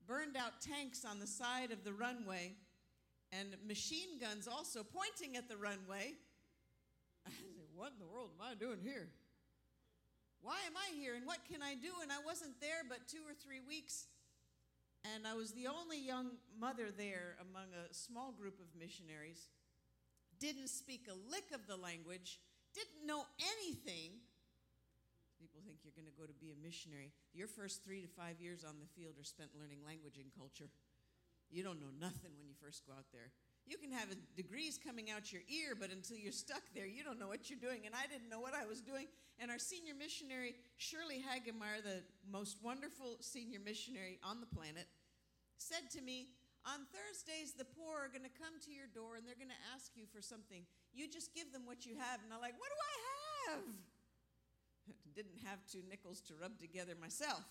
burned 0.08 0.38
out 0.38 0.62
tanks 0.62 1.06
on 1.06 1.20
the 1.20 1.28
side 1.28 1.72
of 1.72 1.84
the 1.84 1.94
runway 1.94 2.54
and 3.32 3.56
machine 3.66 4.20
guns 4.20 4.48
also 4.48 4.84
pointing 4.84 5.38
at 5.38 5.48
the 5.48 5.58
runway. 5.58 6.14
I 7.28 7.30
said, 7.30 7.48
What 7.76 7.94
in 7.94 8.00
the 8.00 8.12
world 8.12 8.32
am 8.38 8.46
I 8.46 8.56
doing 8.56 8.80
here? 8.84 9.08
Why 10.42 10.58
am 10.66 10.74
I 10.74 10.90
here 10.98 11.14
and 11.14 11.26
what 11.26 11.46
can 11.46 11.62
I 11.62 11.78
do? 11.78 11.94
And 12.02 12.12
I 12.12 12.18
wasn't 12.26 12.60
there 12.60 12.82
but 12.90 13.08
two 13.08 13.22
or 13.30 13.34
three 13.38 13.62
weeks. 13.62 14.10
And 15.06 15.26
I 15.26 15.34
was 15.34 15.54
the 15.54 15.66
only 15.66 15.98
young 15.98 16.38
mother 16.60 16.90
there 16.94 17.38
among 17.42 17.74
a 17.74 17.94
small 17.94 18.34
group 18.34 18.58
of 18.62 18.70
missionaries. 18.78 19.50
Didn't 20.38 20.70
speak 20.70 21.06
a 21.10 21.18
lick 21.30 21.50
of 21.54 21.66
the 21.66 21.78
language, 21.78 22.42
didn't 22.74 23.06
know 23.06 23.26
anything. 23.38 24.22
People 25.38 25.62
think 25.66 25.82
you're 25.82 25.98
going 25.98 26.10
to 26.10 26.14
go 26.14 26.30
to 26.30 26.38
be 26.38 26.54
a 26.54 26.58
missionary. 26.58 27.14
Your 27.34 27.50
first 27.50 27.82
three 27.82 28.02
to 28.02 28.10
five 28.10 28.38
years 28.38 28.62
on 28.62 28.78
the 28.78 28.90
field 28.94 29.18
are 29.18 29.26
spent 29.26 29.58
learning 29.58 29.82
language 29.82 30.22
and 30.22 30.30
culture. 30.38 30.70
You 31.50 31.66
don't 31.66 31.82
know 31.82 31.94
nothing 31.98 32.38
when 32.38 32.46
you 32.46 32.54
first 32.62 32.86
go 32.86 32.94
out 32.94 33.10
there. 33.10 33.34
You 33.72 33.80
can 33.80 33.96
have 33.96 34.12
degrees 34.36 34.76
coming 34.76 35.08
out 35.08 35.32
your 35.32 35.48
ear, 35.48 35.80
but 35.80 35.96
until 35.96 36.20
you're 36.20 36.36
stuck 36.36 36.60
there, 36.76 36.84
you 36.84 37.08
don't 37.08 37.16
know 37.16 37.32
what 37.32 37.48
you're 37.48 37.56
doing. 37.56 37.88
And 37.88 37.96
I 37.96 38.04
didn't 38.04 38.28
know 38.28 38.44
what 38.44 38.52
I 38.52 38.68
was 38.68 38.84
doing. 38.84 39.08
And 39.40 39.48
our 39.48 39.64
senior 39.64 39.96
missionary, 39.96 40.60
Shirley 40.76 41.24
Hagemeyer, 41.24 41.80
the 41.80 42.04
most 42.28 42.60
wonderful 42.60 43.16
senior 43.24 43.64
missionary 43.64 44.20
on 44.28 44.44
the 44.44 44.52
planet, 44.52 44.92
said 45.56 45.88
to 45.96 46.04
me, 46.04 46.36
On 46.68 46.84
Thursdays, 46.92 47.56
the 47.56 47.64
poor 47.64 48.04
are 48.04 48.12
going 48.12 48.28
to 48.28 48.36
come 48.36 48.60
to 48.68 48.76
your 48.76 48.92
door 48.92 49.16
and 49.16 49.24
they're 49.24 49.40
going 49.40 49.56
to 49.56 49.64
ask 49.72 49.96
you 49.96 50.04
for 50.04 50.20
something. 50.20 50.68
You 50.92 51.08
just 51.08 51.32
give 51.32 51.56
them 51.56 51.64
what 51.64 51.88
you 51.88 51.96
have. 51.96 52.20
And 52.28 52.36
I'm 52.36 52.44
like, 52.44 52.60
What 52.60 52.76
do 52.76 52.80
I 52.84 52.96
have? 53.56 53.72
Didn't 55.16 55.40
have 55.48 55.64
two 55.72 55.80
nickels 55.88 56.20
to 56.28 56.36
rub 56.36 56.60
together 56.60 57.00
myself. 57.00 57.48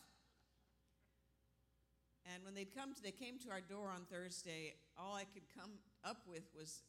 And 2.28 2.44
when 2.44 2.52
they'd 2.52 2.76
come, 2.76 2.92
to, 2.92 3.00
they 3.00 3.16
came 3.16 3.40
to 3.40 3.48
our 3.48 3.64
door 3.64 3.88
on 3.88 4.04
Thursday. 4.04 4.76
All 5.00 5.16
I 5.16 5.24
could 5.24 5.48
come 5.56 5.80
up 6.05 6.24
with 6.26 6.48
was 6.57 6.82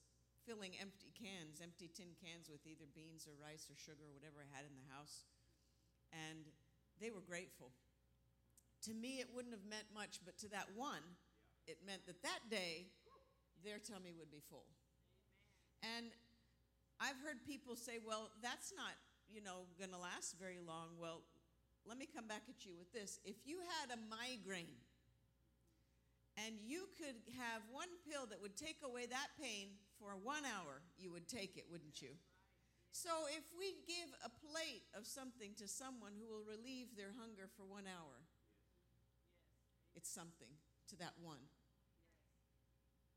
filling 0.45 0.73
empty 0.81 1.13
cans, 1.13 1.61
empty 1.61 1.89
tin 1.93 2.17
cans 2.17 2.49
with 2.49 2.65
either 2.65 2.89
beans 2.97 3.29
or 3.29 3.37
rice 3.37 3.69
or 3.69 3.77
sugar 3.77 4.09
or 4.09 4.13
whatever 4.17 4.41
I 4.41 4.49
had 4.49 4.65
in 4.65 4.73
the 4.73 4.87
house. 4.89 5.29
And 6.11 6.49
they 6.99 7.13
were 7.13 7.23
grateful. 7.23 7.71
To 8.89 8.93
me, 8.93 9.21
it 9.21 9.29
wouldn't 9.29 9.53
have 9.53 9.67
meant 9.69 9.85
much, 9.93 10.19
but 10.25 10.37
to 10.41 10.49
that 10.49 10.65
one, 10.73 11.05
it 11.69 11.77
meant 11.85 12.05
that 12.09 12.21
that 12.25 12.41
day, 12.49 12.89
their 13.61 13.77
tummy 13.77 14.13
would 14.17 14.33
be 14.33 14.41
full. 14.49 14.65
And 15.85 16.09
I've 16.97 17.17
heard 17.21 17.45
people 17.45 17.75
say, 17.77 18.01
well, 18.01 18.29
that's 18.41 18.73
not, 18.73 18.97
you 19.29 19.41
know, 19.41 19.69
going 19.77 19.93
to 19.93 20.01
last 20.01 20.37
very 20.41 20.57
long. 20.61 20.97
Well, 20.97 21.21
let 21.85 21.97
me 21.97 22.09
come 22.09 22.27
back 22.27 22.45
at 22.49 22.65
you 22.65 22.73
with 22.77 22.91
this. 22.93 23.19
If 23.25 23.37
you 23.45 23.57
had 23.81 23.93
a 23.93 23.99
migraine, 24.09 24.81
and 26.37 26.55
you 26.63 26.87
could 26.97 27.19
have 27.35 27.61
one 27.71 27.91
pill 28.07 28.25
that 28.29 28.41
would 28.41 28.55
take 28.55 28.79
away 28.83 29.05
that 29.05 29.35
pain 29.39 29.75
for 29.99 30.15
one 30.15 30.43
hour, 30.47 30.81
you 30.97 31.11
would 31.11 31.27
take 31.27 31.57
it, 31.57 31.65
wouldn't 31.69 32.01
you? 32.01 32.15
So 32.91 33.09
if 33.31 33.43
we 33.55 33.75
give 33.87 34.11
a 34.23 34.31
plate 34.51 34.83
of 34.95 35.07
something 35.07 35.55
to 35.59 35.67
someone 35.67 36.11
who 36.19 36.27
will 36.27 36.43
relieve 36.43 36.95
their 36.95 37.15
hunger 37.15 37.47
for 37.55 37.63
one 37.63 37.87
hour, 37.87 38.19
it's 39.95 40.11
something 40.11 40.51
to 40.89 40.95
that 40.97 41.15
one. 41.21 41.39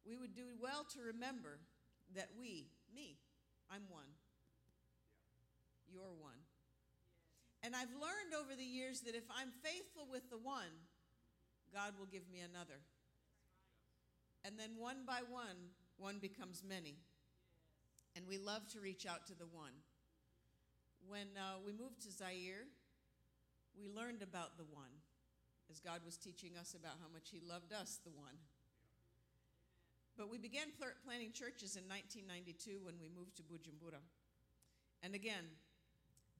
We 0.06 0.16
would 0.16 0.34
do 0.34 0.54
well 0.60 0.86
to 0.94 1.00
remember 1.00 1.58
that 2.14 2.28
we, 2.38 2.68
me, 2.94 3.18
I'm 3.70 3.82
one. 3.88 4.10
You're 5.90 6.14
one. 6.20 6.38
And 7.62 7.74
I've 7.74 7.94
learned 7.96 8.36
over 8.36 8.54
the 8.54 8.66
years 8.66 9.00
that 9.08 9.14
if 9.16 9.24
I'm 9.32 9.50
faithful 9.64 10.06
with 10.10 10.28
the 10.28 10.36
one, 10.36 10.84
God 11.72 11.94
will 11.98 12.06
give 12.06 12.28
me 12.30 12.40
another. 12.40 12.78
And 14.44 14.58
then 14.58 14.76
one 14.76 15.06
by 15.06 15.20
one, 15.28 15.72
one 15.96 16.18
becomes 16.20 16.62
many. 16.66 16.96
And 18.14 18.28
we 18.28 18.38
love 18.38 18.68
to 18.72 18.80
reach 18.80 19.06
out 19.06 19.26
to 19.26 19.34
the 19.34 19.46
one. 19.46 19.72
When 21.08 21.28
uh, 21.36 21.64
we 21.64 21.72
moved 21.72 22.02
to 22.02 22.12
Zaire, 22.12 22.68
we 23.76 23.88
learned 23.88 24.22
about 24.22 24.56
the 24.56 24.64
one 24.64 25.02
as 25.70 25.80
God 25.80 26.00
was 26.04 26.16
teaching 26.16 26.52
us 26.60 26.74
about 26.74 27.00
how 27.00 27.08
much 27.12 27.30
He 27.32 27.40
loved 27.40 27.72
us, 27.72 27.98
the 28.04 28.10
one. 28.10 28.36
But 30.16 30.30
we 30.30 30.38
began 30.38 30.68
pl- 30.78 30.94
planting 31.04 31.32
churches 31.32 31.74
in 31.74 31.88
1992 31.88 32.84
when 32.84 32.94
we 33.00 33.08
moved 33.08 33.36
to 33.36 33.42
Bujumbura. 33.42 33.98
And 35.02 35.14
again, 35.14 35.44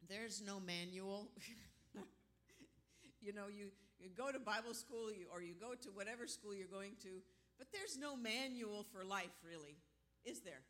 there's 0.09 0.41
no 0.41 0.61
manual. 0.61 1.29
you 3.21 3.33
know, 3.33 3.49
you, 3.51 3.73
you 3.99 4.11
go 4.17 4.31
to 4.31 4.39
Bible 4.39 4.75
school 4.75 5.11
you, 5.11 5.27
or 5.33 5.43
you 5.43 5.55
go 5.59 5.75
to 5.75 5.89
whatever 5.91 6.27
school 6.27 6.55
you're 6.55 6.71
going 6.71 6.93
to, 7.03 7.25
but 7.59 7.69
there's 7.73 7.99
no 7.99 8.17
manual 8.17 8.85
for 8.91 9.05
life, 9.05 9.35
really, 9.43 9.79
is 10.25 10.41
there? 10.41 10.63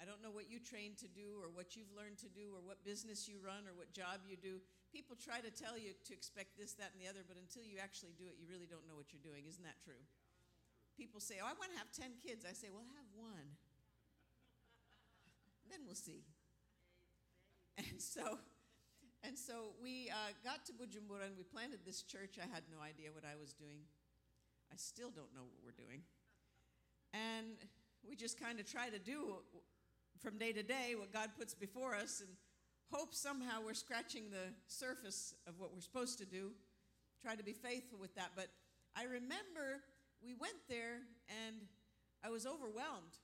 I 0.00 0.08
don't 0.08 0.24
know 0.24 0.32
what 0.32 0.48
you 0.48 0.56
trained 0.56 0.96
to 1.04 1.10
do 1.12 1.36
or 1.44 1.52
what 1.52 1.76
you've 1.76 1.92
learned 1.92 2.16
to 2.24 2.30
do 2.32 2.56
or 2.56 2.64
what 2.64 2.80
business 2.88 3.28
you 3.28 3.36
run 3.36 3.68
or 3.68 3.76
what 3.76 3.92
job 3.92 4.24
you 4.24 4.32
do. 4.32 4.64
People 4.88 5.12
try 5.12 5.44
to 5.44 5.52
tell 5.52 5.76
you 5.76 5.92
to 6.08 6.12
expect 6.16 6.56
this, 6.56 6.72
that, 6.80 6.96
and 6.96 6.98
the 7.04 7.04
other, 7.04 7.20
but 7.20 7.36
until 7.36 7.68
you 7.68 7.76
actually 7.76 8.16
do 8.16 8.24
it, 8.24 8.40
you 8.40 8.48
really 8.48 8.64
don't 8.64 8.88
know 8.88 8.96
what 8.96 9.12
you're 9.12 9.20
doing. 9.20 9.44
Isn't 9.44 9.62
that 9.68 9.76
true? 9.84 10.00
People 10.96 11.20
say, 11.20 11.36
Oh, 11.36 11.44
I 11.44 11.52
want 11.52 11.76
to 11.76 11.78
have 11.78 11.92
10 11.92 12.16
kids. 12.24 12.48
I 12.48 12.56
say, 12.56 12.72
Well, 12.72 12.88
have 12.96 13.12
one. 13.12 13.48
then 15.68 15.84
we'll 15.84 16.00
see. 16.00 16.24
And 17.76 18.00
so, 18.00 18.40
and 19.24 19.36
so 19.36 19.76
we 19.80 20.08
uh, 20.08 20.32
got 20.44 20.64
to 20.68 20.72
Bujumbura 20.72 21.28
and 21.28 21.36
we 21.36 21.44
planted 21.44 21.80
this 21.84 22.02
church. 22.02 22.40
I 22.40 22.48
had 22.48 22.64
no 22.72 22.80
idea 22.80 23.12
what 23.12 23.24
I 23.24 23.36
was 23.36 23.52
doing. 23.52 23.84
I 24.72 24.76
still 24.76 25.10
don't 25.10 25.34
know 25.34 25.42
what 25.42 25.58
we're 25.64 25.84
doing. 25.84 26.02
And 27.12 27.56
we 28.08 28.16
just 28.16 28.40
kind 28.40 28.60
of 28.60 28.70
try 28.70 28.88
to 28.88 28.98
do 28.98 29.36
from 30.22 30.38
day 30.38 30.52
to 30.52 30.62
day 30.62 30.94
what 30.96 31.12
God 31.12 31.30
puts 31.38 31.54
before 31.54 31.94
us 31.94 32.20
and 32.20 32.30
hope 32.92 33.14
somehow 33.14 33.60
we're 33.64 33.74
scratching 33.74 34.30
the 34.30 34.52
surface 34.66 35.34
of 35.46 35.58
what 35.58 35.72
we're 35.74 35.80
supposed 35.80 36.18
to 36.18 36.26
do. 36.26 36.50
Try 37.22 37.34
to 37.34 37.44
be 37.44 37.52
faithful 37.52 37.98
with 37.98 38.14
that. 38.14 38.30
But 38.36 38.48
I 38.96 39.04
remember 39.04 39.82
we 40.22 40.34
went 40.34 40.58
there 40.68 41.00
and 41.46 41.56
I 42.24 42.30
was 42.30 42.46
overwhelmed 42.46 43.16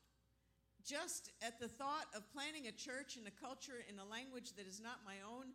just 0.86 1.32
at 1.42 1.58
the 1.58 1.66
thought 1.66 2.06
of 2.14 2.22
planning 2.32 2.68
a 2.68 2.72
church 2.72 3.18
in 3.18 3.26
a 3.26 3.34
culture 3.42 3.82
in 3.90 3.98
a 3.98 4.06
language 4.06 4.54
that 4.54 4.66
is 4.66 4.80
not 4.80 5.02
my 5.04 5.18
own, 5.26 5.50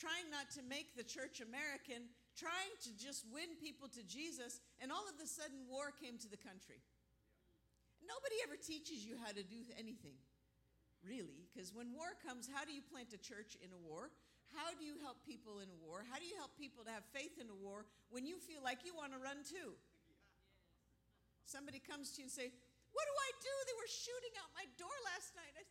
trying 0.00 0.32
not 0.32 0.50
to 0.56 0.64
make 0.64 0.96
the 0.96 1.04
church 1.04 1.44
American, 1.44 2.08
trying 2.36 2.76
to 2.84 2.90
just 3.00 3.24
win 3.32 3.56
people 3.56 3.88
to 3.96 4.04
Jesus, 4.04 4.60
and 4.78 4.92
all 4.92 5.08
of 5.08 5.16
a 5.18 5.26
sudden 5.26 5.64
war 5.66 5.90
came 5.90 6.20
to 6.20 6.28
the 6.28 6.36
country. 6.36 6.84
Nobody 8.04 8.36
ever 8.44 8.60
teaches 8.60 9.02
you 9.02 9.16
how 9.18 9.32
to 9.32 9.42
do 9.42 9.64
anything 9.74 10.14
really, 11.02 11.48
because 11.48 11.72
when 11.72 11.94
war 11.96 12.12
comes, 12.20 12.46
how 12.50 12.66
do 12.66 12.72
you 12.74 12.82
plant 12.82 13.14
a 13.14 13.20
church 13.20 13.56
in 13.62 13.70
a 13.70 13.80
war? 13.80 14.10
How 14.54 14.74
do 14.74 14.82
you 14.82 14.98
help 15.02 15.22
people 15.26 15.58
in 15.58 15.70
a 15.70 15.78
war? 15.82 16.06
How 16.06 16.18
do 16.18 16.26
you 16.26 16.38
help 16.38 16.54
people 16.54 16.86
to 16.86 16.90
have 16.90 17.02
faith 17.10 17.34
in 17.38 17.50
a 17.50 17.58
war 17.58 17.86
when 18.10 18.26
you 18.26 18.38
feel 18.38 18.62
like 18.62 18.86
you 18.86 18.94
want 18.94 19.10
to 19.14 19.18
run 19.18 19.42
too? 19.42 19.74
Somebody 21.46 21.78
comes 21.78 22.14
to 22.14 22.22
you 22.22 22.26
and 22.26 22.32
say, 22.32 22.50
"What 22.94 23.06
do 23.06 23.14
I 23.14 23.30
do? 23.38 23.54
They 23.66 23.76
were 23.78 23.90
shooting 23.90 24.34
out 24.42 24.50
my 24.54 24.66
door 24.78 24.96
last 25.14 25.34
night." 25.34 25.54
I 25.54 25.62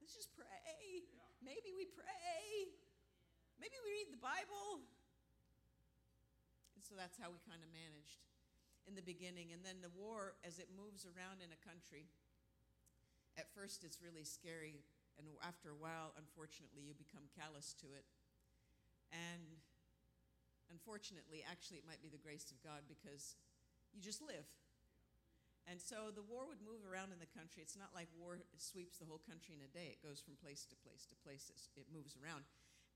Let's 0.00 0.26
just 0.26 0.34
pray. 0.34 1.06
Maybe 1.40 1.70
we 1.76 1.86
pray. 1.86 2.79
Maybe 3.60 3.76
we 3.84 3.92
read 3.92 4.08
the 4.08 4.24
Bible. 4.24 4.80
And 6.72 6.80
so 6.80 6.96
that's 6.96 7.20
how 7.20 7.28
we 7.28 7.36
kind 7.44 7.60
of 7.60 7.68
managed 7.68 8.24
in 8.88 8.96
the 8.96 9.04
beginning. 9.04 9.52
And 9.52 9.60
then 9.60 9.84
the 9.84 9.92
war, 9.92 10.40
as 10.40 10.56
it 10.56 10.72
moves 10.72 11.04
around 11.04 11.44
in 11.44 11.52
a 11.52 11.60
country, 11.60 12.08
at 13.36 13.52
first 13.52 13.84
it's 13.84 14.00
really 14.00 14.24
scary. 14.24 14.80
And 15.20 15.28
after 15.44 15.68
a 15.68 15.76
while, 15.76 16.16
unfortunately, 16.16 16.88
you 16.88 16.96
become 16.96 17.28
callous 17.36 17.76
to 17.84 17.92
it. 17.92 18.08
And 19.12 19.60
unfortunately, 20.72 21.44
actually, 21.44 21.84
it 21.84 21.84
might 21.84 22.00
be 22.00 22.08
the 22.08 22.22
grace 22.24 22.48
of 22.48 22.56
God 22.64 22.88
because 22.88 23.36
you 23.92 24.00
just 24.00 24.24
live. 24.24 24.48
And 25.68 25.76
so 25.76 26.08
the 26.08 26.24
war 26.24 26.48
would 26.48 26.64
move 26.64 26.88
around 26.88 27.12
in 27.12 27.20
the 27.20 27.28
country. 27.28 27.60
It's 27.60 27.76
not 27.76 27.92
like 27.92 28.08
war 28.16 28.40
sweeps 28.56 28.96
the 28.98 29.06
whole 29.06 29.20
country 29.20 29.52
in 29.52 29.60
a 29.60 29.68
day, 29.68 29.92
it 29.92 30.00
goes 30.00 30.18
from 30.24 30.40
place 30.40 30.64
to 30.72 30.76
place 30.80 31.04
to 31.12 31.16
place, 31.20 31.52
it 31.76 31.86
moves 31.92 32.16
around. 32.16 32.48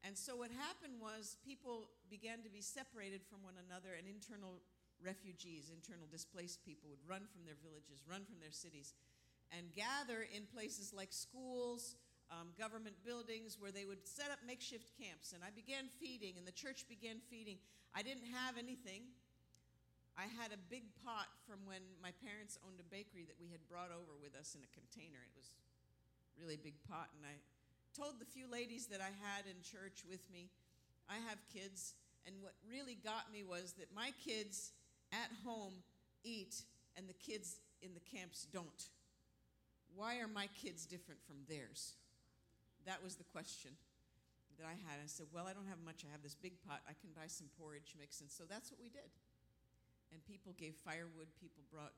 And 0.04 0.12
so 0.12 0.36
what 0.36 0.52
happened 0.52 1.00
was 1.00 1.40
people 1.40 1.88
began 2.12 2.44
to 2.44 2.52
be 2.52 2.60
separated 2.60 3.24
from 3.24 3.40
one 3.40 3.56
another, 3.56 3.96
and 3.96 4.04
internal 4.04 4.60
refugees, 5.00 5.72
internal 5.72 6.04
displaced 6.12 6.60
people, 6.60 6.92
would 6.92 7.00
run 7.08 7.24
from 7.32 7.48
their 7.48 7.56
villages, 7.64 8.04
run 8.04 8.28
from 8.28 8.36
their 8.36 8.52
cities, 8.52 8.92
and 9.48 9.72
gather 9.72 10.28
in 10.28 10.44
places 10.52 10.92
like 10.92 11.08
schools, 11.08 11.96
um, 12.28 12.52
government 12.60 13.00
buildings, 13.00 13.56
where 13.56 13.72
they 13.72 13.88
would 13.88 14.04
set 14.04 14.28
up 14.28 14.44
makeshift 14.44 14.92
camps. 15.00 15.32
And 15.32 15.40
I 15.40 15.48
began 15.48 15.88
feeding, 15.96 16.36
and 16.36 16.44
the 16.44 16.52
church 16.52 16.84
began 16.84 17.16
feeding. 17.32 17.56
I 17.96 18.04
didn't 18.04 18.28
have 18.28 18.60
anything. 18.60 19.08
I 20.20 20.28
had 20.28 20.52
a 20.52 20.60
big 20.68 20.84
pot 21.00 21.32
from 21.48 21.64
when 21.64 21.80
my 22.04 22.12
parents 22.20 22.60
owned 22.60 22.76
a 22.76 22.86
bakery 22.92 23.24
that 23.24 23.40
we 23.40 23.48
had 23.48 23.64
brought 23.72 23.90
over 23.90 24.12
with 24.20 24.36
us 24.36 24.52
in 24.52 24.60
a 24.60 24.70
container. 24.76 25.18
It 25.24 25.32
was 25.32 25.48
really 26.36 26.60
big 26.60 26.76
pot, 26.84 27.08
and 27.16 27.24
I 27.24 27.40
told 27.94 28.18
the 28.18 28.26
few 28.26 28.50
ladies 28.50 28.86
that 28.90 29.00
I 29.00 29.14
had 29.22 29.46
in 29.46 29.62
church 29.62 30.02
with 30.08 30.26
me, 30.30 30.50
I 31.08 31.16
have 31.30 31.38
kids, 31.52 31.94
and 32.26 32.34
what 32.42 32.54
really 32.68 32.98
got 32.98 33.30
me 33.32 33.44
was 33.44 33.74
that 33.78 33.94
my 33.94 34.10
kids 34.24 34.72
at 35.12 35.30
home 35.46 35.74
eat 36.24 36.62
and 36.96 37.08
the 37.08 37.14
kids 37.14 37.60
in 37.82 37.94
the 37.94 38.02
camps 38.02 38.46
don't. 38.52 38.90
Why 39.94 40.18
are 40.18 40.28
my 40.28 40.48
kids 40.58 40.86
different 40.86 41.22
from 41.22 41.36
theirs? 41.48 41.94
That 42.86 43.02
was 43.02 43.14
the 43.14 43.28
question 43.30 43.70
that 44.58 44.66
I 44.66 44.74
had. 44.74 44.98
I 44.98 45.06
said, 45.06 45.26
Well, 45.32 45.46
I 45.46 45.54
don't 45.54 45.68
have 45.70 45.82
much. 45.84 46.02
I 46.02 46.10
have 46.10 46.22
this 46.22 46.34
big 46.34 46.58
pot. 46.66 46.82
I 46.88 46.94
can 46.98 47.14
buy 47.14 47.26
some 47.30 47.46
porridge 47.58 47.94
mix. 47.98 48.20
And 48.20 48.30
so 48.30 48.44
that's 48.48 48.70
what 48.70 48.80
we 48.82 48.88
did. 48.88 49.06
And 50.12 50.18
people 50.26 50.54
gave 50.58 50.74
firewood, 50.82 51.30
people 51.40 51.62
brought 51.70 51.94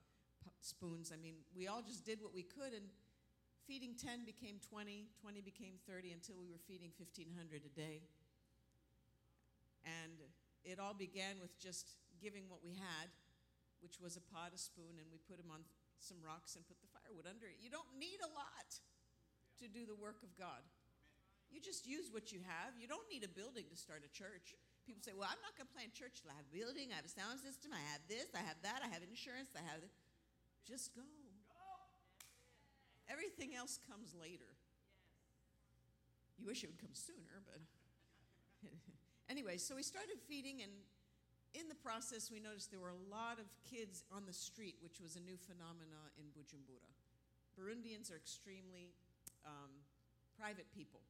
spoons. 0.60 1.12
I 1.12 1.18
mean, 1.20 1.40
we 1.56 1.68
all 1.68 1.82
just 1.82 2.04
did 2.04 2.20
what 2.20 2.34
we 2.34 2.42
could. 2.42 2.72
And 2.72 2.86
feeding 3.66 3.98
10 3.98 4.22
became 4.22 4.62
20, 4.62 5.10
20 5.20 5.42
became 5.42 5.82
30 5.90 6.14
until 6.14 6.38
we 6.38 6.46
were 6.46 6.62
feeding 6.70 6.94
1,500 6.94 7.34
a 7.66 7.72
day. 7.74 8.06
And 9.82 10.22
it 10.62 10.78
all 10.78 10.94
began 10.94 11.42
with 11.42 11.54
just 11.58 11.98
giving 12.22 12.46
what 12.46 12.62
we 12.62 12.78
had, 12.78 13.10
which 13.82 13.98
was 13.98 14.14
a 14.14 14.24
pot, 14.32 14.54
a 14.54 14.58
spoon, 14.58 14.98
and 14.98 15.06
we 15.10 15.18
put 15.26 15.38
them 15.38 15.50
on 15.50 15.66
some 15.98 16.18
rocks 16.22 16.54
and 16.54 16.66
put 16.66 16.78
the 16.82 16.90
firewood 16.90 17.26
under 17.26 17.46
it. 17.46 17.58
You 17.58 17.70
don't 17.70 17.90
need 17.98 18.18
a 18.22 18.30
lot 18.34 18.70
to 19.62 19.66
do 19.66 19.86
the 19.86 19.98
work 19.98 20.22
of 20.22 20.30
God. 20.38 20.62
You 21.50 21.62
just 21.62 21.86
use 21.86 22.10
what 22.10 22.34
you 22.34 22.42
have. 22.42 22.74
You 22.74 22.90
don't 22.90 23.06
need 23.06 23.22
a 23.22 23.30
building 23.30 23.70
to 23.70 23.76
start 23.78 24.02
a 24.02 24.10
church. 24.10 24.58
People 24.86 25.02
say, 25.02 25.14
well, 25.14 25.30
I'm 25.30 25.42
not 25.42 25.54
going 25.58 25.66
to 25.66 25.74
plant 25.74 25.94
church 25.94 26.22
till 26.22 26.30
I 26.30 26.38
have 26.38 26.46
a 26.46 26.54
building, 26.54 26.94
I 26.94 27.02
have 27.02 27.06
a 27.06 27.10
sound 27.10 27.42
system, 27.42 27.74
I 27.74 27.82
have 27.90 28.02
this, 28.06 28.30
I 28.34 28.42
have 28.42 28.58
that, 28.62 28.86
I 28.86 28.88
have 28.90 29.02
insurance, 29.02 29.50
I 29.54 29.62
have. 29.66 29.82
This. 29.82 29.94
Just 30.62 30.94
go. 30.94 31.02
Everything 33.08 33.54
else 33.54 33.78
comes 33.86 34.14
later. 34.18 34.50
You 36.38 36.46
wish 36.46 36.62
it 36.62 36.68
would 36.68 36.80
come 36.80 36.92
sooner, 36.92 37.40
but 37.46 37.62
anyway, 39.30 39.56
so 39.56 39.74
we 39.74 39.82
started 39.82 40.20
feeding, 40.28 40.60
and 40.62 40.72
in 41.54 41.72
the 41.72 41.78
process, 41.78 42.28
we 42.28 42.40
noticed 42.40 42.68
there 42.68 42.82
were 42.82 42.92
a 42.92 43.06
lot 43.08 43.40
of 43.40 43.48
kids 43.64 44.04
on 44.12 44.28
the 44.28 44.34
street, 44.34 44.76
which 44.84 45.00
was 45.00 45.16
a 45.16 45.22
new 45.24 45.40
phenomenon 45.40 46.12
in 46.20 46.28
Bujumbura. 46.36 46.92
Burundians 47.56 48.12
are 48.12 48.20
extremely 48.20 48.92
um, 49.48 49.72
private 50.36 50.68
people. 50.76 51.00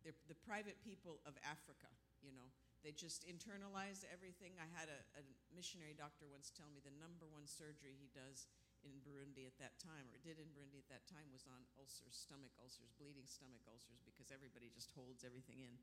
They're 0.00 0.16
the 0.30 0.38
private 0.48 0.80
people 0.80 1.20
of 1.28 1.36
Africa, 1.44 1.92
you 2.24 2.32
know. 2.32 2.48
They 2.80 2.94
just 2.94 3.26
internalize 3.26 4.06
everything. 4.08 4.54
I 4.62 4.70
had 4.72 4.86
a, 4.86 5.00
a 5.18 5.22
missionary 5.52 5.92
doctor 5.92 6.30
once 6.30 6.54
tell 6.54 6.70
me 6.70 6.80
the 6.80 6.94
number 6.96 7.26
one 7.28 7.44
surgery 7.44 7.98
he 7.98 8.06
does 8.14 8.46
in 8.86 9.02
Burundi 9.02 9.44
at 9.44 9.58
that 9.58 9.76
time, 9.82 10.06
or 10.08 10.16
it 10.16 10.24
did 10.24 10.38
in 10.38 10.48
Burundi 10.54 10.78
at 10.78 10.88
that 10.88 11.04
time, 11.10 11.26
was 11.34 11.44
on 11.50 11.66
ulcers, 11.76 12.14
stomach 12.14 12.54
ulcers, 12.56 12.94
bleeding 12.96 13.26
stomach 13.26 13.62
ulcers, 13.66 14.00
because 14.06 14.30
everybody 14.30 14.70
just 14.70 14.94
holds 14.94 15.26
everything 15.26 15.60
in. 15.60 15.74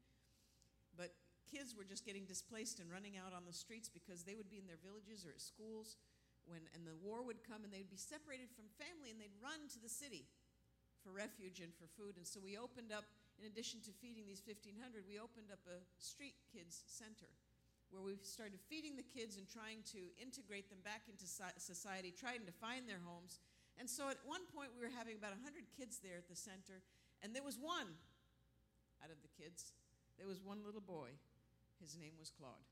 But 0.96 1.14
kids 1.46 1.76
were 1.76 1.86
just 1.86 2.08
getting 2.08 2.26
displaced 2.26 2.80
and 2.80 2.88
running 2.88 3.20
out 3.20 3.36
on 3.36 3.46
the 3.46 3.54
streets 3.54 3.92
because 3.92 4.24
they 4.24 4.34
would 4.34 4.50
be 4.50 4.58
in 4.58 4.66
their 4.66 4.80
villages 4.80 5.28
or 5.28 5.36
at 5.36 5.44
schools 5.44 6.00
when 6.44 6.64
and 6.76 6.84
the 6.84 6.96
war 7.00 7.24
would 7.24 7.40
come 7.44 7.64
and 7.64 7.72
they'd 7.72 7.92
be 7.92 8.00
separated 8.00 8.52
from 8.52 8.68
family 8.76 9.12
and 9.12 9.20
they'd 9.20 9.36
run 9.40 9.68
to 9.72 9.80
the 9.80 9.92
city 9.92 10.28
for 11.00 11.12
refuge 11.12 11.60
and 11.60 11.72
for 11.76 11.88
food. 12.00 12.16
And 12.16 12.28
so 12.28 12.40
we 12.40 12.56
opened 12.56 12.92
up, 12.92 13.08
in 13.40 13.48
addition 13.48 13.84
to 13.88 13.92
feeding 14.00 14.28
these 14.28 14.44
1,500, 14.44 15.04
we 15.08 15.20
opened 15.20 15.52
up 15.52 15.64
a 15.68 15.84
street 16.00 16.36
kids 16.52 16.84
center 16.88 17.32
where 17.94 18.02
we 18.02 18.18
started 18.26 18.58
feeding 18.66 18.98
the 18.98 19.06
kids 19.06 19.38
and 19.38 19.46
trying 19.46 19.86
to 19.94 20.02
integrate 20.18 20.74
them 20.74 20.82
back 20.82 21.06
into 21.06 21.30
society, 21.30 22.10
trying 22.10 22.42
to 22.50 22.56
find 22.58 22.90
their 22.90 23.00
homes. 23.06 23.38
And 23.78 23.86
so 23.86 24.10
at 24.10 24.18
one 24.26 24.50
point, 24.50 24.74
we 24.74 24.82
were 24.82 24.94
having 24.98 25.14
about 25.14 25.38
100 25.38 25.70
kids 25.78 26.02
there 26.02 26.18
at 26.18 26.26
the 26.26 26.36
center, 26.36 26.82
and 27.22 27.38
there 27.38 27.46
was 27.46 27.62
one 27.62 27.94
out 29.06 29.14
of 29.14 29.22
the 29.22 29.30
kids. 29.38 29.78
There 30.18 30.26
was 30.26 30.42
one 30.42 30.66
little 30.66 30.82
boy. 30.82 31.14
His 31.78 31.94
name 31.94 32.18
was 32.18 32.34
Claude. 32.34 32.66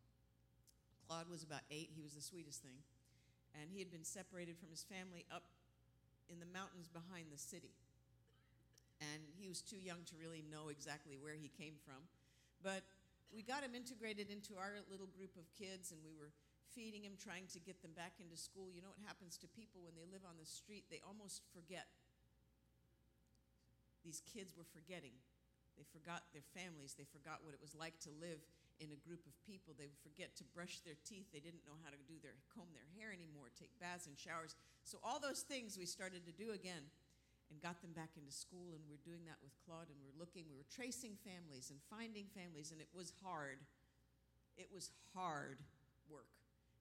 Claude 1.05 1.29
was 1.29 1.45
about 1.45 1.61
eight. 1.69 1.93
He 1.93 2.01
was 2.01 2.17
the 2.17 2.21
sweetest 2.21 2.65
thing. 2.65 2.81
And 3.53 3.69
he 3.69 3.77
had 3.77 3.91
been 3.91 4.05
separated 4.05 4.57
from 4.57 4.69
his 4.73 4.81
family 4.81 5.25
up 5.29 5.43
in 6.31 6.39
the 6.39 6.49
mountains 6.49 6.87
behind 6.87 7.27
the 7.29 7.37
city. 7.37 7.75
And 9.01 9.27
he 9.35 9.49
was 9.49 9.61
too 9.61 9.81
young 9.81 10.05
to 10.07 10.15
really 10.15 10.45
know 10.47 10.69
exactly 10.69 11.17
where 11.19 11.35
he 11.35 11.49
came 11.49 11.75
from. 11.83 12.07
But 12.63 12.85
we 13.31 13.41
got 13.41 13.63
him 13.63 13.73
integrated 13.73 14.29
into 14.29 14.59
our 14.59 14.83
little 14.91 15.07
group 15.07 15.33
of 15.39 15.47
kids, 15.55 15.95
and 15.95 15.99
we 16.03 16.13
were 16.13 16.35
feeding 16.75 17.03
him, 17.03 17.19
trying 17.19 17.47
to 17.51 17.59
get 17.59 17.81
them 17.83 17.95
back 17.95 18.19
into 18.19 18.35
school. 18.35 18.71
You 18.71 18.83
know 18.83 18.91
what 18.91 19.03
happens 19.07 19.39
to 19.43 19.47
people 19.47 19.83
when 19.83 19.95
they 19.95 20.07
live 20.07 20.23
on 20.23 20.39
the 20.39 20.47
street? 20.47 20.87
They 20.87 21.03
almost 21.03 21.43
forget. 21.51 21.87
These 24.03 24.23
kids 24.23 24.55
were 24.55 24.67
forgetting. 24.67 25.15
They 25.79 25.87
forgot 25.87 26.27
their 26.35 26.45
families. 26.55 26.95
They 26.95 27.07
forgot 27.07 27.43
what 27.43 27.55
it 27.55 27.61
was 27.63 27.75
like 27.75 27.99
to 28.07 28.11
live 28.19 28.43
in 28.81 28.89
a 28.91 28.99
group 29.05 29.23
of 29.29 29.33
people. 29.45 29.77
They 29.77 29.87
would 29.87 30.01
forget 30.01 30.33
to 30.41 30.45
brush 30.57 30.81
their 30.81 30.97
teeth. 31.05 31.29
They 31.29 31.43
didn't 31.43 31.63
know 31.69 31.77
how 31.85 31.93
to 31.93 32.01
do 32.09 32.17
their 32.19 32.35
comb 32.49 32.71
their 32.73 32.87
hair 32.97 33.13
anymore, 33.13 33.53
take 33.53 33.71
baths 33.77 34.09
and 34.09 34.17
showers. 34.17 34.57
So 34.83 34.97
all 35.05 35.21
those 35.21 35.45
things 35.45 35.77
we 35.77 35.85
started 35.85 36.25
to 36.25 36.33
do 36.33 36.51
again 36.51 36.89
and 37.51 37.59
got 37.59 37.83
them 37.83 37.91
back 37.91 38.15
into 38.15 38.31
school 38.31 38.71
and 38.73 38.81
we're 38.87 39.03
doing 39.03 39.27
that 39.27 39.37
with 39.43 39.51
Claude 39.67 39.91
and 39.91 39.99
we're 39.99 40.15
looking, 40.15 40.47
we 40.47 40.55
were 40.55 40.71
tracing 40.71 41.19
families 41.21 41.69
and 41.69 41.83
finding 41.91 42.31
families 42.31 42.71
and 42.71 42.79
it 42.79 42.89
was 42.95 43.11
hard. 43.19 43.59
It 44.55 44.71
was 44.71 44.95
hard 45.11 45.59
work. 46.07 46.31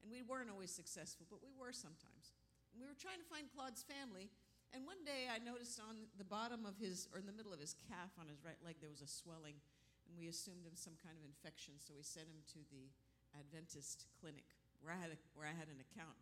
And 0.00 0.08
we 0.08 0.22
weren't 0.22 0.48
always 0.48 0.70
successful, 0.70 1.26
but 1.28 1.42
we 1.42 1.52
were 1.58 1.74
sometimes. 1.74 2.32
And 2.72 2.78
we 2.78 2.86
were 2.86 2.96
trying 2.96 3.18
to 3.18 3.28
find 3.28 3.50
Claude's 3.50 3.82
family 3.82 4.30
and 4.70 4.86
one 4.86 5.02
day 5.02 5.26
I 5.26 5.42
noticed 5.42 5.82
on 5.82 6.06
the 6.14 6.26
bottom 6.26 6.62
of 6.62 6.78
his, 6.78 7.10
or 7.10 7.18
in 7.18 7.26
the 7.26 7.34
middle 7.34 7.50
of 7.50 7.58
his 7.58 7.74
calf 7.90 8.14
on 8.22 8.30
his 8.30 8.38
right 8.46 8.58
leg, 8.62 8.78
there 8.78 8.92
was 8.92 9.02
a 9.02 9.10
swelling 9.10 9.58
and 10.06 10.14
we 10.14 10.30
assumed 10.30 10.66
him 10.66 10.74
some 10.74 10.98
kind 10.98 11.14
of 11.14 11.22
infection, 11.22 11.78
so 11.78 11.94
we 11.94 12.02
sent 12.02 12.26
him 12.26 12.42
to 12.54 12.62
the 12.70 12.90
Adventist 13.38 14.10
clinic 14.18 14.46
where 14.82 14.90
I 14.90 14.98
had, 14.98 15.14
a, 15.14 15.18
where 15.38 15.46
I 15.46 15.54
had 15.54 15.70
an 15.70 15.78
account 15.78 16.18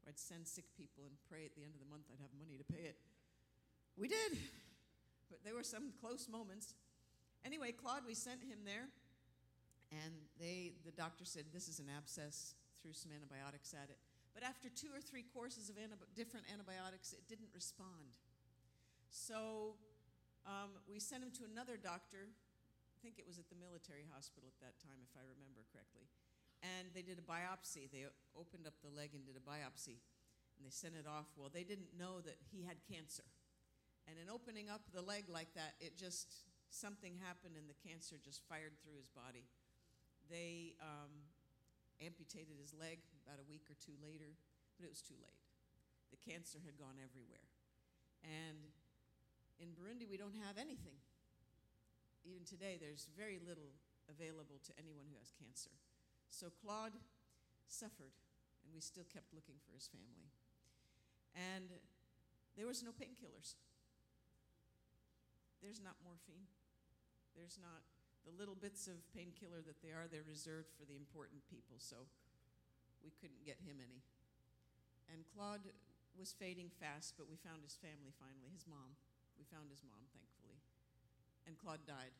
where 0.00 0.12
I'd 0.12 0.20
send 0.20 0.48
sick 0.48 0.68
people 0.76 1.08
and 1.08 1.16
pray 1.28 1.44
at 1.44 1.56
the 1.56 1.64
end 1.64 1.76
of 1.76 1.80
the 1.80 1.88
month 1.88 2.08
I'd 2.08 2.20
have 2.20 2.32
money 2.36 2.56
to 2.56 2.68
pay 2.68 2.88
it. 2.88 2.96
We 4.00 4.08
did, 4.08 4.32
but 5.28 5.44
there 5.44 5.52
were 5.52 5.62
some 5.62 5.92
close 6.00 6.24
moments. 6.24 6.72
Anyway, 7.44 7.72
Claude, 7.72 8.08
we 8.08 8.16
sent 8.16 8.40
him 8.40 8.64
there, 8.64 8.88
and 9.92 10.16
they, 10.40 10.72
the 10.88 10.92
doctor 10.96 11.28
said, 11.28 11.44
This 11.52 11.68
is 11.68 11.80
an 11.80 11.92
abscess, 11.92 12.54
threw 12.80 12.96
some 12.96 13.12
antibiotics 13.12 13.76
at 13.76 13.92
it. 13.92 14.00
But 14.32 14.42
after 14.42 14.72
two 14.72 14.88
or 14.96 15.04
three 15.04 15.26
courses 15.36 15.68
of 15.68 15.76
different 16.16 16.46
antibiotics, 16.48 17.12
it 17.12 17.28
didn't 17.28 17.52
respond. 17.52 18.16
So 19.10 19.76
um, 20.46 20.80
we 20.88 20.96
sent 20.96 21.20
him 21.22 21.30
to 21.36 21.44
another 21.44 21.76
doctor 21.76 22.32
I 23.00 23.02
think 23.08 23.16
it 23.16 23.24
was 23.24 23.40
at 23.40 23.48
the 23.48 23.56
military 23.56 24.04
hospital 24.12 24.52
at 24.52 24.60
that 24.60 24.76
time, 24.76 25.00
if 25.00 25.16
I 25.16 25.24
remember 25.24 25.64
correctly. 25.72 26.04
And 26.60 26.92
they 26.92 27.00
did 27.00 27.16
a 27.16 27.24
biopsy. 27.24 27.88
They 27.88 28.04
opened 28.36 28.68
up 28.68 28.76
the 28.84 28.92
leg 28.92 29.16
and 29.16 29.24
did 29.24 29.40
a 29.40 29.44
biopsy. 29.48 29.96
And 30.60 30.60
they 30.60 30.68
sent 30.68 30.92
it 31.00 31.08
off. 31.08 31.24
Well, 31.32 31.48
they 31.48 31.64
didn't 31.64 31.96
know 31.96 32.20
that 32.20 32.36
he 32.52 32.68
had 32.68 32.76
cancer. 32.84 33.24
And 34.10 34.18
in 34.18 34.26
opening 34.26 34.66
up 34.66 34.82
the 34.90 35.06
leg 35.06 35.30
like 35.30 35.54
that, 35.54 35.78
it 35.78 35.94
just, 35.94 36.42
something 36.74 37.14
happened 37.22 37.54
and 37.54 37.70
the 37.70 37.78
cancer 37.78 38.18
just 38.18 38.42
fired 38.50 38.74
through 38.82 38.98
his 38.98 39.06
body. 39.06 39.46
They 40.26 40.74
um, 40.82 41.30
amputated 42.02 42.58
his 42.58 42.74
leg 42.74 42.98
about 43.22 43.38
a 43.38 43.46
week 43.46 43.70
or 43.70 43.78
two 43.78 43.94
later, 44.02 44.34
but 44.74 44.82
it 44.82 44.90
was 44.90 44.98
too 44.98 45.14
late. 45.22 45.38
The 46.10 46.18
cancer 46.18 46.58
had 46.58 46.74
gone 46.74 46.98
everywhere. 46.98 47.46
And 48.26 48.66
in 49.62 49.70
Burundi, 49.78 50.10
we 50.10 50.18
don't 50.18 50.34
have 50.42 50.58
anything 50.58 50.98
even 52.24 52.44
today, 52.44 52.76
there's 52.76 53.08
very 53.16 53.40
little 53.40 53.72
available 54.08 54.60
to 54.66 54.72
anyone 54.76 55.08
who 55.08 55.16
has 55.16 55.32
cancer. 55.32 55.72
So 56.28 56.52
Claude 56.60 56.96
suffered, 57.68 58.12
and 58.64 58.74
we 58.74 58.80
still 58.80 59.06
kept 59.08 59.32
looking 59.32 59.56
for 59.64 59.72
his 59.72 59.88
family. 59.88 60.28
And 61.32 61.72
there 62.56 62.66
was 62.66 62.82
no 62.82 62.90
painkillers. 62.90 63.56
There's 65.60 65.80
not 65.80 65.96
morphine. 66.02 66.48
There's 67.36 67.60
not 67.60 67.84
the 68.24 68.34
little 68.36 68.56
bits 68.56 68.88
of 68.88 69.00
painkiller 69.12 69.64
that 69.64 69.80
they 69.80 69.92
are, 69.92 70.08
they're 70.08 70.26
reserved 70.26 70.72
for 70.76 70.84
the 70.84 70.96
important 70.96 71.40
people. 71.48 71.80
So 71.80 72.08
we 73.00 73.12
couldn't 73.16 73.44
get 73.44 73.60
him 73.64 73.80
any. 73.80 74.04
And 75.08 75.24
Claude 75.32 75.72
was 76.18 76.36
fading 76.36 76.68
fast, 76.80 77.16
but 77.16 77.28
we 77.28 77.40
found 77.40 77.64
his 77.64 77.80
family 77.80 78.12
finally, 78.20 78.52
his 78.52 78.68
mom. 78.68 78.96
We 79.40 79.48
found 79.48 79.72
his 79.72 79.80
mom, 79.84 80.04
thankfully 80.12 80.30
and 81.50 81.58
Claude 81.58 81.82
died. 81.82 82.14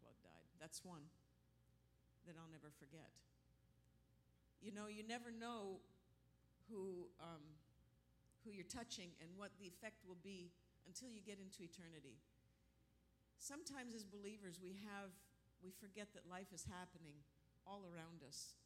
Claude 0.00 0.16
died. 0.24 0.48
That's 0.56 0.80
one 0.80 1.04
that 2.24 2.32
I'll 2.40 2.48
never 2.48 2.72
forget. 2.80 3.12
You 4.64 4.72
know, 4.72 4.88
you 4.88 5.04
never 5.04 5.28
know 5.28 5.84
who, 6.72 7.12
um, 7.20 7.44
who 8.44 8.56
you're 8.56 8.68
touching 8.72 9.12
and 9.20 9.28
what 9.36 9.52
the 9.60 9.68
effect 9.68 10.00
will 10.08 10.20
be 10.24 10.48
until 10.90 11.06
you 11.06 11.22
get 11.22 11.38
into 11.38 11.62
eternity. 11.62 12.18
Sometimes, 13.38 13.94
as 13.94 14.02
believers, 14.02 14.58
we 14.58 14.74
have 14.90 15.14
we 15.62 15.70
forget 15.70 16.08
that 16.16 16.24
life 16.28 16.50
is 16.52 16.64
happening 16.64 17.14
all 17.68 17.84
around 17.84 18.24
us. 18.26 18.56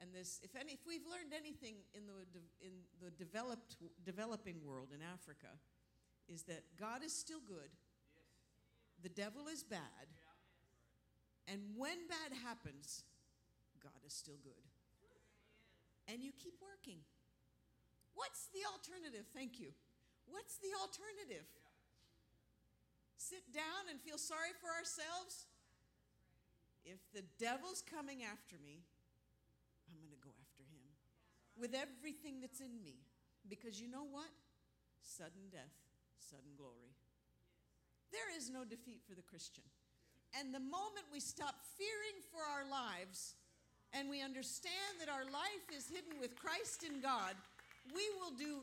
And 0.00 0.14
this, 0.14 0.38
if, 0.46 0.54
any, 0.54 0.72
if 0.78 0.86
we've 0.86 1.06
learned 1.10 1.34
anything 1.34 1.82
in 1.90 2.06
the, 2.06 2.22
in 2.62 2.86
the 3.02 3.10
developed, 3.10 3.76
developing 4.06 4.62
world 4.64 4.94
in 4.94 5.02
Africa, 5.02 5.50
is 6.28 6.44
that 6.44 6.62
God 6.78 7.02
is 7.02 7.12
still 7.12 7.42
good, 7.42 7.74
the 9.02 9.08
devil 9.08 9.48
is 9.50 9.64
bad, 9.64 10.06
and 11.50 11.60
when 11.76 12.06
bad 12.06 12.36
happens, 12.44 13.02
God 13.82 13.98
is 14.06 14.12
still 14.12 14.38
good. 14.44 14.62
And 16.06 16.22
you 16.22 16.30
keep 16.38 16.54
working. 16.62 16.98
What's 18.14 18.48
the 18.54 18.60
alternative? 18.70 19.26
Thank 19.34 19.58
you. 19.58 19.72
What's 20.30 20.58
the 20.58 20.72
alternative? 20.80 21.46
Sit 23.16 23.44
down 23.52 23.90
and 23.90 24.00
feel 24.00 24.18
sorry 24.18 24.54
for 24.60 24.70
ourselves? 24.72 25.46
If 26.84 26.98
the 27.12 27.24
devil's 27.36 27.82
coming 27.82 28.24
after 28.24 28.56
me, 28.64 28.80
I'm 29.90 30.00
going 30.00 30.14
to 30.14 30.24
go 30.24 30.32
after 30.40 30.64
him 30.64 30.84
with 31.58 31.74
everything 31.74 32.40
that's 32.40 32.60
in 32.60 32.80
me. 32.84 33.00
Because 33.48 33.80
you 33.80 33.88
know 33.88 34.04
what? 34.04 34.28
Sudden 35.02 35.48
death 35.50 35.76
sudden 36.28 36.52
glory. 36.60 36.92
There 38.12 38.28
is 38.36 38.50
no 38.52 38.64
defeat 38.64 39.00
for 39.08 39.16
the 39.16 39.24
Christian. 39.24 39.64
And 40.36 40.52
the 40.52 40.60
moment 40.60 41.08
we 41.12 41.20
stop 41.20 41.56
fearing 41.80 42.20
for 42.28 42.44
our 42.44 42.68
lives 42.68 43.34
and 43.96 44.10
we 44.10 44.20
understand 44.20 45.00
that 45.00 45.08
our 45.08 45.24
life 45.24 45.66
is 45.72 45.88
hidden 45.88 46.20
with 46.20 46.36
Christ 46.36 46.84
in 46.84 47.00
God, 47.00 47.32
we 47.94 48.04
will 48.20 48.36
do 48.36 48.60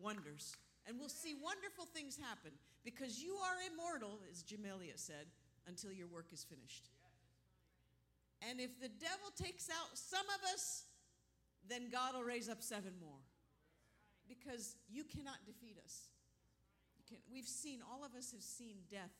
wonders 0.00 0.56
and 0.86 0.98
we'll 0.98 1.08
see 1.08 1.34
wonderful 1.34 1.86
things 1.86 2.18
happen 2.18 2.52
because 2.84 3.22
you 3.22 3.34
are 3.34 3.56
immortal, 3.72 4.18
as 4.30 4.42
Jamelia 4.42 4.96
said, 4.96 5.26
until 5.66 5.92
your 5.92 6.08
work 6.08 6.26
is 6.32 6.44
finished. 6.44 6.90
And 8.48 8.60
if 8.60 8.80
the 8.80 8.88
devil 8.88 9.30
takes 9.36 9.70
out 9.70 9.94
some 9.94 10.26
of 10.34 10.52
us, 10.52 10.84
then 11.68 11.88
God 11.90 12.14
will 12.14 12.24
raise 12.24 12.48
up 12.48 12.60
seven 12.60 12.92
more 13.00 13.22
because 14.28 14.74
you 14.90 15.04
cannot 15.04 15.38
defeat 15.46 15.76
us 15.84 16.08
can, 17.12 17.20
we've 17.28 17.48
seen, 17.48 17.84
all 17.84 18.00
of 18.00 18.16
us 18.16 18.32
have 18.32 18.40
seen 18.40 18.88
death. 18.88 19.12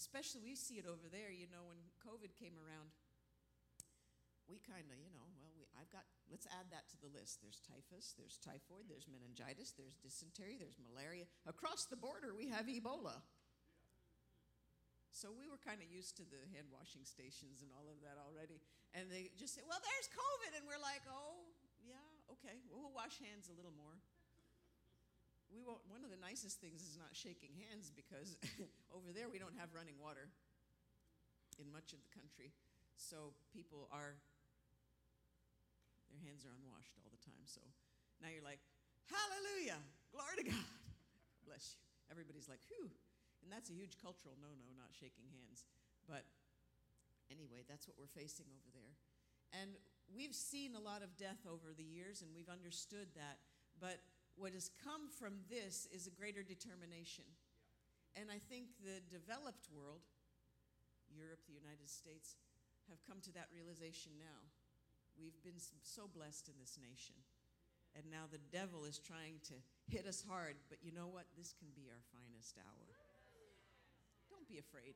Especially, 0.00 0.40
we 0.40 0.56
see 0.56 0.80
it 0.80 0.88
over 0.88 1.12
there, 1.12 1.28
you 1.28 1.44
know, 1.52 1.68
when 1.68 1.76
COVID 2.00 2.32
came 2.40 2.56
around. 2.56 2.88
We 4.48 4.56
kind 4.64 4.88
of, 4.88 4.96
you 4.96 5.12
know, 5.12 5.20
well, 5.20 5.28
we, 5.44 5.49
I've 5.80 5.88
got, 5.88 6.04
let's 6.28 6.44
add 6.52 6.68
that 6.68 6.84
to 6.92 6.96
the 7.00 7.08
list. 7.08 7.40
There's 7.40 7.64
typhus, 7.64 8.12
there's 8.20 8.36
typhoid, 8.36 8.92
there's 8.92 9.08
meningitis, 9.08 9.72
there's 9.72 9.96
dysentery, 9.96 10.60
there's 10.60 10.76
malaria. 10.76 11.24
Across 11.48 11.88
the 11.88 11.96
border, 11.96 12.36
we 12.36 12.52
have 12.52 12.68
Ebola. 12.68 13.24
So 15.10 15.32
we 15.32 15.48
were 15.48 15.58
kind 15.58 15.80
of 15.80 15.88
used 15.88 16.20
to 16.20 16.24
the 16.28 16.38
hand 16.52 16.68
washing 16.68 17.08
stations 17.08 17.64
and 17.64 17.72
all 17.72 17.88
of 17.88 17.98
that 18.04 18.20
already. 18.20 18.60
And 18.92 19.08
they 19.08 19.32
just 19.40 19.56
say, 19.56 19.64
well, 19.64 19.80
there's 19.80 20.08
COVID. 20.12 20.60
And 20.60 20.68
we're 20.68 20.84
like, 20.84 21.02
oh, 21.08 21.48
yeah, 21.80 22.04
okay. 22.36 22.60
Well, 22.68 22.84
we'll 22.84 22.94
wash 22.94 23.16
hands 23.18 23.48
a 23.48 23.56
little 23.56 23.74
more 23.74 23.96
we 25.50 25.58
won't, 25.66 25.82
one 25.90 26.06
of 26.06 26.10
the 26.14 26.22
nicest 26.22 26.62
things 26.62 26.86
is 26.86 26.94
not 26.94 27.10
shaking 27.10 27.50
hands 27.58 27.90
because 27.90 28.38
over 28.96 29.10
there 29.10 29.26
we 29.26 29.42
don't 29.42 29.58
have 29.58 29.74
running 29.74 29.98
water 29.98 30.30
in 31.58 31.66
much 31.74 31.90
of 31.90 31.98
the 31.98 32.10
country. 32.14 32.54
So 32.94 33.34
people 33.50 33.90
are, 33.90 34.14
their 36.10 36.22
hands 36.26 36.42
are 36.44 36.52
unwashed 36.52 36.98
all 37.00 37.08
the 37.08 37.22
time. 37.22 37.46
So 37.46 37.62
now 38.20 38.28
you're 38.28 38.44
like, 38.44 38.60
hallelujah, 39.08 39.80
glory 40.10 40.42
to 40.42 40.46
God. 40.50 40.70
Bless 41.48 41.74
you. 41.74 41.82
Everybody's 42.10 42.50
like, 42.50 42.60
whew. 42.68 42.90
And 43.40 43.48
that's 43.48 43.72
a 43.72 43.76
huge 43.76 43.96
cultural 43.96 44.36
no 44.36 44.52
no, 44.52 44.66
not 44.76 44.92
shaking 44.92 45.24
hands. 45.32 45.64
But 46.04 46.26
anyway, 47.32 47.64
that's 47.64 47.88
what 47.88 47.96
we're 47.96 48.10
facing 48.10 48.50
over 48.52 48.68
there. 48.74 48.94
And 49.56 49.78
we've 50.10 50.34
seen 50.34 50.74
a 50.74 50.82
lot 50.82 51.02
of 51.02 51.16
death 51.16 51.42
over 51.46 51.72
the 51.74 51.86
years, 51.86 52.22
and 52.22 52.30
we've 52.34 52.50
understood 52.50 53.08
that. 53.16 53.38
But 53.78 54.02
what 54.36 54.52
has 54.52 54.70
come 54.82 55.08
from 55.08 55.40
this 55.48 55.88
is 55.90 56.06
a 56.06 56.14
greater 56.14 56.42
determination. 56.42 57.26
And 58.18 58.30
I 58.30 58.42
think 58.42 58.74
the 58.82 58.98
developed 59.06 59.70
world, 59.70 60.02
Europe, 61.10 61.46
the 61.46 61.54
United 61.54 61.86
States, 61.86 62.34
have 62.90 62.98
come 63.06 63.22
to 63.22 63.32
that 63.38 63.46
realization 63.54 64.18
now. 64.18 64.49
We've 65.20 65.36
been 65.44 65.60
so 65.84 66.08
blessed 66.08 66.48
in 66.48 66.56
this 66.58 66.80
nation. 66.80 67.14
And 67.94 68.08
now 68.08 68.24
the 68.30 68.40
devil 68.50 68.86
is 68.86 68.98
trying 68.98 69.42
to 69.50 69.54
hit 69.90 70.06
us 70.06 70.24
hard, 70.24 70.54
but 70.70 70.78
you 70.80 70.92
know 70.92 71.10
what? 71.10 71.26
This 71.36 71.52
can 71.58 71.68
be 71.74 71.90
our 71.90 72.02
finest 72.14 72.56
hour. 72.56 72.86
Don't 74.30 74.48
be 74.48 74.58
afraid. 74.58 74.94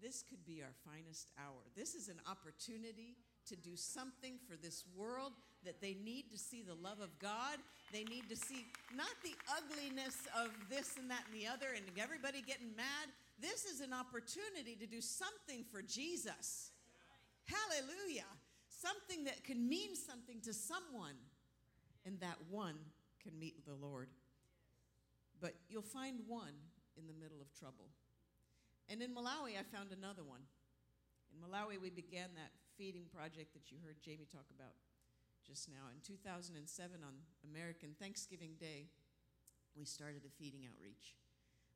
this 0.00 0.24
could 0.24 0.44
be 0.46 0.62
our 0.64 0.72
finest 0.88 1.28
hour. 1.36 1.60
This 1.76 1.94
is 1.94 2.08
an 2.08 2.18
opportunity 2.24 3.16
to 3.46 3.54
do 3.54 3.76
something 3.76 4.40
for 4.48 4.56
this 4.56 4.84
world 4.96 5.32
that 5.64 5.80
they 5.80 5.94
need 6.02 6.30
to 6.32 6.38
see 6.38 6.62
the 6.62 6.74
love 6.74 7.00
of 7.00 7.18
God. 7.18 7.60
They 7.92 8.04
need 8.04 8.28
to 8.30 8.36
see 8.36 8.64
not 8.96 9.12
the 9.22 9.36
ugliness 9.60 10.16
of 10.32 10.48
this 10.70 10.96
and 10.96 11.10
that 11.10 11.24
and 11.28 11.38
the 11.38 11.46
other 11.46 11.76
and 11.76 11.84
everybody 12.00 12.40
getting 12.40 12.74
mad. 12.76 13.12
This 13.40 13.66
is 13.66 13.80
an 13.80 13.92
opportunity 13.92 14.74
to 14.80 14.86
do 14.86 15.00
something 15.00 15.64
for 15.70 15.82
Jesus. 15.82 16.70
Hallelujah. 17.44 18.28
Something 18.80 19.24
that 19.24 19.44
can 19.44 19.68
mean 19.68 19.92
something 19.94 20.40
to 20.40 20.54
someone, 20.54 21.20
and 22.06 22.18
that 22.20 22.38
one 22.48 22.76
can 23.22 23.38
meet 23.38 23.66
the 23.66 23.76
Lord. 23.76 24.08
But 25.38 25.52
you'll 25.68 25.82
find 25.84 26.20
one 26.26 26.56
in 26.96 27.06
the 27.06 27.12
middle 27.12 27.42
of 27.44 27.52
trouble. 27.52 27.92
And 28.88 29.02
in 29.02 29.12
Malawi, 29.12 29.60
I 29.60 29.68
found 29.68 29.92
another 29.92 30.24
one. 30.24 30.40
In 31.28 31.44
Malawi, 31.44 31.76
we 31.76 31.90
began 31.90 32.32
that 32.40 32.56
feeding 32.78 33.04
project 33.12 33.52
that 33.52 33.70
you 33.70 33.76
heard 33.84 34.00
Jamie 34.00 34.24
talk 34.32 34.48
about 34.48 34.72
just 35.46 35.68
now. 35.68 35.92
In 35.92 36.00
2007, 36.00 36.56
on 37.04 37.14
American 37.44 37.92
Thanksgiving 38.00 38.56
Day, 38.58 38.88
we 39.76 39.84
started 39.84 40.24
a 40.24 40.32
feeding 40.40 40.64
outreach. 40.64 41.20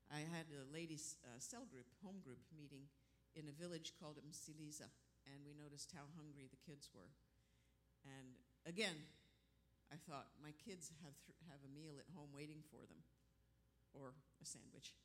I 0.09 0.24
had 0.24 0.48
a 0.57 0.64
ladies' 0.72 1.16
uh, 1.20 1.36
cell 1.36 1.68
group, 1.70 1.86
home 2.02 2.24
group 2.24 2.40
meeting 2.57 2.88
in 3.36 3.44
a 3.48 3.52
village 3.52 3.92
called 4.00 4.16
Msiliza, 4.24 4.88
and 5.28 5.44
we 5.44 5.56
noticed 5.56 5.92
how 5.92 6.06
hungry 6.16 6.46
the 6.48 6.60
kids 6.60 6.92
were. 6.92 7.12
And 8.04 8.36
again, 8.68 8.96
I 9.92 9.96
thought, 9.96 10.32
my 10.40 10.52
kids 10.64 10.92
have, 11.04 11.16
th- 11.24 11.38
have 11.48 11.62
a 11.64 11.72
meal 11.72 11.96
at 12.00 12.08
home 12.12 12.32
waiting 12.32 12.64
for 12.68 12.84
them, 12.84 13.00
or 13.92 14.16
a 14.40 14.46
sandwich 14.46 14.96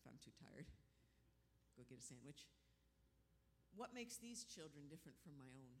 if 0.00 0.02
I'm 0.04 0.20
too 0.20 0.34
tired. 0.36 0.68
Go 1.76 1.86
get 1.88 2.00
a 2.00 2.04
sandwich. 2.04 2.44
What 3.74 3.96
makes 3.96 4.20
these 4.20 4.46
children 4.46 4.86
different 4.86 5.18
from 5.18 5.34
my 5.34 5.50
own? 5.58 5.74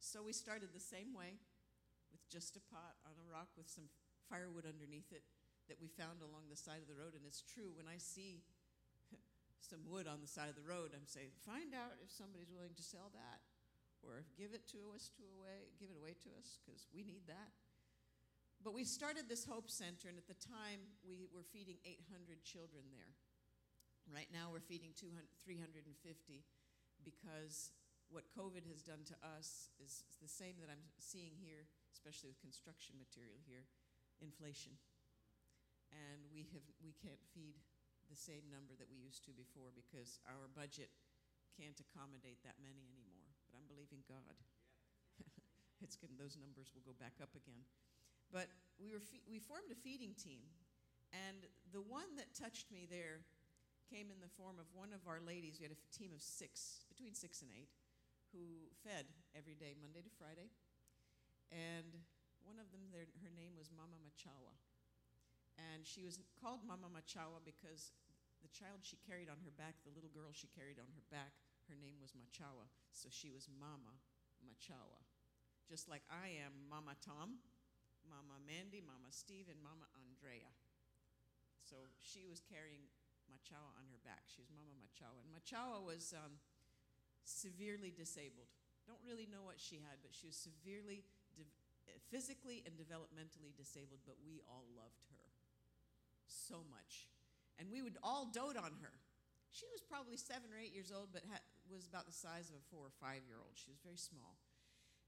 So 0.00 0.22
we 0.22 0.32
started 0.32 0.72
the 0.72 0.80
same 0.80 1.12
way 1.12 1.40
with 2.12 2.22
just 2.30 2.56
a 2.56 2.62
pot 2.70 2.96
on 3.04 3.16
a 3.18 3.26
rock 3.26 3.50
with 3.56 3.68
some 3.68 3.90
firewood 4.30 4.64
underneath 4.64 5.12
it 5.12 5.24
that 5.68 5.80
we 5.80 5.88
found 5.88 6.20
along 6.20 6.48
the 6.48 6.60
side 6.60 6.80
of 6.80 6.88
the 6.88 6.96
road. 6.96 7.16
And 7.16 7.24
it's 7.24 7.44
true, 7.44 7.72
when 7.72 7.88
I 7.88 7.96
see 7.96 8.44
some 9.64 9.80
wood 9.88 10.04
on 10.04 10.20
the 10.20 10.28
side 10.28 10.52
of 10.52 10.56
the 10.56 10.66
road, 10.66 10.92
I'm 10.92 11.08
saying, 11.08 11.32
find 11.40 11.72
out 11.72 11.96
if 12.04 12.12
somebody's 12.12 12.52
willing 12.52 12.76
to 12.76 12.84
sell 12.84 13.08
that 13.16 13.40
or 14.04 14.28
give 14.36 14.52
it 14.52 14.68
to 14.76 14.92
us 14.92 15.08
to 15.16 15.24
away, 15.40 15.72
give 15.80 15.88
it 15.88 15.96
away 15.96 16.12
to 16.28 16.30
us 16.36 16.60
because 16.60 16.84
we 16.92 17.00
need 17.00 17.24
that. 17.26 17.56
But 18.60 18.76
we 18.76 18.84
started 18.84 19.28
this 19.28 19.44
Hope 19.44 19.68
Center, 19.68 20.08
and 20.08 20.16
at 20.16 20.28
the 20.28 20.40
time 20.40 20.84
we 21.04 21.28
were 21.32 21.44
feeding 21.44 21.76
800 21.84 22.44
children 22.44 22.88
there. 22.92 23.12
Right 24.08 24.28
now 24.28 24.52
we're 24.52 24.64
feeding 24.64 24.92
200, 24.96 25.16
350 25.44 26.44
because 27.00 27.72
what 28.12 28.28
COVID 28.36 28.68
has 28.68 28.84
done 28.84 29.04
to 29.08 29.16
us 29.36 29.72
is 29.80 30.04
the 30.20 30.28
same 30.28 30.60
that 30.60 30.68
I'm 30.68 30.84
seeing 31.00 31.32
here, 31.40 31.64
especially 31.96 32.28
with 32.32 32.40
construction 32.44 33.00
material 33.00 33.40
here 33.48 33.64
inflation. 34.22 34.76
And 35.92 36.24
we, 36.32 36.48
have, 36.52 36.64
we 36.82 36.96
can't 36.96 37.20
feed 37.32 37.60
the 38.08 38.18
same 38.18 38.46
number 38.52 38.76
that 38.76 38.90
we 38.90 38.98
used 39.00 39.24
to 39.26 39.32
before 39.32 39.72
because 39.74 40.20
our 40.28 40.48
budget 40.52 40.92
can't 41.54 41.78
accommodate 41.78 42.42
that 42.42 42.58
many 42.58 42.90
anymore. 42.90 43.30
But 43.46 43.58
I'm 43.58 43.68
believing 43.70 44.02
God. 44.10 44.34
it's 45.84 45.94
good, 45.94 46.10
those 46.18 46.34
numbers 46.34 46.74
will 46.74 46.84
go 46.84 46.96
back 46.98 47.18
up 47.22 47.32
again. 47.38 47.62
But 48.32 48.50
we, 48.80 48.90
were 48.90 49.02
fe- 49.02 49.24
we 49.28 49.38
formed 49.38 49.70
a 49.70 49.78
feeding 49.78 50.18
team. 50.18 50.42
And 51.14 51.46
the 51.70 51.84
one 51.84 52.18
that 52.18 52.34
touched 52.34 52.74
me 52.74 52.90
there 52.90 53.22
came 53.86 54.10
in 54.10 54.18
the 54.18 54.32
form 54.34 54.58
of 54.58 54.66
one 54.74 54.90
of 54.90 55.06
our 55.06 55.22
ladies. 55.22 55.62
We 55.62 55.70
had 55.70 55.76
a 55.76 55.82
team 55.94 56.10
of 56.10 56.18
six, 56.18 56.82
between 56.90 57.14
six 57.14 57.44
and 57.46 57.54
eight, 57.54 57.70
who 58.34 58.66
fed 58.82 59.06
every 59.38 59.54
day, 59.54 59.78
Monday 59.78 60.02
to 60.02 60.10
Friday. 60.18 60.50
And 61.54 62.02
one 62.42 62.58
of 62.58 62.66
them, 62.74 62.90
their, 62.90 63.06
her 63.22 63.30
name 63.30 63.54
was 63.54 63.70
Mama 63.70 63.94
Machawa. 64.02 64.58
And 65.58 65.86
she 65.86 66.02
was 66.02 66.18
called 66.40 66.66
Mama 66.66 66.90
Machawa 66.90 67.38
because 67.44 67.94
the 68.42 68.50
child 68.50 68.82
she 68.82 68.98
carried 69.06 69.30
on 69.30 69.40
her 69.46 69.54
back, 69.54 69.78
the 69.86 69.94
little 69.94 70.10
girl 70.10 70.34
she 70.34 70.50
carried 70.52 70.76
on 70.82 70.90
her 70.92 71.06
back, 71.08 71.32
her 71.70 71.78
name 71.78 71.96
was 72.02 72.12
Machawa. 72.12 72.68
So 72.92 73.08
she 73.08 73.30
was 73.32 73.48
Mama 73.48 73.96
Machawa. 74.44 75.00
Just 75.64 75.88
like 75.88 76.04
I 76.12 76.44
am 76.44 76.68
Mama 76.68 76.92
Tom, 77.00 77.40
Mama 78.04 78.36
Mandy, 78.44 78.84
Mama 78.84 79.08
Steve, 79.08 79.48
and 79.48 79.56
Mama 79.64 79.88
Andrea. 79.96 80.52
So 81.64 81.88
she 81.96 82.28
was 82.28 82.44
carrying 82.44 82.84
Machawa 83.32 83.72
on 83.80 83.88
her 83.88 84.00
back. 84.04 84.28
She 84.28 84.44
was 84.44 84.52
Mama 84.52 84.76
Machawa. 84.76 85.24
And 85.24 85.32
Machawa 85.32 85.80
was 85.80 86.12
um, 86.12 86.36
severely 87.24 87.88
disabled. 87.88 88.52
Don't 88.84 89.00
really 89.00 89.24
know 89.24 89.40
what 89.40 89.56
she 89.56 89.80
had, 89.80 90.04
but 90.04 90.12
she 90.12 90.28
was 90.28 90.36
severely, 90.36 91.08
physically 92.12 92.60
and 92.68 92.76
developmentally 92.76 93.56
disabled, 93.56 94.04
but 94.04 94.20
we 94.20 94.44
all 94.44 94.68
loved 94.76 95.00
her 95.08 95.24
so 96.26 96.62
much. 96.70 97.08
And 97.58 97.70
we 97.70 97.82
would 97.82 97.96
all 98.02 98.30
dote 98.32 98.56
on 98.56 98.74
her. 98.82 98.94
She 99.50 99.66
was 99.70 99.80
probably 99.86 100.16
seven 100.16 100.50
or 100.50 100.58
eight 100.58 100.74
years 100.74 100.90
old, 100.90 101.14
but 101.14 101.22
was 101.70 101.86
about 101.86 102.06
the 102.06 102.14
size 102.14 102.50
of 102.50 102.58
a 102.58 102.64
four 102.68 102.84
or 102.84 102.94
five 103.00 103.22
year 103.24 103.38
old. 103.38 103.54
She 103.54 103.70
was 103.70 103.78
very 103.80 103.96
small. 103.98 104.36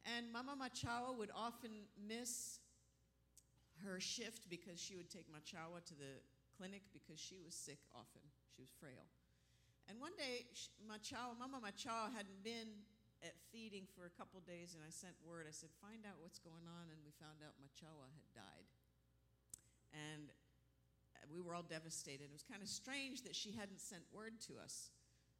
And 0.07 0.31
Mama 0.31 0.55
Machawa 0.55 1.19
would 1.19 1.35
often 1.35 1.91
miss 1.99 2.62
her 3.85 3.99
shift 3.99 4.47
because 4.49 4.79
she 4.79 4.95
would 4.95 5.11
take 5.11 5.27
Machawa 5.29 5.83
to 5.85 5.95
the 5.99 6.23
clinic 6.55 6.87
because 6.95 7.19
she 7.19 7.43
was 7.43 7.53
sick 7.53 7.83
often. 7.93 8.23
She 8.55 8.62
was 8.62 8.71
frail. 8.79 9.05
And 9.91 9.99
one 9.99 10.14
day, 10.14 10.47
Machawa, 10.83 11.35
Mama 11.39 11.59
Machawa 11.62 12.11
hadn't 12.14 12.43
been 12.43 12.87
at 13.23 13.35
feeding 13.51 13.87
for 13.95 14.07
a 14.07 14.12
couple 14.14 14.43
days, 14.43 14.75
and 14.75 14.83
I 14.83 14.91
sent 14.91 15.14
word. 15.23 15.47
I 15.47 15.55
said, 15.55 15.71
Find 15.79 16.03
out 16.07 16.19
what's 16.23 16.43
going 16.43 16.67
on. 16.67 16.91
And 16.91 16.99
we 17.03 17.14
found 17.19 17.43
out 17.43 17.55
Machawa 17.62 18.11
had 18.11 18.27
died. 18.35 18.67
And 19.95 20.31
we 21.33 21.41
were 21.41 21.55
all 21.55 21.66
devastated. 21.66 22.29
It 22.29 22.35
was 22.35 22.45
kind 22.47 22.62
of 22.62 22.68
strange 22.68 23.22
that 23.22 23.35
she 23.35 23.53
hadn't 23.53 23.81
sent 23.81 24.03
word 24.12 24.41
to 24.49 24.59
us. 24.62 24.91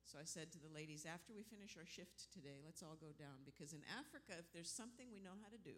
So 0.07 0.19
I 0.23 0.25
said 0.25 0.55
to 0.55 0.63
the 0.63 0.71
ladies, 0.71 1.03
after 1.03 1.35
we 1.35 1.43
finish 1.43 1.75
our 1.75 1.87
shift 1.87 2.31
today, 2.31 2.63
let's 2.63 2.83
all 2.83 2.95
go 3.03 3.11
down. 3.19 3.43
Because 3.43 3.75
in 3.75 3.83
Africa, 3.99 4.39
if 4.39 4.47
there's 4.55 4.71
something 4.71 5.11
we 5.11 5.19
know 5.19 5.35
how 5.43 5.51
to 5.51 5.59
do, 5.59 5.75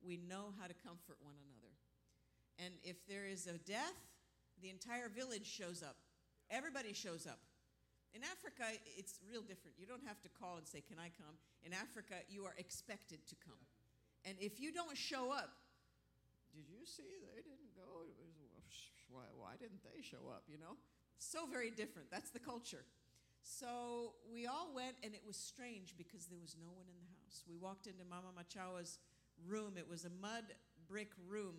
we 0.00 0.16
know 0.16 0.56
how 0.56 0.64
to 0.64 0.76
comfort 0.80 1.20
one 1.20 1.36
another. 1.44 1.72
And 2.56 2.72
if 2.80 3.04
there 3.04 3.28
is 3.28 3.44
a 3.46 3.60
death, 3.68 4.00
the 4.64 4.72
entire 4.72 5.12
village 5.12 5.44
shows 5.44 5.84
up. 5.84 5.96
Everybody 6.48 6.96
shows 6.96 7.26
up. 7.28 7.38
In 8.16 8.24
Africa, 8.24 8.64
it's 8.96 9.20
real 9.28 9.42
different. 9.42 9.76
You 9.76 9.84
don't 9.84 10.04
have 10.08 10.22
to 10.24 10.30
call 10.40 10.56
and 10.56 10.66
say, 10.66 10.80
Can 10.80 10.96
I 10.96 11.12
come? 11.20 11.36
In 11.60 11.76
Africa, 11.76 12.16
you 12.32 12.48
are 12.48 12.54
expected 12.56 13.20
to 13.28 13.36
come. 13.44 13.60
And 14.24 14.36
if 14.40 14.58
you 14.58 14.72
don't 14.72 14.96
show 14.96 15.30
up, 15.32 15.52
did 16.54 16.64
you 16.64 16.86
see 16.88 17.04
they 17.20 17.44
didn't? 17.44 17.65
Why, 19.16 19.24
why 19.32 19.52
didn't 19.56 19.80
they 19.80 20.04
show 20.04 20.28
up? 20.28 20.44
You 20.46 20.58
know? 20.60 20.76
So 21.16 21.48
very 21.48 21.70
different. 21.70 22.10
That's 22.12 22.28
the 22.28 22.38
culture. 22.38 22.84
So 23.40 24.12
we 24.28 24.46
all 24.46 24.68
went, 24.74 24.96
and 25.02 25.14
it 25.14 25.22
was 25.24 25.36
strange 25.36 25.94
because 25.96 26.26
there 26.26 26.42
was 26.42 26.56
no 26.60 26.68
one 26.68 26.84
in 26.84 26.96
the 27.00 27.08
house. 27.16 27.40
We 27.48 27.56
walked 27.56 27.86
into 27.86 28.04
Mama 28.04 28.36
Machawa's 28.36 28.98
room. 29.48 29.80
It 29.80 29.88
was 29.88 30.04
a 30.04 30.12
mud 30.20 30.44
brick 30.86 31.10
room 31.26 31.56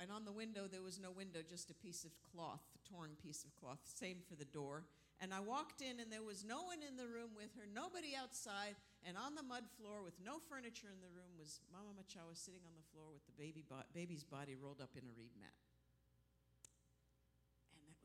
and 0.00 0.08
on 0.10 0.24
the 0.24 0.32
window 0.32 0.64
there 0.64 0.82
was 0.82 0.98
no 0.98 1.12
window 1.12 1.40
just 1.44 1.70
a 1.70 1.76
piece 1.76 2.04
of 2.04 2.12
cloth 2.32 2.64
a 2.76 2.80
torn 2.88 3.12
piece 3.20 3.44
of 3.44 3.54
cloth 3.56 3.80
same 3.84 4.16
for 4.28 4.34
the 4.34 4.48
door 4.48 4.84
and 5.20 5.32
i 5.32 5.40
walked 5.40 5.80
in 5.80 6.00
and 6.00 6.12
there 6.12 6.24
was 6.24 6.44
no 6.44 6.64
one 6.64 6.80
in 6.84 6.96
the 6.96 7.06
room 7.06 7.32
with 7.36 7.52
her 7.56 7.68
nobody 7.68 8.16
outside 8.16 8.76
and 9.04 9.16
on 9.16 9.36
the 9.36 9.44
mud 9.44 9.64
floor 9.76 10.04
with 10.04 10.16
no 10.24 10.40
furniture 10.48 10.88
in 10.92 11.00
the 11.00 11.12
room 11.12 11.32
was 11.36 11.60
mama 11.72 11.92
machawa 11.96 12.32
sitting 12.32 12.64
on 12.64 12.76
the 12.76 12.88
floor 12.92 13.08
with 13.12 13.24
the 13.24 13.36
baby 13.36 13.64
bo- 13.64 13.88
baby's 13.92 14.24
body 14.24 14.56
rolled 14.56 14.80
up 14.80 14.92
in 14.96 15.04
a 15.04 15.12
reed 15.16 15.32
mat 15.40 15.56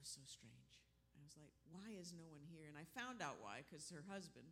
was 0.06 0.14
so 0.14 0.22
strange 0.30 0.78
i 1.18 1.22
was 1.26 1.34
like 1.34 1.50
why 1.74 1.90
is 1.98 2.14
no 2.14 2.30
one 2.30 2.46
here 2.46 2.70
and 2.70 2.78
i 2.78 2.86
found 2.94 3.26
out 3.26 3.42
why 3.42 3.66
because 3.66 3.90
her 3.90 4.06
husband 4.06 4.46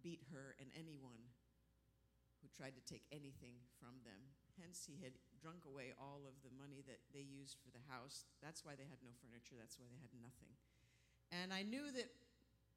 beat 0.00 0.24
her 0.32 0.56
and 0.56 0.72
anyone 0.72 1.28
who 2.40 2.48
tried 2.56 2.72
to 2.72 2.84
take 2.88 3.04
anything 3.12 3.60
from 3.76 4.00
them 4.08 4.32
Hence, 4.60 4.88
he 4.88 4.96
had 5.04 5.12
drunk 5.36 5.68
away 5.68 5.92
all 6.00 6.24
of 6.24 6.32
the 6.40 6.52
money 6.56 6.80
that 6.88 7.04
they 7.12 7.20
used 7.20 7.60
for 7.60 7.68
the 7.76 7.84
house. 7.92 8.24
That's 8.40 8.64
why 8.64 8.72
they 8.72 8.88
had 8.88 9.00
no 9.04 9.12
furniture. 9.20 9.56
That's 9.60 9.76
why 9.76 9.84
they 9.92 10.00
had 10.00 10.12
nothing. 10.16 10.52
And 11.28 11.52
I 11.52 11.60
knew 11.60 11.92
that 11.92 12.08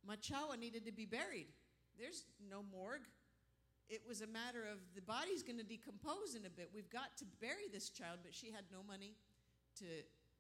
Machawa 0.04 0.60
needed 0.60 0.84
to 0.86 0.92
be 0.92 1.08
buried. 1.08 1.48
There's 1.96 2.28
no 2.44 2.64
morgue. 2.68 3.08
It 3.88 4.04
was 4.04 4.22
a 4.22 4.28
matter 4.28 4.68
of 4.68 4.84
the 4.94 5.02
body's 5.02 5.42
going 5.42 5.58
to 5.58 5.66
decompose 5.66 6.36
in 6.36 6.44
a 6.46 6.52
bit. 6.52 6.70
We've 6.76 6.92
got 6.92 7.16
to 7.24 7.26
bury 7.40 7.72
this 7.72 7.90
child, 7.90 8.20
but 8.24 8.36
she 8.36 8.52
had 8.52 8.68
no 8.70 8.84
money 8.84 9.16
to 9.80 9.88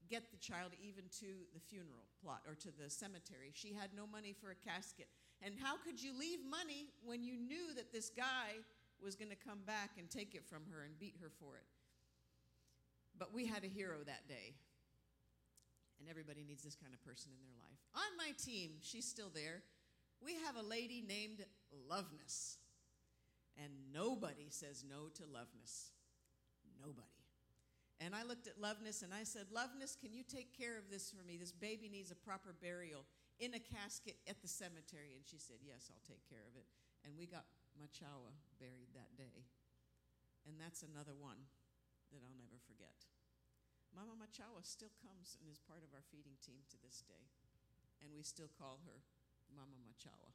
get 0.10 0.32
the 0.32 0.38
child 0.38 0.72
even 0.82 1.03
to 1.20 1.45
the 1.53 1.60
funeral 1.60 2.07
plot 2.22 2.41
or 2.47 2.55
to 2.55 2.70
the 2.76 2.89
cemetery. 2.89 3.51
She 3.53 3.74
had 3.74 3.89
no 3.95 4.07
money 4.07 4.34
for 4.34 4.51
a 4.51 4.55
casket. 4.55 5.07
And 5.41 5.53
how 5.62 5.78
could 5.78 6.01
you 6.01 6.18
leave 6.18 6.39
money 6.49 6.88
when 7.05 7.24
you 7.24 7.38
knew 7.38 7.74
that 7.76 7.93
this 7.93 8.10
guy 8.10 8.60
was 9.01 9.16
going 9.16 9.32
to 9.32 9.36
come 9.36 9.60
back 9.66 9.91
and 9.97 10.10
take 10.10 10.36
it 10.36 10.45
from 10.45 10.64
her 10.72 10.84
and 10.84 10.97
beat 10.99 11.16
her 11.22 11.30
for 11.39 11.55
it. 11.55 11.68
But 13.18 13.34
we 13.34 13.45
had 13.45 13.64
a 13.64 13.68
hero 13.68 13.97
that 14.05 14.28
day. 14.28 14.55
And 15.99 16.10
everybody 16.10 16.43
needs 16.47 16.64
this 16.64 16.76
kind 16.76 16.93
of 16.93 17.03
person 17.03 17.32
in 17.36 17.41
their 17.43 17.57
life. 17.60 17.80
On 17.95 18.18
my 18.18 18.32
team, 18.38 18.80
she's 18.82 19.05
still 19.05 19.32
there, 19.34 19.62
we 20.24 20.36
have 20.45 20.55
a 20.55 20.68
lady 20.68 21.03
named 21.05 21.43
Loveness. 21.89 22.57
And 23.62 23.72
nobody 23.93 24.47
says 24.49 24.86
no 24.88 25.10
to 25.16 25.24
Loveness. 25.24 25.91
Nobody. 26.80 27.18
And 28.00 28.16
I 28.16 28.24
looked 28.24 28.47
at 28.47 28.56
Loveness 28.56 29.04
and 29.04 29.12
I 29.12 29.28
said, 29.28 29.52
Loveness, 29.52 30.00
can 30.00 30.16
you 30.16 30.24
take 30.24 30.56
care 30.56 30.80
of 30.80 30.88
this 30.88 31.12
for 31.12 31.20
me? 31.28 31.36
This 31.36 31.52
baby 31.52 31.91
needs 31.91 32.12
a 32.12 32.16
proper 32.16 32.56
burial 32.56 33.04
in 33.43 33.52
a 33.56 33.60
casket 33.60 34.16
at 34.24 34.39
the 34.39 34.47
cemetery. 34.47 35.20
And 35.20 35.28
she 35.28 35.36
said, 35.36 35.60
Yes, 35.60 35.91
I'll 35.91 36.08
take 36.08 36.24
care 36.32 36.47
of 36.47 36.56
it. 36.56 36.64
And 37.04 37.20
we 37.20 37.28
got 37.28 37.43
Machawa 37.76 38.32
buried 38.56 38.95
that 38.95 39.20
day. 39.20 39.43
And 40.47 40.56
that's 40.56 40.80
another 40.88 41.12
one 41.12 41.43
that 42.16 42.24
I'll 42.24 42.39
never 42.39 42.56
forget. 42.64 43.04
Mama 43.91 44.16
Machawa 44.16 44.64
still 44.64 44.95
comes 45.04 45.36
and 45.43 45.52
is 45.52 45.60
part 45.60 45.84
of 45.84 45.91
our 45.91 46.06
feeding 46.08 46.39
team 46.39 46.64
to 46.72 46.80
this 46.80 47.04
day. 47.04 47.28
And 48.00 48.16
we 48.16 48.24
still 48.24 48.47
call 48.47 48.80
her 48.88 49.04
Mama 49.52 49.76
Machawa. 49.84 50.32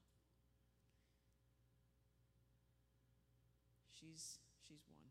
She's, 3.97 4.37
she's 4.61 4.85
one. 4.93 5.09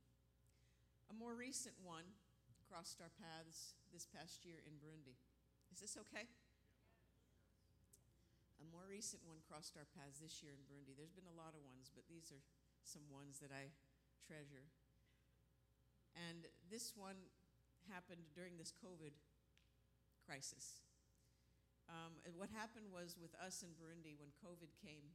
A 1.09 1.17
more 1.17 1.33
recent 1.33 1.73
one 1.81 2.05
crossed 2.73 2.97
our 3.05 3.13
paths 3.21 3.77
this 3.93 4.09
past 4.09 4.41
year 4.41 4.57
in 4.65 4.73
Burundi. 4.81 5.13
Is 5.69 5.77
this 5.77 5.93
okay? 5.93 6.25
A 8.57 8.65
more 8.73 8.89
recent 8.89 9.21
one 9.29 9.45
crossed 9.45 9.77
our 9.77 9.85
paths 9.93 10.17
this 10.17 10.41
year 10.41 10.57
in 10.57 10.65
Burundi. 10.65 10.97
There's 10.97 11.13
been 11.13 11.29
a 11.29 11.37
lot 11.37 11.53
of 11.53 11.61
ones, 11.61 11.93
but 11.93 12.09
these 12.09 12.33
are 12.33 12.41
some 12.81 13.05
ones 13.13 13.37
that 13.45 13.53
I 13.53 13.69
treasure. 14.25 14.65
And 16.17 16.49
this 16.65 16.97
one 16.97 17.29
happened 17.93 18.25
during 18.33 18.57
this 18.57 18.73
COVID 18.73 19.13
crisis. 20.25 20.81
Um, 21.85 22.17
and 22.25 22.33
what 22.33 22.49
happened 22.49 22.89
was 22.89 23.21
with 23.21 23.37
us 23.37 23.61
in 23.61 23.77
Burundi 23.77 24.17
when 24.17 24.33
COVID 24.41 24.73
came, 24.81 25.13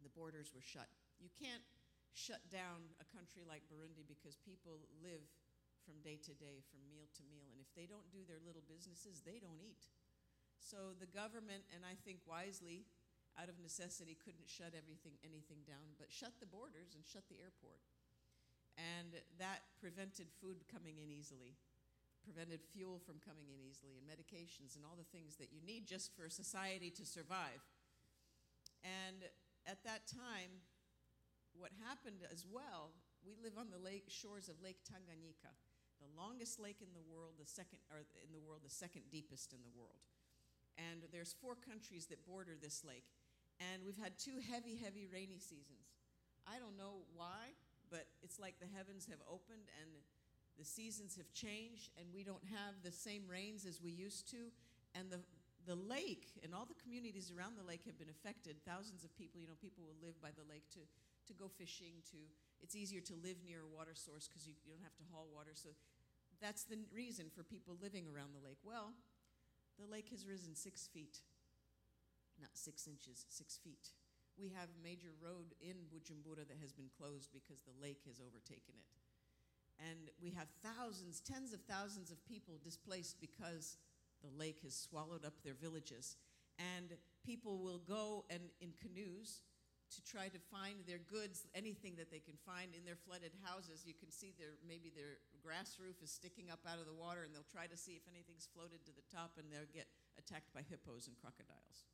the 0.00 0.08
borders 0.16 0.56
were 0.56 0.64
shut. 0.64 0.88
You 1.20 1.28
can't 1.28 1.66
shut 2.16 2.40
down 2.48 2.96
a 3.04 3.06
country 3.12 3.44
like 3.44 3.68
Burundi 3.68 4.08
because 4.08 4.40
people 4.40 4.88
live 5.04 5.28
from 5.88 6.04
day 6.04 6.20
to 6.20 6.36
day, 6.36 6.60
from 6.68 6.84
meal 6.84 7.08
to 7.16 7.24
meal. 7.32 7.48
And 7.48 7.64
if 7.64 7.72
they 7.72 7.88
don't 7.88 8.12
do 8.12 8.20
their 8.28 8.44
little 8.44 8.60
businesses, 8.68 9.24
they 9.24 9.40
don't 9.40 9.64
eat. 9.64 9.88
So 10.60 10.92
the 11.00 11.08
government, 11.08 11.64
and 11.72 11.80
I 11.88 11.96
think 12.04 12.20
wisely, 12.28 12.84
out 13.40 13.48
of 13.48 13.56
necessity, 13.56 14.12
couldn't 14.20 14.52
shut 14.52 14.76
everything, 14.76 15.16
anything 15.24 15.64
down, 15.64 15.96
but 15.96 16.12
shut 16.12 16.36
the 16.44 16.50
borders 16.50 16.92
and 16.92 17.00
shut 17.08 17.24
the 17.32 17.40
airport. 17.40 17.80
And 18.76 19.16
that 19.40 19.64
prevented 19.80 20.28
food 20.28 20.60
coming 20.68 21.00
in 21.00 21.08
easily, 21.08 21.56
prevented 22.20 22.60
fuel 22.60 23.00
from 23.00 23.16
coming 23.24 23.48
in 23.48 23.64
easily, 23.64 23.96
and 23.96 24.04
medications 24.04 24.76
and 24.76 24.84
all 24.84 24.94
the 24.98 25.08
things 25.08 25.40
that 25.40 25.48
you 25.48 25.64
need 25.64 25.88
just 25.88 26.12
for 26.12 26.28
society 26.28 26.92
to 27.00 27.08
survive. 27.08 27.64
And 28.84 29.24
at 29.64 29.80
that 29.88 30.04
time, 30.04 30.60
what 31.56 31.72
happened 31.80 32.22
as 32.28 32.44
well, 32.44 32.92
we 33.24 33.34
live 33.40 33.56
on 33.58 33.72
the 33.72 33.82
lake 33.82 34.06
shores 34.06 34.52
of 34.52 34.60
Lake 34.62 34.84
Tanganyika 34.86 35.50
the 35.98 36.10
longest 36.14 36.58
lake 36.58 36.80
in 36.80 36.90
the 36.94 37.04
world, 37.04 37.38
the 37.38 37.46
second, 37.46 37.78
or 37.90 38.06
in 38.22 38.30
the 38.32 38.42
world, 38.42 38.62
the 38.64 38.72
second 38.72 39.10
deepest 39.10 39.52
in 39.52 39.60
the 39.62 39.74
world. 39.74 40.02
And 40.78 41.02
there's 41.10 41.34
four 41.34 41.58
countries 41.58 42.06
that 42.06 42.22
border 42.26 42.54
this 42.54 42.86
lake. 42.86 43.06
And 43.58 43.82
we've 43.82 43.98
had 43.98 44.18
two 44.18 44.38
heavy, 44.38 44.78
heavy 44.78 45.10
rainy 45.10 45.42
seasons. 45.42 45.98
I 46.46 46.62
don't 46.62 46.78
know 46.78 47.02
why, 47.14 47.58
but 47.90 48.06
it's 48.22 48.38
like 48.38 48.62
the 48.62 48.70
heavens 48.70 49.10
have 49.10 49.18
opened 49.26 49.66
and 49.82 49.90
the 50.58 50.66
seasons 50.66 51.14
have 51.14 51.30
changed, 51.30 51.94
and 51.94 52.10
we 52.10 52.26
don't 52.26 52.42
have 52.50 52.82
the 52.82 52.90
same 52.90 53.30
rains 53.30 53.62
as 53.62 53.78
we 53.78 53.94
used 53.94 54.26
to. 54.34 54.50
And 54.94 55.06
the, 55.06 55.22
the 55.70 55.78
lake 55.78 56.34
and 56.42 56.50
all 56.50 56.66
the 56.66 56.78
communities 56.82 57.30
around 57.30 57.54
the 57.54 57.62
lake 57.62 57.86
have 57.86 57.94
been 57.94 58.10
affected. 58.10 58.58
Thousands 58.66 59.06
of 59.06 59.14
people, 59.14 59.38
you 59.38 59.46
know, 59.46 59.54
people 59.62 59.86
will 59.86 59.98
live 60.02 60.18
by 60.18 60.34
the 60.34 60.42
lake 60.50 60.66
to, 60.74 60.82
to 60.82 61.32
go 61.38 61.46
fishing, 61.46 62.02
to 62.10 62.18
it's 62.62 62.74
easier 62.74 63.00
to 63.00 63.14
live 63.22 63.38
near 63.46 63.62
a 63.62 63.70
water 63.70 63.94
source 63.94 64.28
because 64.28 64.46
you, 64.46 64.54
you 64.64 64.72
don't 64.72 64.82
have 64.84 64.96
to 64.98 65.06
haul 65.12 65.28
water. 65.32 65.52
So 65.54 65.70
that's 66.40 66.64
the 66.64 66.78
reason 66.94 67.26
for 67.34 67.42
people 67.42 67.76
living 67.80 68.06
around 68.06 68.34
the 68.34 68.44
lake. 68.44 68.58
Well, 68.62 68.94
the 69.78 69.86
lake 69.86 70.10
has 70.10 70.26
risen 70.26 70.54
six 70.54 70.86
feet, 70.86 71.18
not 72.40 72.50
six 72.54 72.86
inches, 72.86 73.26
six 73.28 73.58
feet. 73.58 73.94
We 74.38 74.50
have 74.54 74.70
a 74.70 74.82
major 74.82 75.10
road 75.22 75.54
in 75.60 75.90
Bujumbura 75.90 76.46
that 76.46 76.62
has 76.62 76.72
been 76.72 76.90
closed 76.94 77.30
because 77.32 77.62
the 77.62 77.74
lake 77.82 78.02
has 78.06 78.20
overtaken 78.22 78.74
it. 78.78 78.90
And 79.78 80.10
we 80.22 80.30
have 80.30 80.48
thousands, 80.62 81.20
tens 81.20 81.52
of 81.52 81.60
thousands 81.62 82.10
of 82.10 82.24
people 82.26 82.58
displaced 82.62 83.20
because 83.20 83.78
the 84.22 84.30
lake 84.36 84.58
has 84.62 84.74
swallowed 84.74 85.24
up 85.24 85.34
their 85.42 85.54
villages. 85.54 86.16
And 86.58 86.90
people 87.24 87.58
will 87.58 87.78
go 87.78 88.24
and 88.30 88.42
in 88.60 88.70
canoes 88.82 89.42
to 89.88 90.00
try 90.04 90.28
to 90.28 90.40
find 90.52 90.84
their 90.84 91.00
goods, 91.00 91.48
anything 91.56 91.96
that 91.96 92.12
they 92.12 92.20
can 92.20 92.36
find 92.44 92.76
in 92.76 92.84
their 92.84 92.98
flooded 92.98 93.32
houses. 93.40 93.88
You 93.88 93.96
can 93.96 94.12
see 94.12 94.36
their 94.36 94.60
maybe 94.60 94.92
their 94.92 95.20
grass 95.40 95.80
roof 95.80 95.96
is 96.04 96.12
sticking 96.12 96.52
up 96.52 96.60
out 96.68 96.76
of 96.76 96.84
the 96.84 96.96
water, 96.96 97.24
and 97.24 97.32
they'll 97.32 97.48
try 97.48 97.64
to 97.64 97.78
see 97.78 97.96
if 97.96 98.04
anything's 98.04 98.48
floated 98.52 98.84
to 98.84 98.92
the 98.92 99.06
top, 99.08 99.40
and 99.40 99.48
they'll 99.48 99.70
get 99.72 99.88
attacked 100.20 100.52
by 100.52 100.60
hippos 100.60 101.08
and 101.08 101.16
crocodiles. 101.16 101.88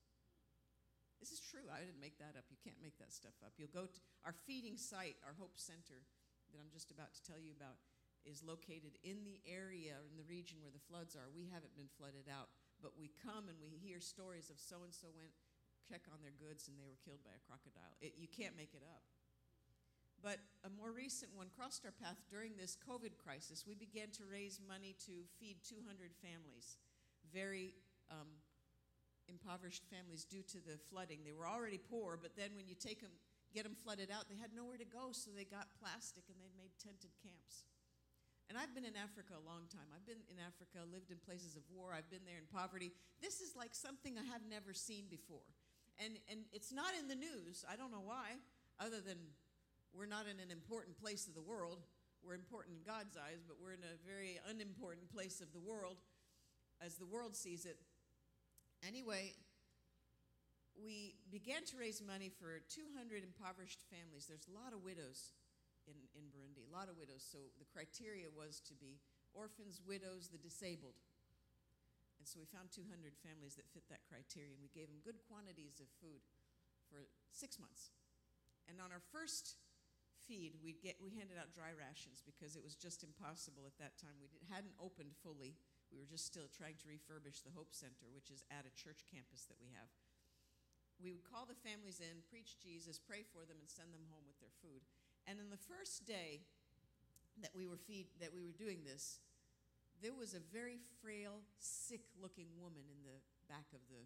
This 1.22 1.30
is 1.30 1.40
true. 1.40 1.64
I 1.70 1.80
didn't 1.80 2.03
make 2.03 2.18
that 2.18 2.34
up. 2.34 2.51
You 2.51 2.59
can't 2.61 2.82
make 2.82 2.99
that 2.99 3.14
stuff 3.14 3.38
up. 3.40 3.55
You'll 3.57 3.72
go 3.72 3.86
to 3.86 4.01
our 4.26 4.34
feeding 4.45 4.76
site, 4.76 5.16
our 5.24 5.32
Hope 5.38 5.57
Center, 5.57 6.05
that 6.53 6.59
I'm 6.59 6.68
just 6.74 6.90
about 6.90 7.14
to 7.16 7.22
tell 7.24 7.40
you 7.40 7.55
about, 7.55 7.80
is 8.26 8.42
located 8.42 8.99
in 9.05 9.24
the 9.24 9.40
area, 9.47 10.01
in 10.11 10.16
the 10.16 10.26
region 10.26 10.61
where 10.61 10.74
the 10.74 10.82
floods 10.84 11.14
are. 11.14 11.30
We 11.32 11.49
haven't 11.49 11.76
been 11.78 11.92
flooded 11.97 12.28
out, 12.28 12.51
but 12.82 12.97
we 12.97 13.12
come 13.20 13.49
and 13.49 13.57
we 13.61 13.76
hear 13.76 14.01
stories 14.01 14.51
of 14.51 14.59
so 14.61 14.84
and 14.84 14.92
so 14.92 15.12
went 15.16 15.32
check 15.85 16.03
on 16.11 16.18
their 16.24 16.35
goods 16.37 16.68
and 16.68 16.76
they 16.80 16.89
were 16.89 16.99
killed 17.05 17.20
by 17.22 17.37
a 17.37 17.43
crocodile. 17.45 17.95
It, 18.01 18.16
you 18.16 18.28
can't 18.28 18.57
make 18.57 18.72
it 18.72 18.82
up. 18.82 19.05
But 20.24 20.41
a 20.64 20.72
more 20.72 20.89
recent 20.89 21.37
one 21.37 21.53
crossed 21.53 21.85
our 21.85 21.93
path 21.93 22.16
during 22.32 22.57
this 22.57 22.80
COVID 22.80 23.20
crisis. 23.20 23.68
We 23.68 23.76
began 23.76 24.09
to 24.16 24.24
raise 24.24 24.57
money 24.57 24.97
to 25.05 25.28
feed 25.37 25.61
200 25.68 26.16
families, 26.24 26.80
very 27.28 27.76
um, 28.09 28.41
impoverished 29.28 29.85
families 29.93 30.24
due 30.24 30.41
to 30.49 30.64
the 30.64 30.80
flooding. 30.89 31.20
They 31.28 31.37
were 31.37 31.45
already 31.45 31.76
poor, 31.76 32.16
but 32.16 32.41
then 32.41 32.57
when 32.57 32.64
you 32.64 32.72
take 32.72 33.05
them, 33.05 33.12
get 33.53 33.68
them 33.68 33.76
flooded 33.76 34.09
out, 34.09 34.32
they 34.32 34.41
had 34.41 34.57
nowhere 34.57 34.80
to 34.80 34.89
go, 34.89 35.12
so 35.12 35.28
they 35.28 35.45
got 35.45 35.68
plastic 35.76 36.24
and 36.32 36.41
they 36.41 36.49
made 36.57 36.72
tented 36.80 37.12
camps. 37.20 37.68
And 38.49 38.57
I've 38.57 38.72
been 38.72 38.85
in 38.85 38.97
Africa 38.97 39.37
a 39.37 39.45
long 39.45 39.68
time. 39.72 39.89
I've 39.93 40.05
been 40.05 40.20
in 40.28 40.37
Africa, 40.37 40.85
lived 40.85 41.12
in 41.12 41.16
places 41.24 41.57
of 41.57 41.64
war. 41.72 41.97
I've 41.97 42.09
been 42.12 42.28
there 42.28 42.37
in 42.37 42.45
poverty. 42.49 42.93
This 43.24 43.41
is 43.41 43.57
like 43.57 43.72
something 43.72 44.20
I 44.20 44.24
have 44.28 44.45
never 44.45 44.76
seen 44.76 45.09
before. 45.09 45.49
And, 46.03 46.18
and 46.30 46.40
it's 46.53 46.72
not 46.72 46.92
in 46.99 47.09
the 47.09 47.14
news. 47.14 47.64
I 47.70 47.76
don't 47.76 47.92
know 47.92 48.03
why, 48.03 48.40
other 48.80 49.01
than 49.01 49.18
we're 49.95 50.11
not 50.11 50.26
in 50.26 50.42
an 50.42 50.51
important 50.51 50.99
place 50.99 51.28
of 51.28 51.34
the 51.34 51.42
world. 51.42 51.78
We're 52.24 52.34
important 52.34 52.80
in 52.80 52.82
God's 52.82 53.16
eyes, 53.16 53.45
but 53.47 53.61
we're 53.61 53.76
in 53.76 53.84
a 53.84 53.95
very 54.03 54.40
unimportant 54.49 55.12
place 55.12 55.40
of 55.40 55.53
the 55.53 55.61
world 55.61 55.99
as 56.82 56.97
the 56.97 57.07
world 57.07 57.36
sees 57.36 57.64
it. 57.64 57.78
Anyway, 58.82 59.34
we 60.74 61.14
began 61.30 61.62
to 61.70 61.78
raise 61.78 62.03
money 62.03 62.32
for 62.32 62.59
200 62.66 63.22
impoverished 63.22 63.86
families. 63.86 64.26
There's 64.26 64.49
a 64.51 64.57
lot 64.57 64.74
of 64.74 64.82
widows 64.82 65.36
in, 65.86 65.95
in 66.18 66.26
Burundi, 66.34 66.66
a 66.66 66.74
lot 66.74 66.88
of 66.88 66.99
widows. 66.99 67.22
So 67.22 67.38
the 67.61 67.68
criteria 67.68 68.26
was 68.32 68.59
to 68.66 68.74
be 68.74 68.99
orphans, 69.34 69.80
widows, 69.86 70.28
the 70.32 70.38
disabled. 70.38 70.99
And 72.24 72.28
so 72.32 72.40
we 72.40 72.48
found 72.48 72.72
200 72.72 72.88
families 73.20 73.52
that 73.60 73.68
fit 73.68 73.84
that 73.92 74.00
criteria, 74.08 74.56
and 74.56 74.64
we 74.64 74.72
gave 74.72 74.88
them 74.88 75.04
good 75.04 75.20
quantities 75.28 75.76
of 75.76 75.92
food 76.00 76.24
for 76.88 77.04
six 77.28 77.60
months. 77.60 77.92
And 78.64 78.80
on 78.80 78.88
our 78.88 79.04
first 79.12 79.60
feed, 80.24 80.56
we 80.64 80.72
get 80.72 80.96
we 81.04 81.12
handed 81.12 81.36
out 81.36 81.52
dry 81.52 81.76
rations 81.76 82.24
because 82.24 82.56
it 82.56 82.64
was 82.64 82.80
just 82.80 83.04
impossible 83.04 83.68
at 83.68 83.76
that 83.76 84.00
time. 84.00 84.16
We 84.16 84.32
hadn't 84.48 84.72
opened 84.80 85.12
fully. 85.20 85.60
We 85.92 86.00
were 86.00 86.08
just 86.08 86.24
still 86.24 86.48
trying 86.48 86.80
to 86.80 86.88
refurbish 86.88 87.44
the 87.44 87.52
Hope 87.52 87.76
Center, 87.76 88.08
which 88.08 88.32
is 88.32 88.40
at 88.48 88.64
a 88.64 88.72
church 88.72 89.04
campus 89.04 89.44
that 89.52 89.60
we 89.60 89.68
have. 89.76 89.92
We 90.96 91.12
would 91.12 91.28
call 91.28 91.44
the 91.44 91.60
families 91.60 92.00
in, 92.00 92.24
preach 92.24 92.56
Jesus, 92.56 92.96
pray 92.96 93.20
for 93.20 93.44
them, 93.44 93.60
and 93.60 93.68
send 93.68 93.92
them 93.92 94.08
home 94.08 94.24
with 94.24 94.40
their 94.40 94.56
food. 94.64 94.80
And 95.28 95.36
in 95.36 95.52
the 95.52 95.60
first 95.60 96.08
day 96.08 96.48
that 97.44 97.52
we 97.52 97.68
were 97.68 97.76
feed 97.76 98.08
that 98.16 98.32
we 98.32 98.40
were 98.40 98.56
doing 98.56 98.80
this, 98.80 99.20
there 100.03 100.14
was 100.14 100.34
a 100.34 100.42
very 100.53 100.78
frail, 101.03 101.42
sick-looking 101.59 102.49
woman 102.59 102.84
in 102.90 103.01
the 103.05 103.18
back 103.49 103.68
of 103.74 103.82
the 103.90 104.03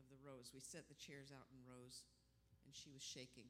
of 0.00 0.08
the 0.08 0.16
rows. 0.24 0.50
We 0.56 0.60
set 0.64 0.88
the 0.88 0.96
chairs 0.96 1.28
out 1.28 1.44
in 1.52 1.60
rows, 1.68 2.08
and 2.64 2.72
she 2.72 2.88
was 2.88 3.04
shaking 3.04 3.48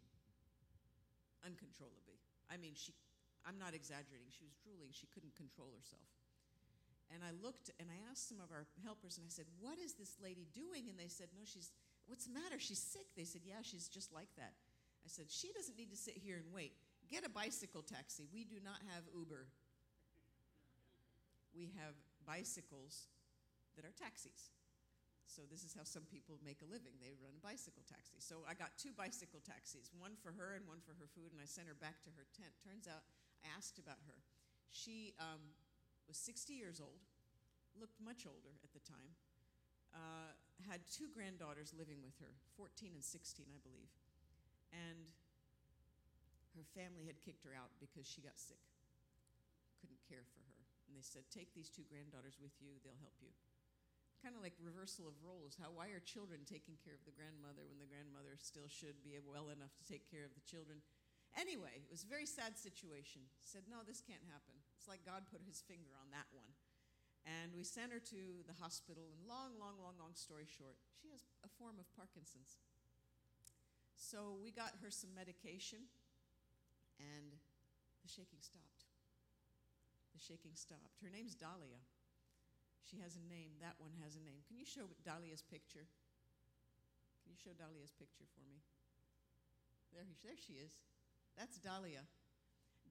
uncontrollably. 1.47 2.19
I 2.51 2.59
mean, 2.59 2.75
she 2.75 2.95
I'm 3.43 3.59
not 3.59 3.75
exaggerating. 3.75 4.31
She 4.31 4.47
was 4.47 4.55
drooling. 4.63 4.95
She 4.95 5.11
couldn't 5.11 5.35
control 5.35 5.75
herself. 5.75 6.07
And 7.11 7.21
I 7.27 7.35
looked 7.43 7.75
and 7.83 7.91
I 7.91 7.99
asked 8.09 8.31
some 8.31 8.41
of 8.41 8.55
our 8.55 8.65
helpers 8.87 9.19
and 9.19 9.27
I 9.27 9.33
said, 9.33 9.47
"What 9.61 9.79
is 9.79 9.95
this 9.95 10.17
lady 10.23 10.47
doing?" 10.55 10.89
And 10.89 10.97
they 10.99 11.11
said, 11.11 11.29
"No, 11.35 11.45
she's 11.45 11.71
what's 12.07 12.25
the 12.27 12.35
matter? 12.35 12.59
She's 12.59 12.81
sick." 12.81 13.07
They 13.15 13.27
said, 13.27 13.43
"Yeah, 13.45 13.61
she's 13.63 13.89
just 13.89 14.13
like 14.13 14.31
that." 14.37 14.55
I 15.05 15.09
said, 15.09 15.31
"She 15.31 15.53
doesn't 15.53 15.77
need 15.77 15.91
to 15.91 15.99
sit 15.99 16.17
here 16.17 16.39
and 16.39 16.53
wait. 16.53 16.73
Get 17.11 17.27
a 17.27 17.29
bicycle 17.29 17.83
taxi. 17.83 18.27
We 18.33 18.45
do 18.45 18.61
not 18.63 18.81
have 18.95 19.05
Uber 19.13 19.47
we 21.55 21.73
have 21.79 21.95
bicycles 22.27 23.09
that 23.77 23.85
are 23.85 23.95
taxis. 23.95 24.53
So 25.33 25.49
this 25.49 25.65
is 25.65 25.73
how 25.73 25.89
some 25.89 26.05
people 26.13 26.37
make 26.45 26.61
a 26.61 26.69
living. 26.69 26.93
They 27.01 27.17
run 27.17 27.33
a 27.33 27.41
bicycle 27.41 27.81
taxis. 27.89 28.21
So 28.21 28.45
I 28.45 28.53
got 28.53 28.77
two 28.77 28.93
bicycle 28.93 29.41
taxis, 29.41 29.89
one 29.97 30.13
for 30.21 30.29
her 30.37 30.53
and 30.59 30.69
one 30.69 30.85
for 30.85 30.93
her 31.01 31.09
food, 31.09 31.33
and 31.33 31.41
I 31.41 31.49
sent 31.49 31.73
her 31.73 31.79
back 31.79 32.05
to 32.05 32.13
her 32.21 32.29
tent. 32.37 32.53
Turns 32.61 32.85
out 32.85 33.01
I 33.41 33.49
asked 33.57 33.81
about 33.81 34.05
her. 34.05 34.21
She 34.77 35.17
um, 35.17 35.57
was 36.05 36.21
60 36.21 36.53
years 36.53 36.85
old, 36.85 37.01
looked 37.81 37.97
much 37.97 38.29
older 38.29 38.53
at 38.61 38.77
the 38.77 38.85
time, 38.85 39.17
uh, 39.97 40.37
had 40.69 40.85
two 40.89 41.09
granddaughters 41.13 41.73
living 41.73 42.05
with 42.05 42.17
her, 42.21 42.33
14 42.57 42.93
and 42.93 43.05
16, 43.05 43.49
I 43.49 43.61
believe. 43.65 43.93
And 44.73 45.09
her 46.57 46.65
family 46.77 47.09
had 47.09 47.21
kicked 47.25 47.45
her 47.45 47.57
out 47.57 47.73
because 47.81 48.05
she 48.05 48.21
got 48.21 48.37
sick, 48.37 48.61
couldn't 49.81 50.01
care 50.09 50.25
for. 50.37 50.42
And 50.93 51.01
they 51.01 51.09
said, 51.09 51.25
Take 51.33 51.57
these 51.57 51.73
two 51.73 51.89
granddaughters 51.89 52.37
with 52.37 52.53
you, 52.61 52.77
they'll 52.85 53.01
help 53.01 53.17
you. 53.25 53.33
Kind 54.21 54.37
of 54.37 54.45
like 54.45 54.53
reversal 54.61 55.09
of 55.09 55.17
roles. 55.25 55.57
How, 55.57 55.73
why 55.73 55.89
are 55.97 56.05
children 56.05 56.45
taking 56.45 56.77
care 56.85 56.93
of 56.93 57.01
the 57.09 57.17
grandmother 57.17 57.65
when 57.65 57.81
the 57.81 57.89
grandmother 57.89 58.37
still 58.37 58.69
should 58.69 59.01
be 59.01 59.17
well 59.25 59.49
enough 59.49 59.73
to 59.81 59.89
take 59.89 60.05
care 60.05 60.29
of 60.29 60.37
the 60.37 60.45
children? 60.45 60.85
Anyway, 61.33 61.81
it 61.81 61.89
was 61.89 62.05
a 62.05 62.13
very 62.13 62.29
sad 62.29 62.61
situation. 62.61 63.25
Said, 63.41 63.65
No, 63.73 63.81
this 63.81 64.05
can't 64.05 64.23
happen. 64.29 64.53
It's 64.77 64.85
like 64.85 65.01
God 65.09 65.25
put 65.33 65.41
his 65.49 65.65
finger 65.65 65.97
on 65.97 66.13
that 66.13 66.29
one. 66.37 66.53
And 67.25 67.57
we 67.57 67.65
sent 67.65 67.89
her 67.89 68.03
to 68.13 68.45
the 68.45 68.57
hospital, 68.61 69.09
and 69.17 69.25
long, 69.25 69.57
long, 69.57 69.81
long, 69.81 69.97
long 69.97 70.13
story 70.13 70.45
short, 70.45 70.77
she 71.01 71.09
has 71.09 71.25
a 71.47 71.51
form 71.57 71.81
of 71.81 71.89
Parkinson's. 71.97 72.61
So 73.95 74.37
we 74.43 74.51
got 74.51 74.75
her 74.83 74.91
some 74.91 75.15
medication, 75.15 75.87
and 76.99 77.39
the 78.03 78.11
shaking 78.11 78.43
stopped. 78.43 78.72
Shaking 80.23 80.55
stopped. 80.55 81.03
Her 81.03 81.11
name's 81.11 81.35
Dahlia. 81.35 81.83
She 82.87 83.03
has 83.03 83.19
a 83.19 83.25
name. 83.27 83.59
That 83.59 83.75
one 83.83 83.99
has 84.07 84.15
a 84.15 84.23
name. 84.23 84.47
Can 84.47 84.55
you 84.55 84.67
show 84.67 84.87
Dahlia's 85.03 85.43
picture? 85.43 85.91
Can 87.27 87.35
you 87.35 87.39
show 87.43 87.51
Dahlia's 87.59 87.91
picture 87.91 88.27
for 88.31 88.43
me? 88.47 88.63
There, 89.91 90.07
there 90.23 90.39
she 90.39 90.63
is. 90.63 90.79
That's 91.35 91.59
Dahlia. 91.59 92.07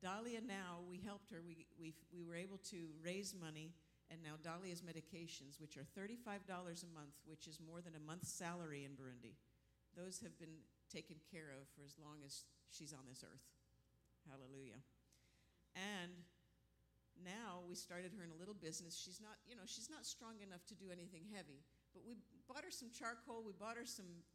Dahlia 0.03 0.43
now, 0.43 0.83
we 0.89 0.99
helped 0.99 1.31
her. 1.31 1.39
We, 1.39 1.67
we, 1.79 1.95
we 2.11 2.23
were 2.23 2.35
able 2.35 2.59
to 2.73 2.91
raise 2.99 3.31
money 3.31 3.71
and 4.11 4.19
now 4.19 4.35
Dahlia's 4.43 4.83
medications, 4.83 5.55
which 5.55 5.79
are 5.79 5.87
$35 5.95 6.43
a 6.51 6.91
month, 6.91 7.15
which 7.23 7.47
is 7.47 7.63
more 7.63 7.79
than 7.79 7.95
a 7.95 8.03
month's 8.03 8.27
salary 8.27 8.83
in 8.83 8.91
Burundi, 8.91 9.39
those 9.95 10.19
have 10.19 10.35
been 10.37 10.67
taken 10.91 11.15
care 11.31 11.55
of 11.55 11.63
for 11.71 11.83
as 11.87 11.95
long 11.95 12.19
as 12.25 12.43
she's 12.69 12.91
on 12.91 13.07
this 13.07 13.23
earth. 13.23 13.47
Hallelujah. 14.27 14.83
And 15.75 16.11
now 17.23 17.61
we 17.67 17.75
started 17.75 18.11
her 18.17 18.23
in 18.23 18.31
a 18.31 18.39
little 18.39 18.57
business. 18.57 18.97
She's 18.97 19.21
not, 19.21 19.37
you 19.47 19.55
know, 19.55 19.65
she's 19.65 19.89
not 19.89 20.05
strong 20.05 20.41
enough 20.41 20.65
to 20.67 20.75
do 20.75 20.91
anything 20.91 21.25
heavy, 21.33 21.63
but 21.93 22.03
we 22.05 22.17
bought 22.47 22.63
her 22.65 22.73
some 22.73 22.89
charcoal, 22.91 23.43
we 23.45 23.53
bought 23.53 23.77
her 23.77 23.85
some 23.85 24.25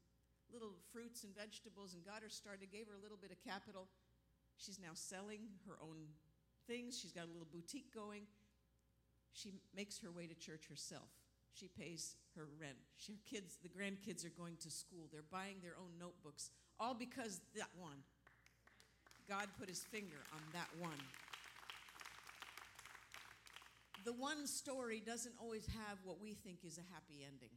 little 0.52 0.78
fruits 0.92 1.24
and 1.24 1.34
vegetables 1.34 1.94
and 1.94 2.04
got 2.04 2.22
her 2.22 2.30
started, 2.30 2.70
gave 2.70 2.86
her 2.86 2.94
a 2.94 3.02
little 3.02 3.18
bit 3.18 3.30
of 3.30 3.38
capital. 3.42 3.88
She's 4.56 4.78
now 4.78 4.94
selling 4.94 5.50
her 5.66 5.76
own 5.82 6.06
things. 6.66 6.98
She's 6.98 7.12
got 7.12 7.24
a 7.24 7.32
little 7.32 7.48
boutique 7.50 7.92
going. 7.92 8.26
She 9.32 9.52
makes 9.74 9.98
her 10.00 10.10
way 10.10 10.26
to 10.26 10.34
church 10.34 10.68
herself. 10.68 11.10
She 11.52 11.68
pays 11.68 12.16
her 12.36 12.48
rent. 12.60 12.76
She, 12.96 13.12
her 13.12 13.18
kids, 13.28 13.58
the 13.62 13.68
grandkids 13.68 14.24
are 14.24 14.32
going 14.36 14.56
to 14.60 14.70
school. 14.70 15.08
They're 15.10 15.28
buying 15.30 15.56
their 15.62 15.76
own 15.80 15.98
notebooks, 15.98 16.50
all 16.78 16.94
because 16.94 17.40
that 17.56 17.70
one. 17.78 18.04
God 19.28 19.48
put 19.58 19.68
his 19.68 19.82
finger 19.82 20.22
on 20.32 20.40
that 20.52 20.68
one. 20.78 21.00
The 24.06 24.14
one 24.14 24.46
story 24.46 25.02
doesn't 25.02 25.34
always 25.34 25.66
have 25.66 25.98
what 26.06 26.22
we 26.22 26.38
think 26.38 26.62
is 26.62 26.78
a 26.78 26.86
happy 26.94 27.26
ending, 27.26 27.50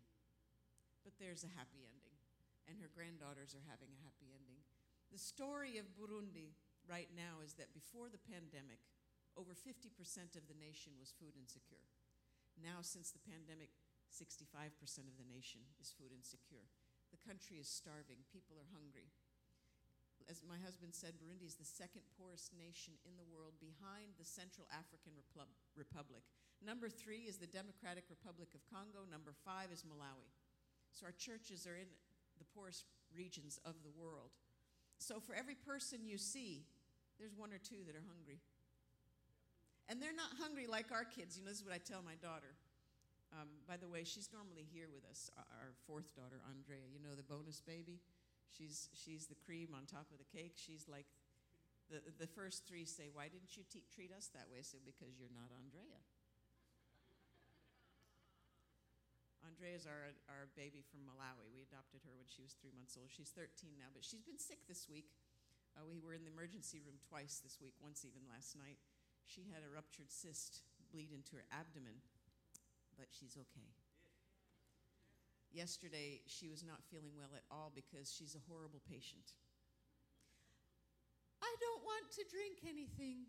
but 1.06 1.14
there's 1.22 1.46
a 1.46 1.54
happy 1.54 1.86
ending, 1.86 2.18
and 2.66 2.82
her 2.82 2.90
granddaughters 2.90 3.54
are 3.54 3.70
having 3.70 3.94
a 3.94 4.02
happy 4.02 4.34
ending. 4.34 4.58
The 5.14 5.22
story 5.22 5.78
of 5.78 5.94
Burundi 5.94 6.58
right 6.90 7.14
now 7.14 7.46
is 7.46 7.54
that 7.62 7.78
before 7.78 8.10
the 8.10 8.18
pandemic, 8.18 8.82
over 9.38 9.54
50% 9.54 9.94
of 10.34 10.50
the 10.50 10.58
nation 10.58 10.98
was 10.98 11.14
food 11.14 11.38
insecure. 11.38 11.86
Now, 12.58 12.82
since 12.82 13.14
the 13.14 13.22
pandemic, 13.22 13.70
65% 14.10 14.74
of 15.06 15.22
the 15.22 15.30
nation 15.30 15.62
is 15.78 15.94
food 15.94 16.10
insecure. 16.10 16.66
The 17.14 17.22
country 17.22 17.62
is 17.62 17.70
starving, 17.70 18.26
people 18.34 18.58
are 18.58 18.74
hungry. 18.74 19.14
As 20.30 20.46
my 20.46 20.62
husband 20.62 20.94
said, 20.94 21.18
Burundi 21.18 21.50
is 21.50 21.58
the 21.58 21.66
second 21.66 22.06
poorest 22.14 22.54
nation 22.54 22.94
in 23.02 23.18
the 23.18 23.26
world 23.34 23.58
behind 23.58 24.14
the 24.22 24.28
Central 24.28 24.70
African 24.70 25.18
Repub- 25.18 25.50
Republic. 25.74 26.22
Number 26.62 26.86
three 26.86 27.26
is 27.26 27.42
the 27.42 27.50
Democratic 27.50 28.06
Republic 28.14 28.54
of 28.54 28.62
Congo. 28.70 29.10
Number 29.10 29.34
five 29.34 29.74
is 29.74 29.82
Malawi. 29.82 30.30
So 30.94 31.10
our 31.10 31.18
churches 31.18 31.66
are 31.66 31.74
in 31.74 31.90
the 32.38 32.46
poorest 32.54 32.86
regions 33.10 33.58
of 33.66 33.82
the 33.82 33.90
world. 33.90 34.30
So 35.02 35.18
for 35.18 35.34
every 35.34 35.58
person 35.58 36.06
you 36.06 36.22
see, 36.22 36.62
there's 37.18 37.34
one 37.34 37.50
or 37.50 37.58
two 37.58 37.82
that 37.90 37.98
are 37.98 38.06
hungry. 38.06 38.38
And 39.90 39.98
they're 39.98 40.14
not 40.14 40.38
hungry 40.38 40.70
like 40.70 40.94
our 40.94 41.10
kids. 41.10 41.42
You 41.42 41.44
know, 41.44 41.50
this 41.50 41.60
is 41.60 41.66
what 41.66 41.74
I 41.74 41.82
tell 41.82 42.06
my 42.06 42.20
daughter. 42.22 42.54
Um, 43.34 43.50
by 43.66 43.78
the 43.78 43.90
way, 43.90 44.06
she's 44.06 44.30
normally 44.30 44.66
here 44.70 44.90
with 44.94 45.06
us, 45.10 45.30
our 45.38 45.74
fourth 45.90 46.14
daughter, 46.14 46.38
Andrea. 46.54 46.86
You 46.86 47.02
know, 47.02 47.18
the 47.18 47.26
bonus 47.26 47.62
baby? 47.62 47.98
She's, 48.56 48.90
she's 48.94 49.28
the 49.28 49.38
cream 49.38 49.72
on 49.78 49.86
top 49.86 50.10
of 50.12 50.18
the 50.18 50.30
cake. 50.30 50.58
She's 50.58 50.90
like, 50.90 51.06
the, 51.90 52.02
the 52.22 52.30
first 52.30 52.70
three 52.70 52.86
say, 52.86 53.10
Why 53.10 53.30
didn't 53.30 53.58
you 53.58 53.66
te- 53.66 53.90
treat 53.90 54.14
us 54.14 54.30
that 54.38 54.46
way? 54.50 54.62
I 54.62 54.66
said, 54.66 54.86
Because 54.86 55.18
you're 55.18 55.34
not 55.34 55.50
Andrea. 55.50 56.02
Andrea's 59.42 59.90
our, 59.90 60.14
our 60.30 60.46
baby 60.54 60.86
from 60.86 61.10
Malawi. 61.10 61.50
We 61.50 61.66
adopted 61.66 62.06
her 62.06 62.14
when 62.14 62.30
she 62.30 62.46
was 62.46 62.54
three 62.54 62.72
months 62.76 62.94
old. 62.94 63.10
She's 63.10 63.34
13 63.34 63.76
now, 63.82 63.90
but 63.92 64.06
she's 64.06 64.22
been 64.22 64.38
sick 64.38 64.62
this 64.70 64.86
week. 64.86 65.10
Uh, 65.74 65.84
we 65.90 65.98
were 65.98 66.14
in 66.14 66.22
the 66.22 66.32
emergency 66.32 66.78
room 66.86 67.02
twice 67.02 67.42
this 67.42 67.58
week, 67.58 67.74
once 67.82 68.06
even 68.06 68.22
last 68.30 68.54
night. 68.54 68.78
She 69.26 69.50
had 69.50 69.66
a 69.66 69.70
ruptured 69.70 70.14
cyst 70.14 70.64
bleed 70.94 71.10
into 71.10 71.38
her 71.38 71.46
abdomen, 71.50 72.02
but 72.98 73.10
she's 73.10 73.38
okay. 73.38 73.79
Yesterday, 75.50 76.22
she 76.30 76.46
was 76.48 76.62
not 76.62 76.86
feeling 76.94 77.18
well 77.18 77.34
at 77.34 77.42
all 77.50 77.74
because 77.74 78.14
she's 78.14 78.38
a 78.38 78.44
horrible 78.46 78.82
patient. 78.86 79.34
I 81.42 81.52
don't 81.58 81.82
want 81.82 82.14
to 82.20 82.24
drink 82.30 82.62
anything. 82.62 83.26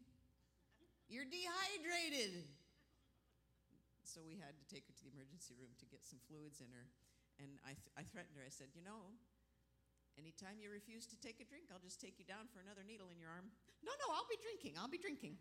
You're 1.08 1.26
dehydrated. 1.26 2.44
So 4.04 4.20
we 4.20 4.36
had 4.36 4.58
to 4.58 4.66
take 4.68 4.84
her 4.90 4.94
to 4.94 5.02
the 5.06 5.14
emergency 5.14 5.56
room 5.56 5.72
to 5.80 5.86
get 5.88 6.04
some 6.04 6.20
fluids 6.28 6.60
in 6.60 6.68
her. 6.74 6.86
And 7.40 7.56
I, 7.64 7.72
th- 7.72 7.94
I 7.96 8.04
threatened 8.04 8.36
her. 8.36 8.44
I 8.44 8.52
said, 8.52 8.74
You 8.76 8.84
know, 8.84 9.16
anytime 10.20 10.60
you 10.60 10.68
refuse 10.68 11.08
to 11.08 11.16
take 11.16 11.40
a 11.40 11.46
drink, 11.48 11.72
I'll 11.72 11.80
just 11.80 12.02
take 12.02 12.20
you 12.20 12.26
down 12.28 12.52
for 12.52 12.60
another 12.60 12.84
needle 12.84 13.08
in 13.08 13.16
your 13.16 13.32
arm. 13.32 13.48
No, 13.80 13.94
no, 13.96 14.06
I'll 14.12 14.28
be 14.28 14.36
drinking. 14.36 14.76
I'll 14.76 14.92
be 14.92 15.00
drinking. 15.00 15.40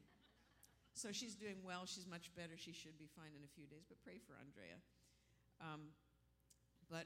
So 0.96 1.12
she's 1.12 1.36
doing 1.36 1.60
well. 1.66 1.84
She's 1.84 2.08
much 2.08 2.32
better. 2.40 2.56
She 2.56 2.72
should 2.72 2.96
be 2.96 3.10
fine 3.12 3.36
in 3.36 3.44
a 3.44 3.52
few 3.52 3.68
days, 3.68 3.84
but 3.84 4.00
pray 4.00 4.22
for 4.22 4.40
Andrea. 4.40 4.80
Um, 5.60 5.92
but 6.90 7.06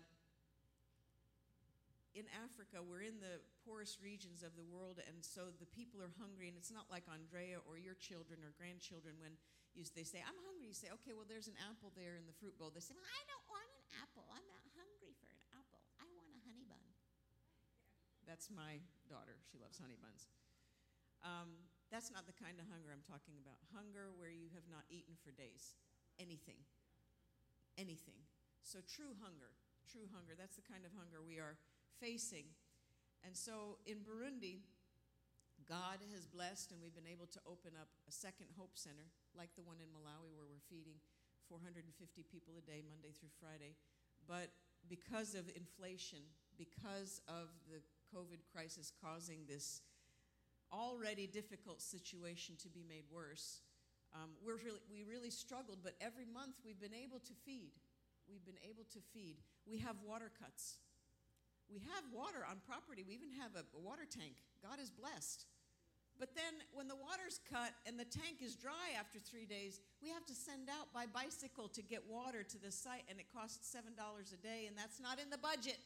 in 2.14 2.30
Africa, 2.46 2.80
we're 2.80 3.04
in 3.04 3.18
the 3.18 3.42
poorest 3.66 3.98
regions 3.98 4.46
of 4.46 4.54
the 4.54 4.64
world, 4.64 5.02
and 5.02 5.18
so 5.26 5.50
the 5.58 5.70
people 5.74 5.98
are 6.00 6.14
hungry. 6.22 6.46
And 6.46 6.56
it's 6.56 6.70
not 6.70 6.86
like 6.94 7.10
Andrea 7.10 7.58
or 7.66 7.82
your 7.82 7.98
children 7.98 8.46
or 8.46 8.54
grandchildren 8.54 9.18
when 9.18 9.34
you, 9.74 9.82
they 9.98 10.06
say, 10.06 10.22
I'm 10.22 10.38
hungry. 10.46 10.70
You 10.70 10.78
say, 10.78 10.94
okay, 11.02 11.18
well, 11.18 11.26
there's 11.26 11.50
an 11.50 11.58
apple 11.66 11.90
there 11.98 12.14
in 12.14 12.30
the 12.30 12.36
fruit 12.38 12.54
bowl. 12.62 12.70
They 12.70 12.86
say, 12.86 12.94
well, 12.94 13.10
I 13.10 13.22
don't 13.26 13.48
want 13.50 13.66
an 13.66 13.86
apple. 13.98 14.30
I'm 14.30 14.46
not 14.46 14.62
hungry 14.78 15.18
for 15.18 15.34
an 15.34 15.42
apple. 15.58 15.82
I 15.98 16.06
want 16.14 16.30
a 16.30 16.40
honey 16.46 16.66
bun. 16.70 16.86
That's 18.30 18.54
my 18.54 18.78
daughter. 19.10 19.42
She 19.50 19.58
loves 19.58 19.82
honey 19.82 19.98
buns. 19.98 20.30
Um, 21.26 21.58
that's 21.90 22.14
not 22.14 22.30
the 22.30 22.38
kind 22.38 22.62
of 22.62 22.70
hunger 22.70 22.94
I'm 22.94 23.06
talking 23.06 23.42
about. 23.42 23.58
Hunger 23.74 24.14
where 24.14 24.30
you 24.30 24.54
have 24.54 24.70
not 24.70 24.86
eaten 24.94 25.18
for 25.18 25.34
days. 25.34 25.74
Anything. 26.22 26.62
Anything. 27.74 28.22
So, 28.62 28.86
true 28.86 29.18
hunger. 29.18 29.58
True 29.92 30.08
hunger. 30.14 30.34
That's 30.38 30.56
the 30.56 30.66
kind 30.66 30.86
of 30.86 30.92
hunger 30.96 31.20
we 31.22 31.40
are 31.40 31.58
facing. 32.00 32.50
And 33.24 33.36
so, 33.36 33.80
in 33.88 34.04
Burundi, 34.04 34.64
God 35.64 36.04
has 36.12 36.28
blessed, 36.28 36.72
and 36.76 36.82
we've 36.84 36.96
been 36.96 37.08
able 37.08 37.28
to 37.32 37.40
open 37.48 37.72
up 37.80 37.88
a 38.08 38.12
second 38.12 38.52
Hope 38.60 38.76
Center, 38.76 39.08
like 39.32 39.56
the 39.56 39.64
one 39.64 39.80
in 39.80 39.88
Malawi, 39.96 40.36
where 40.36 40.48
we're 40.48 40.68
feeding 40.68 41.00
450 41.48 41.88
people 42.28 42.60
a 42.60 42.64
day, 42.64 42.84
Monday 42.84 43.16
through 43.16 43.32
Friday. 43.40 43.76
But 44.28 44.52
because 44.90 45.36
of 45.36 45.48
inflation, 45.56 46.20
because 46.58 47.22
of 47.28 47.48
the 47.72 47.80
COVID 48.12 48.44
crisis 48.52 48.92
causing 48.92 49.48
this 49.48 49.82
already 50.72 51.28
difficult 51.28 51.82
situation 51.82 52.56
to 52.62 52.70
be 52.70 52.84
made 52.88 53.06
worse. 53.12 53.62
Um, 54.14 54.32
we're 54.46 54.58
really, 54.58 54.82
we 54.92 55.04
really 55.04 55.30
struggled, 55.30 55.80
but 55.84 55.94
every 56.02 56.26
month 56.26 56.58
we've 56.66 56.80
been 56.80 56.94
able 56.94 57.20
to 57.20 57.34
feed. 57.46 57.74
We've 58.30 58.46
been 58.46 58.62
able 58.70 58.84
to 58.94 59.00
feed. 59.14 59.38
We 59.70 59.80
have 59.80 59.96
water 60.04 60.32
cuts. 60.40 60.78
We 61.72 61.80
have 61.96 62.04
water 62.12 62.44
on 62.46 62.60
property. 62.68 63.04
We 63.08 63.16
even 63.16 63.32
have 63.40 63.56
a, 63.56 63.64
a 63.76 63.82
water 63.82 64.06
tank. 64.06 64.44
God 64.62 64.78
is 64.78 64.92
blessed. 64.92 65.48
But 66.22 66.38
then 66.38 66.62
when 66.70 66.86
the 66.86 66.96
water's 66.96 67.42
cut 67.50 67.74
and 67.90 67.98
the 67.98 68.06
tank 68.06 68.46
is 68.46 68.54
dry 68.54 68.94
after 68.94 69.18
three 69.18 69.50
days, 69.50 69.82
we 69.98 70.14
have 70.14 70.26
to 70.30 70.36
send 70.38 70.70
out 70.70 70.94
by 70.94 71.10
bicycle 71.10 71.66
to 71.74 71.82
get 71.82 72.06
water 72.06 72.46
to 72.46 72.58
the 72.62 72.70
site, 72.70 73.02
and 73.10 73.18
it 73.18 73.26
costs 73.34 73.66
$7 73.74 73.98
a 73.98 74.40
day, 74.40 74.70
and 74.70 74.78
that's 74.78 75.02
not 75.02 75.18
in 75.18 75.34
the 75.34 75.42
budget. 75.42 75.82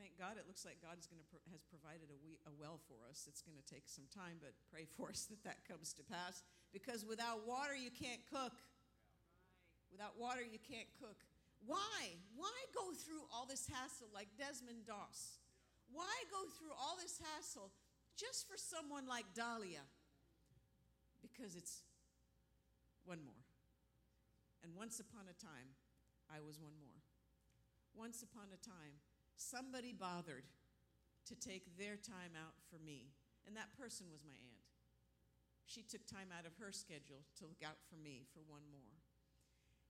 Thank 0.00 0.18
God, 0.18 0.40
it 0.40 0.48
looks 0.50 0.66
like 0.66 0.82
God 0.82 0.98
is 0.98 1.06
going 1.06 1.22
to 1.22 1.28
pro- 1.30 1.44
has 1.54 1.62
provided 1.70 2.10
a, 2.10 2.18
we, 2.24 2.40
a 2.48 2.52
well 2.58 2.82
for 2.90 2.98
us. 3.06 3.30
It's 3.30 3.44
going 3.44 3.54
to 3.54 3.66
take 3.68 3.86
some 3.86 4.08
time, 4.10 4.42
but 4.42 4.56
pray 4.72 4.88
for 4.88 5.10
us 5.14 5.28
that 5.30 5.44
that 5.44 5.62
comes 5.68 5.92
to 6.00 6.02
pass. 6.02 6.42
Because 6.72 7.06
without 7.06 7.46
water, 7.46 7.76
you 7.76 7.94
can't 7.94 8.24
cook. 8.26 8.56
Without 9.92 10.18
water, 10.18 10.42
you 10.42 10.58
can't 10.58 10.90
cook. 10.98 11.20
Why? 11.66 12.16
Why 12.36 12.54
go 12.74 12.92
through 12.92 13.24
all 13.32 13.46
this 13.46 13.68
hassle 13.68 14.08
like 14.12 14.28
Desmond 14.38 14.86
Doss? 14.86 15.38
Why 15.92 16.12
go 16.30 16.50
through 16.58 16.74
all 16.76 16.96
this 17.00 17.20
hassle 17.20 17.70
just 18.16 18.48
for 18.48 18.56
someone 18.56 19.06
like 19.06 19.24
Dahlia? 19.34 19.84
Because 21.22 21.56
it's 21.56 21.82
one 23.04 23.24
more. 23.24 23.44
And 24.62 24.72
once 24.76 25.00
upon 25.00 25.28
a 25.28 25.36
time, 25.36 25.76
I 26.32 26.40
was 26.40 26.60
one 26.60 26.76
more. 26.80 27.00
Once 27.94 28.24
upon 28.24 28.48
a 28.52 28.60
time, 28.60 28.98
somebody 29.36 29.92
bothered 29.92 30.48
to 31.28 31.34
take 31.36 31.76
their 31.78 31.96
time 31.96 32.36
out 32.36 32.56
for 32.68 32.80
me, 32.80 33.12
and 33.46 33.56
that 33.56 33.72
person 33.76 34.08
was 34.10 34.24
my 34.24 34.36
aunt. 34.36 34.64
She 35.64 35.80
took 35.80 36.04
time 36.04 36.28
out 36.32 36.44
of 36.44 36.56
her 36.60 36.72
schedule 36.72 37.24
to 37.40 37.48
look 37.48 37.62
out 37.64 37.80
for 37.88 37.96
me 37.96 38.24
for 38.32 38.40
one 38.44 38.64
more. 38.68 38.93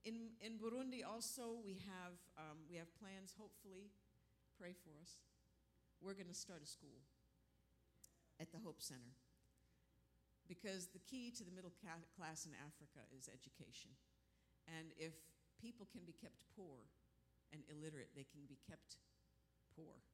In, 0.05 0.37
in 0.45 0.61
Burundi, 0.61 1.01
also, 1.01 1.57
we 1.65 1.81
have, 1.89 2.13
um, 2.37 2.61
we 2.69 2.77
have 2.77 2.93
plans, 3.01 3.33
hopefully, 3.41 3.89
pray 4.61 4.77
for 4.77 4.93
us. 5.01 5.17
We're 6.05 6.13
going 6.13 6.29
to 6.29 6.37
start 6.37 6.61
a 6.61 6.69
school 6.69 7.01
at 8.37 8.53
the 8.53 8.61
Hope 8.61 8.85
Center 8.85 9.17
because 10.45 10.93
the 10.93 11.01
key 11.01 11.33
to 11.41 11.45
the 11.45 11.55
middle 11.57 11.73
class 11.81 12.45
in 12.45 12.53
Africa 12.61 13.01
is 13.17 13.33
education. 13.33 13.97
And 14.69 14.93
if 15.01 15.17
people 15.57 15.89
can 15.89 16.05
be 16.05 16.13
kept 16.13 16.45
poor 16.53 16.85
and 17.49 17.65
illiterate, 17.73 18.13
they 18.13 18.29
can 18.29 18.45
be 18.45 18.61
kept 18.69 19.01
poor 19.73 20.05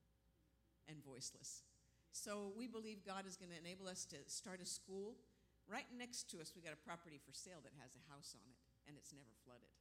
and 0.86 1.03
voiceless. 1.03 1.66
So 2.14 2.55
we 2.55 2.70
believe 2.70 3.03
God 3.03 3.26
is 3.26 3.34
going 3.34 3.51
to 3.51 3.59
enable 3.59 3.91
us 3.91 4.07
to 4.14 4.22
start 4.30 4.62
a 4.62 4.66
school. 4.66 5.18
Right 5.66 5.86
next 5.91 6.30
to 6.30 6.38
us, 6.38 6.55
we 6.55 6.62
got 6.62 6.74
a 6.74 6.82
property 6.86 7.18
for 7.18 7.34
sale 7.34 7.62
that 7.62 7.74
has 7.82 7.95
a 7.95 8.03
house 8.11 8.34
on 8.38 8.47
it, 8.47 8.59
and 8.86 8.95
it's 8.95 9.11
never 9.11 9.34
flooded. 9.43 9.80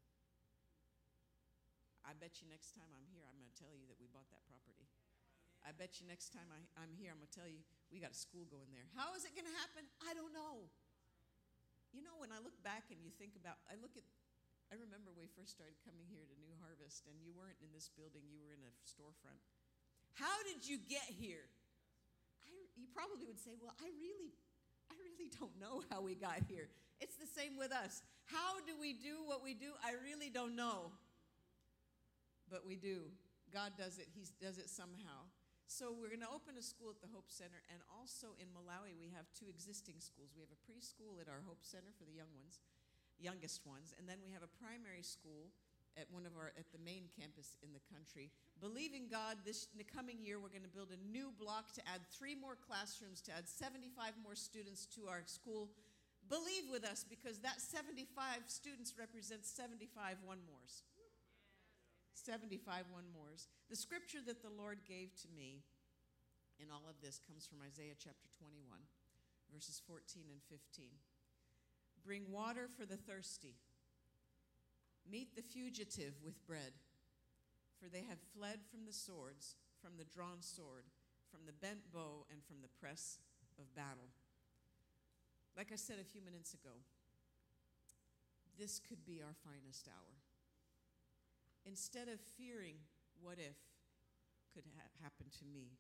I 2.10 2.18
bet 2.18 2.41
you 2.41 2.49
next 2.49 2.74
time 2.74 2.89
I'm 2.97 3.05
here, 3.14 3.22
I'm 3.30 3.38
going 3.38 3.53
to 3.53 3.60
tell 3.62 3.70
you 3.70 3.86
that 3.86 4.01
we 4.01 4.10
bought 4.10 4.26
that 4.34 4.41
property. 4.49 4.89
I 5.62 5.70
bet 5.78 6.01
you 6.01 6.10
next 6.10 6.34
time 6.34 6.49
I, 6.49 6.57
I'm 6.82 6.89
here, 6.97 7.14
I'm 7.14 7.22
going 7.22 7.30
to 7.30 7.38
tell 7.38 7.45
you 7.45 7.62
we 7.93 8.01
got 8.01 8.18
a 8.18 8.18
school 8.18 8.49
going 8.49 8.74
there. 8.74 8.89
How 8.97 9.14
is 9.14 9.30
it 9.30 9.38
going 9.38 9.45
to 9.45 9.53
happen? 9.62 9.86
I 10.01 10.18
don't 10.18 10.34
know. 10.34 10.66
You 11.93 12.01
know, 12.01 12.18
when 12.18 12.34
I 12.34 12.41
look 12.41 12.57
back 12.66 12.89
and 12.89 12.97
you 13.05 13.14
think 13.14 13.38
about, 13.38 13.62
I 13.70 13.78
look 13.78 13.93
at, 13.93 14.01
I 14.74 14.82
remember 14.82 15.14
we 15.14 15.30
first 15.38 15.53
started 15.53 15.78
coming 15.86 16.10
here 16.10 16.26
to 16.26 16.36
New 16.41 16.53
Harvest, 16.66 17.05
and 17.05 17.18
you 17.22 17.30
weren't 17.34 17.57
in 17.62 17.70
this 17.70 17.93
building, 17.93 18.26
you 18.26 18.41
were 18.41 18.57
in 18.57 18.62
a 18.66 18.74
storefront. 18.86 19.41
How 20.18 20.34
did 20.49 20.66
you 20.66 20.82
get 20.82 21.05
here? 21.05 21.45
I, 22.41 22.49
you 22.74 22.89
probably 22.89 23.30
would 23.30 23.41
say, 23.41 23.53
well, 23.57 23.74
I 23.78 23.89
really, 24.01 24.34
I 24.89 24.97
really 24.97 25.30
don't 25.38 25.53
know 25.62 25.86
how 25.93 26.01
we 26.01 26.18
got 26.18 26.41
here. 26.49 26.74
It's 26.97 27.22
the 27.22 27.30
same 27.30 27.57
with 27.57 27.70
us. 27.70 28.01
How 28.26 28.62
do 28.66 28.74
we 28.78 28.97
do 28.97 29.26
what 29.26 29.45
we 29.45 29.53
do? 29.53 29.78
I 29.86 29.93
really 30.01 30.34
don't 30.34 30.57
know. 30.57 30.93
But 32.50 32.66
we 32.66 32.76
do. 32.76 33.14
God 33.54 33.74
does 33.78 33.97
it. 33.97 34.10
He 34.14 34.26
does 34.41 34.58
it 34.58 34.70
somehow. 34.70 35.30
So 35.70 35.93
we're 35.93 36.10
going 36.10 36.26
to 36.26 36.34
open 36.34 36.58
a 36.58 36.66
school 36.66 36.89
at 36.89 36.97
the 36.97 37.14
Hope 37.14 37.30
Center, 37.30 37.62
and 37.70 37.78
also 37.93 38.34
in 38.41 38.50
Malawi 38.58 38.97
we 38.97 39.14
have 39.14 39.30
two 39.38 39.45
existing 39.54 40.02
schools. 40.02 40.34
We 40.34 40.41
have 40.41 40.50
a 40.50 40.62
preschool 40.66 41.22
at 41.22 41.30
our 41.30 41.45
Hope 41.45 41.62
Center 41.62 41.93
for 41.93 42.10
the 42.10 42.18
young 42.18 42.34
ones, 42.34 42.58
youngest 43.22 43.70
ones, 43.70 43.93
and 43.93 44.10
then 44.10 44.18
we 44.26 44.34
have 44.34 44.41
a 44.41 44.50
primary 44.58 45.06
school 45.06 45.54
at 45.93 46.10
one 46.10 46.26
of 46.26 46.34
our 46.34 46.58
at 46.58 46.66
the 46.74 46.82
main 46.82 47.06
campus 47.14 47.54
in 47.62 47.70
the 47.70 47.86
country. 47.86 48.34
Believing 48.58 49.06
God, 49.14 49.45
this 49.45 49.70
in 49.70 49.78
the 49.78 49.86
coming 49.86 50.18
year 50.26 50.41
we're 50.41 50.50
going 50.50 50.66
to 50.66 50.74
build 50.74 50.89
a 50.89 51.02
new 51.06 51.30
block 51.38 51.70
to 51.78 51.86
add 51.86 52.02
three 52.10 52.34
more 52.34 52.58
classrooms, 52.58 53.22
to 53.30 53.32
add 53.34 53.45
75 53.45 54.18
more 54.26 54.34
students 54.34 54.89
to 54.97 55.06
our 55.06 55.22
school. 55.30 55.70
Believe 56.34 56.66
with 56.74 56.82
us 56.82 57.06
because 57.06 57.45
that 57.45 57.62
75 57.62 58.10
students 58.50 58.97
represents 58.97 59.50
75 59.54 60.18
one 60.26 60.41
mores. 60.50 60.82
75 62.30 62.86
one 62.94 63.10
mores. 63.10 63.50
The 63.74 63.76
scripture 63.76 64.22
that 64.30 64.46
the 64.46 64.54
Lord 64.54 64.86
gave 64.86 65.18
to 65.26 65.28
me 65.34 65.66
in 66.62 66.70
all 66.70 66.86
of 66.86 67.02
this 67.02 67.18
comes 67.18 67.50
from 67.50 67.66
Isaiah 67.66 67.98
chapter 67.98 68.30
21, 68.38 68.78
verses 69.50 69.82
14 69.90 70.30
and 70.30 70.38
15. 70.46 70.94
Bring 72.06 72.30
water 72.30 72.70
for 72.70 72.86
the 72.86 73.02
thirsty, 73.02 73.58
meet 75.10 75.34
the 75.34 75.42
fugitive 75.42 76.22
with 76.22 76.46
bread, 76.46 76.78
for 77.82 77.90
they 77.90 78.06
have 78.06 78.22
fled 78.38 78.62
from 78.70 78.86
the 78.86 78.94
swords, 78.94 79.58
from 79.82 79.98
the 79.98 80.06
drawn 80.06 80.46
sword, 80.46 80.86
from 81.34 81.50
the 81.50 81.58
bent 81.58 81.90
bow, 81.90 82.30
and 82.30 82.46
from 82.46 82.62
the 82.62 82.70
press 82.78 83.18
of 83.58 83.74
battle. 83.74 84.14
Like 85.58 85.74
I 85.74 85.82
said 85.82 85.98
a 85.98 86.06
few 86.06 86.22
minutes 86.22 86.54
ago, 86.54 86.78
this 88.54 88.78
could 88.78 89.02
be 89.02 89.18
our 89.18 89.34
finest 89.42 89.90
hour 89.90 90.19
instead 91.70 92.10
of 92.10 92.20
fearing 92.34 92.82
what 93.22 93.38
if 93.38 93.56
could 94.54 94.66
ha- 94.74 94.90
happen 95.06 95.30
to 95.38 95.46
me, 95.46 95.78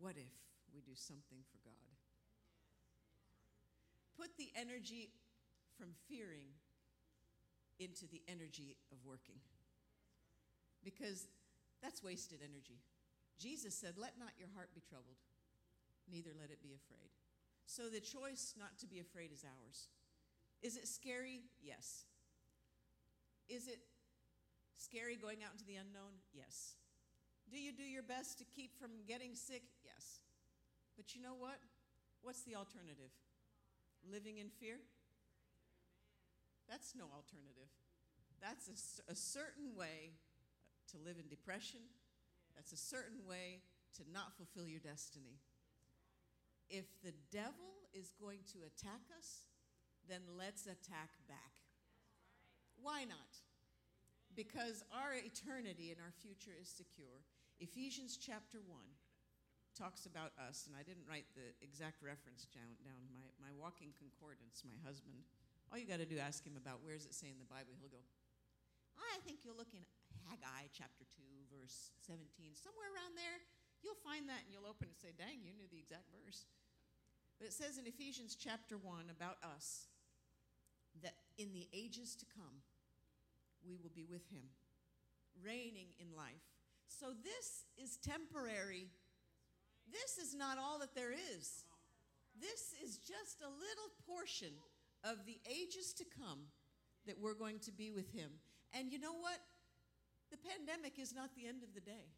what 0.00 0.16
if 0.16 0.32
we 0.72 0.80
do 0.80 0.96
something 0.96 1.44
for 1.52 1.60
God? 1.60 1.92
Put 4.16 4.36
the 4.38 4.48
energy 4.56 5.12
from 5.76 5.92
fearing 6.08 6.56
into 7.78 8.08
the 8.08 8.22
energy 8.28 8.76
of 8.90 8.98
working. 9.04 9.40
Because 10.82 11.28
that's 11.82 12.02
wasted 12.02 12.40
energy. 12.40 12.80
Jesus 13.38 13.74
said, 13.74 13.94
Let 13.96 14.18
not 14.18 14.32
your 14.38 14.48
heart 14.54 14.70
be 14.74 14.80
troubled, 14.80 15.20
neither 16.10 16.30
let 16.38 16.50
it 16.50 16.62
be 16.62 16.72
afraid. 16.72 17.12
So 17.66 17.88
the 17.88 18.00
choice 18.00 18.54
not 18.58 18.78
to 18.80 18.86
be 18.86 18.98
afraid 18.98 19.30
is 19.32 19.44
ours. 19.44 19.88
Is 20.62 20.76
it 20.76 20.88
scary? 20.88 21.42
Yes. 21.62 22.04
Is 23.48 23.66
it 23.66 23.80
scary 24.80 25.16
going 25.16 25.44
out 25.44 25.52
into 25.52 25.68
the 25.68 25.76
unknown? 25.76 26.16
Yes. 26.32 26.80
Do 27.52 27.60
you 27.60 27.72
do 27.72 27.84
your 27.84 28.02
best 28.02 28.38
to 28.38 28.44
keep 28.44 28.72
from 28.80 29.04
getting 29.06 29.34
sick? 29.36 29.62
Yes. 29.84 30.24
But 30.96 31.14
you 31.14 31.20
know 31.20 31.36
what? 31.36 31.60
What's 32.22 32.42
the 32.42 32.56
alternative? 32.56 33.12
Living 34.08 34.38
in 34.38 34.48
fear? 34.48 34.80
That's 36.68 36.94
no 36.96 37.04
alternative. 37.12 37.68
That's 38.40 38.68
a, 38.72 39.12
a 39.12 39.14
certain 39.14 39.76
way 39.76 40.16
to 40.92 40.96
live 41.04 41.16
in 41.20 41.28
depression. 41.28 41.80
That's 42.56 42.72
a 42.72 42.76
certain 42.76 43.26
way 43.28 43.60
to 43.96 44.02
not 44.12 44.32
fulfill 44.36 44.66
your 44.66 44.80
destiny. 44.80 45.40
If 46.68 46.86
the 47.02 47.12
devil 47.32 47.90
is 47.92 48.12
going 48.20 48.40
to 48.52 48.60
attack 48.64 49.02
us, 49.18 49.50
then 50.08 50.22
let's 50.38 50.66
attack 50.66 51.10
back. 51.28 51.58
Why 52.80 53.04
not? 53.04 53.49
Because 54.38 54.86
our 54.94 55.18
eternity 55.18 55.90
and 55.90 55.98
our 55.98 56.14
future 56.22 56.54
is 56.54 56.70
secure. 56.70 57.26
Ephesians 57.58 58.16
chapter 58.16 58.62
1 58.62 58.78
talks 59.74 60.06
about 60.06 60.32
us, 60.38 60.66
and 60.70 60.74
I 60.74 60.86
didn't 60.86 61.06
write 61.06 61.26
the 61.34 61.50
exact 61.60 62.02
reference 62.02 62.46
down, 62.50 62.78
down 62.86 63.00
my, 63.10 63.50
my 63.50 63.52
walking 63.58 63.90
concordance, 63.98 64.62
my 64.62 64.78
husband. 64.86 65.26
All 65.70 65.78
you 65.78 65.86
got 65.86 66.02
to 66.02 66.08
do 66.08 66.18
ask 66.18 66.42
him 66.42 66.58
about 66.58 66.82
where 66.82 66.94
does 66.94 67.06
it 67.06 67.14
say 67.14 67.30
in 67.30 67.38
the 67.38 67.46
Bible. 67.46 67.74
He'll 67.78 67.92
go, 67.92 68.02
I 68.98 69.18
think 69.22 69.42
you'll 69.42 69.58
look 69.58 69.74
in 69.74 69.82
Haggai 70.26 70.70
chapter 70.74 71.06
2, 71.16 71.22
verse 71.50 71.94
17, 72.06 72.54
somewhere 72.54 72.90
around 72.94 73.14
there. 73.18 73.42
You'll 73.80 73.98
find 74.04 74.28
that 74.28 74.44
and 74.44 74.50
you'll 74.52 74.68
open 74.68 74.92
and 74.92 74.98
say, 74.98 75.16
dang, 75.16 75.40
you 75.40 75.56
knew 75.56 75.66
the 75.70 75.80
exact 75.80 76.12
verse. 76.12 76.44
But 77.40 77.48
it 77.48 77.56
says 77.56 77.80
in 77.80 77.88
Ephesians 77.88 78.36
chapter 78.36 78.76
1 78.76 79.08
about 79.08 79.40
us 79.40 79.88
that 81.00 81.16
in 81.40 81.56
the 81.56 81.66
ages 81.72 82.12
to 82.20 82.26
come, 82.28 82.60
we 83.66 83.76
will 83.76 83.92
be 83.94 84.06
with 84.10 84.26
him, 84.30 84.44
reigning 85.42 85.92
in 85.98 86.16
life. 86.16 86.44
So 86.86 87.12
this 87.22 87.64
is 87.78 87.96
temporary. 87.96 88.88
This 89.90 90.18
is 90.18 90.34
not 90.34 90.58
all 90.58 90.78
that 90.80 90.94
there 90.94 91.12
is. 91.12 91.64
This 92.40 92.74
is 92.82 92.98
just 92.98 93.42
a 93.42 93.50
little 93.50 93.90
portion 94.06 94.54
of 95.04 95.24
the 95.26 95.38
ages 95.48 95.92
to 95.94 96.04
come 96.04 96.48
that 97.06 97.18
we're 97.18 97.34
going 97.34 97.58
to 97.60 97.72
be 97.72 97.90
with 97.90 98.12
him. 98.12 98.30
And 98.72 98.92
you 98.92 98.98
know 98.98 99.14
what? 99.14 99.40
The 100.30 100.38
pandemic 100.38 100.98
is 100.98 101.14
not 101.14 101.34
the 101.34 101.46
end 101.46 101.62
of 101.62 101.74
the 101.74 101.80
day. 101.80 102.12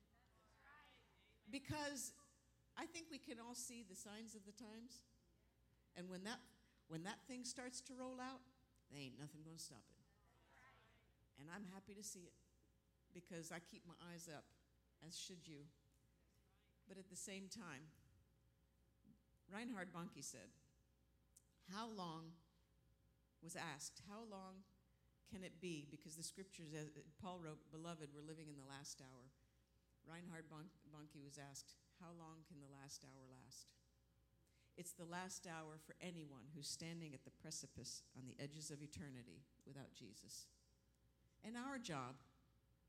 Because 1.51 2.13
I 2.77 2.87
think 2.87 3.07
we 3.11 3.19
can 3.19 3.37
all 3.41 3.55
see 3.55 3.85
the 3.89 3.97
signs 3.97 4.35
of 4.35 4.45
the 4.45 4.53
times. 4.53 5.05
And 5.97 6.09
when 6.09 6.25
that 6.25 6.41
when 6.89 7.05
that 7.05 7.25
thing 7.27 7.45
starts 7.45 7.81
to 7.81 7.95
roll 7.99 8.21
out, 8.21 8.41
there 8.91 9.01
ain't 9.01 9.19
nothing 9.19 9.41
going 9.45 9.57
to 9.57 9.63
stop 9.63 9.81
it. 9.89 9.92
And 11.41 11.49
I'm 11.49 11.65
happy 11.73 11.95
to 11.95 12.05
see 12.05 12.29
it 12.29 12.37
because 13.15 13.53
I 13.53 13.61
keep 13.61 13.83
my 13.87 13.97
eyes 14.13 14.29
up, 14.29 14.45
as 15.07 15.17
should 15.17 15.45
you. 15.45 15.69
But 16.89 16.99
at 16.99 17.09
the 17.09 17.17
same 17.17 17.49
time, 17.49 17.89
Reinhard 19.53 19.93
Bonnke 19.93 20.25
said, 20.25 20.53
How 21.73 21.89
long 21.89 22.33
was 23.43 23.57
asked, 23.57 24.03
How 24.09 24.25
long 24.25 24.65
can 25.31 25.45
it 25.45 25.61
be? 25.61 25.87
Because 25.91 26.17
the 26.17 26.25
scriptures, 26.25 26.73
as 26.77 26.89
Paul 27.21 27.41
wrote, 27.41 27.61
Beloved, 27.71 28.13
we're 28.13 28.27
living 28.27 28.49
in 28.49 28.57
the 28.57 28.69
last 28.69 29.01
hour. 29.01 29.29
Reinhard 30.09 30.49
Bonnke 30.49 31.23
was 31.23 31.39
asked, 31.39 31.77
How 32.01 32.11
long 32.17 32.45
can 32.49 32.59
the 32.61 32.73
last 32.73 33.05
hour 33.05 33.25
last? 33.29 33.73
It's 34.77 34.93
the 34.93 35.05
last 35.05 35.47
hour 35.47 35.77
for 35.85 35.95
anyone 36.01 36.49
who's 36.57 36.69
standing 36.69 37.13
at 37.13 37.25
the 37.25 37.37
precipice 37.45 38.03
on 38.17 38.25
the 38.25 38.37
edges 38.43 38.71
of 38.71 38.83
eternity 38.83 39.45
without 39.67 39.93
Jesus. 39.93 40.47
And 41.45 41.59
our 41.59 41.79
job, 41.79 42.15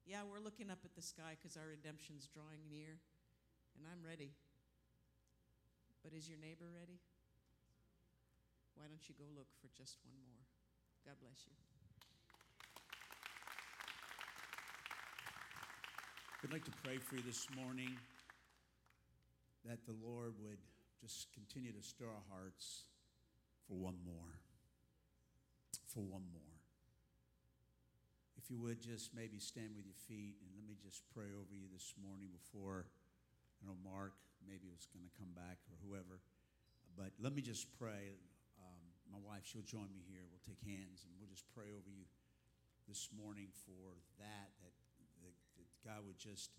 yeah, 0.05 0.21
we're 0.21 0.43
looking 0.43 0.69
up 0.69 0.80
at 0.85 0.93
the 0.93 1.01
sky 1.01 1.34
because 1.35 1.57
our 1.57 1.65
redemption's 1.65 2.30
drawing 2.30 2.61
near, 2.69 3.01
and 3.77 3.85
I'm 3.89 4.05
ready. 4.05 4.34
But 6.03 6.13
is 6.13 6.30
your 6.30 6.38
neighbor 6.38 6.69
ready? 6.69 6.99
Why 8.75 8.85
don't 8.85 9.01
you 9.09 9.15
go 9.17 9.25
look 9.35 9.49
for 9.61 9.69
just 9.73 9.97
one 10.05 10.17
more? 10.21 10.43
God 11.05 11.17
bless 11.21 11.45
you. 11.47 11.53
I'd 16.43 16.51
like 16.51 16.65
to 16.65 16.75
pray 16.84 16.97
for 16.97 17.15
you 17.15 17.21
this 17.21 17.47
morning 17.55 17.97
that 19.65 19.85
the 19.85 19.95
Lord 20.03 20.34
would 20.43 20.59
just 21.01 21.27
continue 21.34 21.71
to 21.71 21.81
stir 21.81 22.05
our 22.05 22.23
hearts 22.30 22.84
for 23.67 23.75
one 23.75 23.95
more. 24.05 24.39
For 25.88 26.01
one 26.01 26.23
more. 26.34 26.52
If 28.44 28.52
you 28.52 28.60
would 28.60 28.84
just 28.84 29.15
maybe 29.15 29.40
stand 29.40 29.72
with 29.72 29.88
your 29.88 29.95
feet 30.03 30.36
and 30.44 30.52
let 30.52 30.68
me 30.68 30.76
just 30.76 31.07
pray 31.15 31.32
over 31.32 31.56
you 31.56 31.72
this 31.72 31.95
morning 31.95 32.28
before, 32.28 32.91
I 32.91 33.72
know 33.72 33.80
Mark 33.80 34.20
maybe 34.44 34.68
was 34.68 34.84
going 34.91 35.07
to 35.07 35.15
come 35.15 35.32
back 35.32 35.64
or 35.72 35.80
whoever. 35.80 36.20
But 36.99 37.15
let 37.24 37.32
me 37.32 37.40
just 37.40 37.72
pray. 37.80 38.20
Um, 38.60 38.84
my 39.07 39.22
wife, 39.24 39.48
she'll 39.48 39.64
join 39.64 39.88
me 39.95 40.03
here. 40.11 40.28
We'll 40.28 40.44
take 40.44 40.60
hands 40.60 41.07
and 41.07 41.15
we'll 41.15 41.32
just 41.32 41.48
pray 41.56 41.72
over 41.72 41.88
you 41.88 42.03
this 42.84 43.07
morning 43.15 43.48
for 43.64 43.95
that, 44.20 44.52
that, 44.60 44.76
that, 45.24 45.36
that 45.56 45.68
God 45.80 46.03
would 46.03 46.20
just 46.20 46.52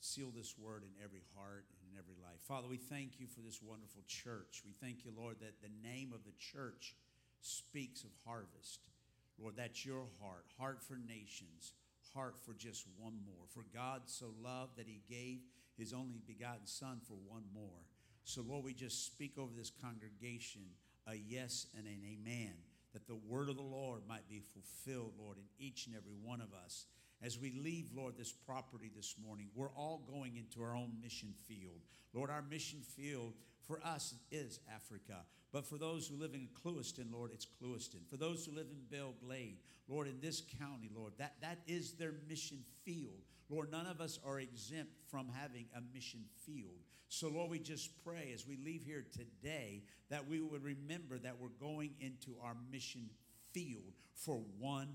seal 0.00 0.32
this 0.32 0.56
word 0.56 0.80
in 0.80 0.96
every 0.96 1.28
heart 1.36 1.68
and 1.76 1.92
in 1.92 2.00
every 2.00 2.16
life. 2.24 2.40
Father, 2.48 2.72
we 2.72 2.80
thank 2.80 3.20
you 3.20 3.28
for 3.28 3.44
this 3.44 3.60
wonderful 3.60 4.00
church. 4.08 4.64
We 4.64 4.72
thank 4.72 5.04
you, 5.04 5.12
Lord, 5.12 5.44
that 5.44 5.60
the 5.60 5.76
name 5.84 6.16
of 6.16 6.24
the 6.24 6.32
church 6.40 6.96
speaks 7.44 8.00
of 8.00 8.16
harvest. 8.24 8.80
Lord, 9.40 9.54
that's 9.56 9.84
your 9.84 10.06
heart, 10.20 10.46
heart 10.58 10.82
for 10.82 10.98
nations, 11.06 11.72
heart 12.14 12.36
for 12.44 12.54
just 12.54 12.86
one 12.96 13.18
more. 13.26 13.44
For 13.48 13.64
God 13.74 14.02
so 14.06 14.32
loved 14.42 14.76
that 14.76 14.88
he 14.88 15.02
gave 15.08 15.40
his 15.76 15.92
only 15.92 16.20
begotten 16.26 16.66
Son 16.66 17.00
for 17.06 17.14
one 17.14 17.44
more. 17.54 17.84
So, 18.24 18.42
Lord, 18.42 18.64
we 18.64 18.74
just 18.74 19.06
speak 19.06 19.38
over 19.38 19.52
this 19.54 19.70
congregation 19.70 20.62
a 21.06 21.14
yes 21.14 21.66
and 21.76 21.86
an 21.86 22.00
amen, 22.04 22.52
that 22.92 23.06
the 23.06 23.14
word 23.28 23.48
of 23.48 23.56
the 23.56 23.62
Lord 23.62 24.02
might 24.08 24.28
be 24.28 24.40
fulfilled, 24.40 25.12
Lord, 25.18 25.38
in 25.38 25.44
each 25.64 25.86
and 25.86 25.94
every 25.94 26.14
one 26.22 26.40
of 26.40 26.52
us. 26.52 26.86
As 27.22 27.38
we 27.38 27.52
leave, 27.52 27.90
Lord, 27.94 28.16
this 28.16 28.32
property 28.32 28.90
this 28.94 29.14
morning, 29.24 29.48
we're 29.54 29.70
all 29.70 30.02
going 30.10 30.36
into 30.36 30.62
our 30.62 30.74
own 30.74 30.92
mission 31.00 31.32
field. 31.46 31.80
Lord, 32.12 32.30
our 32.30 32.42
mission 32.42 32.80
field 32.80 33.34
for 33.66 33.80
us 33.84 34.14
is 34.30 34.60
Africa. 34.74 35.24
But 35.52 35.64
for 35.64 35.78
those 35.78 36.06
who 36.06 36.16
live 36.16 36.34
in 36.34 36.48
Clewiston, 36.62 37.12
Lord, 37.12 37.30
it's 37.32 37.46
Clewiston. 37.46 38.00
For 38.10 38.16
those 38.16 38.44
who 38.44 38.54
live 38.54 38.66
in 38.70 38.78
Belle 38.90 39.14
Glade, 39.24 39.58
Lord, 39.88 40.08
in 40.08 40.20
this 40.20 40.42
county, 40.58 40.90
Lord, 40.94 41.12
that, 41.18 41.34
that 41.40 41.60
is 41.66 41.92
their 41.92 42.14
mission 42.28 42.58
field. 42.84 43.22
Lord, 43.48 43.70
none 43.70 43.86
of 43.86 44.00
us 44.00 44.18
are 44.26 44.40
exempt 44.40 44.92
from 45.08 45.28
having 45.28 45.66
a 45.76 45.80
mission 45.94 46.24
field. 46.44 46.80
So, 47.08 47.28
Lord, 47.28 47.50
we 47.50 47.60
just 47.60 47.90
pray 48.04 48.32
as 48.34 48.46
we 48.46 48.56
leave 48.56 48.82
here 48.82 49.06
today 49.12 49.84
that 50.10 50.28
we 50.28 50.40
would 50.40 50.64
remember 50.64 51.18
that 51.18 51.38
we're 51.40 51.48
going 51.60 51.94
into 52.00 52.34
our 52.42 52.56
mission 52.72 53.08
field 53.52 53.94
for 54.14 54.42
one 54.58 54.88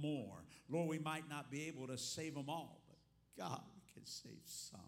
more. 0.00 0.44
Lord, 0.68 0.88
we 0.88 0.98
might 0.98 1.28
not 1.30 1.50
be 1.50 1.66
able 1.66 1.86
to 1.86 1.96
save 1.96 2.34
them 2.34 2.50
all, 2.50 2.82
but 2.86 2.96
God, 3.42 3.62
we 3.74 3.92
can 3.94 4.04
save 4.04 4.42
some. 4.44 4.80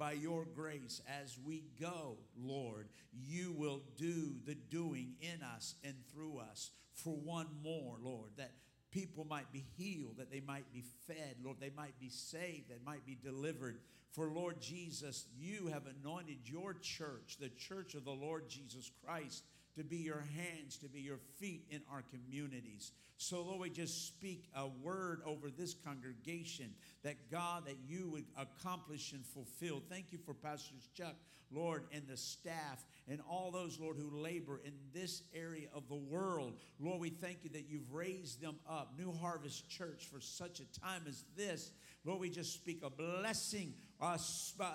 By 0.00 0.12
your 0.12 0.46
grace, 0.46 1.02
as 1.22 1.36
we 1.44 1.64
go, 1.78 2.16
Lord, 2.34 2.88
you 3.12 3.52
will 3.52 3.82
do 3.98 4.32
the 4.46 4.54
doing 4.54 5.12
in 5.20 5.42
us 5.42 5.74
and 5.84 5.94
through 6.10 6.38
us 6.38 6.70
for 6.94 7.14
one 7.14 7.48
more, 7.62 7.98
Lord, 8.00 8.30
that 8.38 8.52
people 8.90 9.26
might 9.28 9.52
be 9.52 9.66
healed, 9.76 10.16
that 10.16 10.30
they 10.30 10.40
might 10.40 10.72
be 10.72 10.84
fed, 11.06 11.36
Lord, 11.44 11.58
they 11.60 11.72
might 11.76 12.00
be 12.00 12.08
saved, 12.08 12.70
they 12.70 12.80
might 12.82 13.04
be 13.04 13.18
delivered. 13.22 13.80
For 14.12 14.28
Lord 14.28 14.58
Jesus, 14.58 15.26
you 15.38 15.66
have 15.66 15.82
anointed 15.86 16.38
your 16.44 16.72
church, 16.72 17.36
the 17.38 17.50
church 17.50 17.94
of 17.94 18.06
the 18.06 18.10
Lord 18.10 18.48
Jesus 18.48 18.90
Christ, 19.04 19.44
to 19.76 19.84
be 19.84 19.96
your 19.96 20.24
hands, 20.36 20.76
to 20.78 20.88
be 20.88 21.00
your 21.00 21.18
feet 21.38 21.66
in 21.70 21.80
our 21.90 22.02
communities. 22.10 22.92
So, 23.16 23.42
Lord, 23.42 23.60
we 23.60 23.70
just 23.70 24.06
speak 24.06 24.48
a 24.54 24.66
word 24.66 25.20
over 25.26 25.50
this 25.50 25.74
congregation 25.74 26.70
that 27.02 27.30
God, 27.30 27.66
that 27.66 27.76
you 27.86 28.08
would 28.10 28.24
accomplish 28.36 29.12
and 29.12 29.24
fulfill. 29.24 29.82
Thank 29.90 30.06
you 30.10 30.18
for 30.18 30.34
Pastors 30.34 30.88
Chuck, 30.94 31.16
Lord, 31.50 31.84
and 31.92 32.06
the 32.08 32.16
staff 32.16 32.84
and 33.08 33.20
all 33.28 33.50
those, 33.50 33.78
Lord, 33.80 33.96
who 33.96 34.22
labor 34.22 34.60
in 34.64 34.72
this 34.94 35.22
area 35.34 35.66
of 35.74 35.88
the 35.88 35.96
world. 35.96 36.54
Lord, 36.78 37.00
we 37.00 37.10
thank 37.10 37.38
you 37.42 37.50
that 37.50 37.68
you've 37.68 37.92
raised 37.92 38.40
them 38.40 38.56
up, 38.68 38.94
New 38.98 39.12
Harvest 39.12 39.68
Church, 39.68 40.08
for 40.10 40.20
such 40.20 40.60
a 40.60 40.80
time 40.80 41.02
as 41.08 41.24
this. 41.36 41.72
Lord, 42.04 42.20
we 42.20 42.30
just 42.30 42.54
speak 42.54 42.82
a 42.82 42.90
blessing, 42.90 43.74
a, 44.00 44.18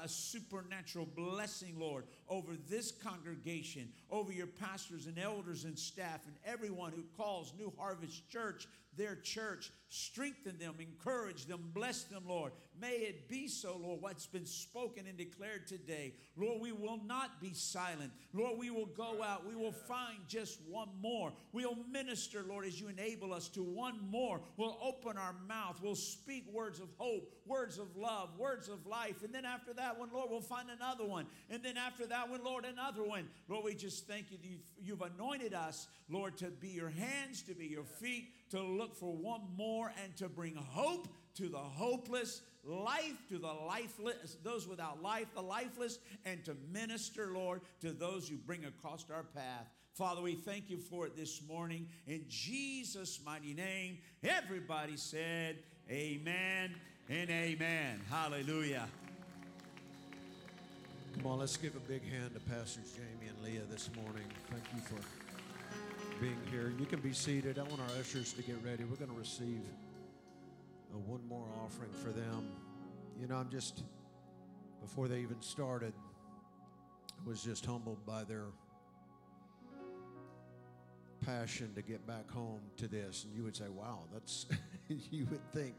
a, 0.03 0.07
supernatural 0.07 1.07
blessing, 1.07 1.79
Lord, 1.79 2.05
over 2.29 2.53
this 2.69 2.91
congregation, 2.91 3.89
over 4.09 4.31
your 4.31 4.47
pastors 4.47 5.05
and 5.05 5.19
elders 5.19 5.63
and 5.63 5.77
staff, 5.77 6.21
and 6.25 6.35
everyone 6.45 6.91
who 6.91 7.03
calls 7.17 7.53
New 7.57 7.71
Harvest 7.77 8.29
Church 8.29 8.67
their 8.97 9.15
church. 9.15 9.71
Strengthen 9.89 10.57
them, 10.57 10.75
encourage 10.79 11.45
them, 11.45 11.71
bless 11.73 12.03
them, 12.03 12.23
Lord. 12.27 12.51
May 12.79 12.95
it 12.95 13.29
be 13.29 13.47
so, 13.47 13.77
Lord, 13.81 14.01
what's 14.01 14.25
been 14.25 14.45
spoken 14.45 15.05
and 15.07 15.17
declared 15.17 15.67
today. 15.67 16.13
Lord, 16.35 16.61
we 16.61 16.71
will 16.73 16.99
not 17.05 17.39
be 17.39 17.53
silent. 17.53 18.11
Lord, 18.33 18.57
we 18.57 18.69
will 18.71 18.87
go 18.87 19.23
out. 19.23 19.47
We 19.47 19.55
will 19.55 19.71
find 19.71 20.17
just 20.27 20.59
one 20.69 20.89
more. 21.01 21.31
We'll 21.53 21.77
minister, 21.89 22.43
Lord, 22.45 22.65
as 22.65 22.81
you 22.81 22.89
enable 22.89 23.33
us 23.33 23.47
to 23.49 23.63
one 23.63 23.99
more. 24.09 24.41
We'll 24.57 24.77
open 24.83 25.17
our 25.17 25.35
mouth. 25.47 25.79
We'll 25.81 25.95
speak 25.95 26.45
words 26.51 26.79
of 26.79 26.89
hope, 26.97 27.31
words 27.45 27.77
of 27.77 27.95
love, 27.95 28.37
words 28.37 28.67
of 28.67 28.85
life. 28.85 29.23
And 29.23 29.33
then 29.33 29.45
after 29.45 29.71
that 29.73 29.97
one, 29.97 30.09
Lord, 30.13 30.29
we'll 30.29 30.41
find 30.41 30.69
another 30.69 31.05
one. 31.05 31.27
And 31.49 31.63
then 31.63 31.77
after 31.77 32.05
that 32.07 32.14
one, 32.23 32.43
Lord, 32.43 32.65
another 32.65 33.03
one. 33.03 33.27
Lord, 33.47 33.65
we 33.65 33.75
just 33.75 34.07
thank 34.07 34.31
you. 34.31 34.37
You've 34.81 35.01
anointed 35.01 35.53
us, 35.53 35.87
Lord, 36.09 36.37
to 36.37 36.45
be 36.45 36.69
your 36.69 36.89
hands, 36.89 37.41
to 37.43 37.53
be 37.53 37.65
your 37.67 37.83
feet, 37.83 38.29
to 38.51 38.61
look 38.61 38.95
for 38.95 39.13
one 39.13 39.41
more, 39.55 39.91
and 40.03 40.15
to 40.17 40.29
bring 40.29 40.55
hope 40.55 41.07
to 41.35 41.49
the 41.49 41.57
hopeless, 41.57 42.41
life 42.63 43.27
to 43.29 43.37
the 43.37 43.51
lifeless, 43.67 44.37
those 44.43 44.67
without 44.67 45.01
life, 45.01 45.27
the 45.35 45.41
lifeless, 45.41 45.99
and 46.25 46.43
to 46.45 46.55
minister, 46.71 47.31
Lord, 47.33 47.61
to 47.81 47.91
those 47.91 48.29
you 48.29 48.37
bring 48.37 48.65
across 48.65 49.05
our 49.13 49.23
path. 49.23 49.69
Father, 49.93 50.21
we 50.21 50.35
thank 50.35 50.69
you 50.69 50.77
for 50.77 51.05
it 51.05 51.15
this 51.15 51.41
morning. 51.47 51.87
In 52.07 52.25
Jesus' 52.27 53.19
mighty 53.25 53.53
name, 53.53 53.99
everybody 54.23 54.97
said, 54.97 55.57
Amen 55.89 56.75
and 57.09 57.29
Amen. 57.29 58.01
Hallelujah. 58.09 58.87
Come 61.15 61.27
on, 61.27 61.39
let's 61.39 61.55
give 61.55 61.77
a 61.77 61.79
big 61.79 62.03
hand 62.03 62.33
to 62.33 62.41
Pastors 62.41 62.91
Jamie 62.91 63.29
and 63.29 63.41
Leah 63.41 63.63
this 63.71 63.89
morning. 63.95 64.25
Thank 64.51 64.63
you 64.75 64.81
for 64.81 65.01
being 66.19 66.37
here. 66.51 66.73
You 66.77 66.85
can 66.85 66.99
be 66.99 67.13
seated. 67.13 67.57
I 67.57 67.63
want 67.63 67.79
our 67.79 67.99
ushers 67.99 68.33
to 68.33 68.41
get 68.41 68.57
ready. 68.65 68.83
We're 68.83 68.97
going 68.97 69.11
to 69.11 69.17
receive 69.17 69.61
one 71.05 71.25
more 71.29 71.47
offering 71.63 71.91
for 72.03 72.09
them. 72.09 72.49
You 73.19 73.27
know, 73.27 73.37
I'm 73.37 73.49
just, 73.49 73.83
before 74.81 75.07
they 75.07 75.19
even 75.19 75.41
started, 75.41 75.93
I 77.09 77.27
was 77.27 77.41
just 77.41 77.65
humbled 77.65 78.05
by 78.05 78.25
their 78.25 78.47
passion 81.25 81.71
to 81.75 81.81
get 81.81 82.05
back 82.05 82.29
home 82.29 82.59
to 82.75 82.89
this. 82.89 83.23
And 83.23 83.33
you 83.33 83.43
would 83.43 83.55
say, 83.55 83.69
wow, 83.69 83.99
that's, 84.11 84.47
you 84.89 85.25
would 85.31 85.51
think 85.53 85.75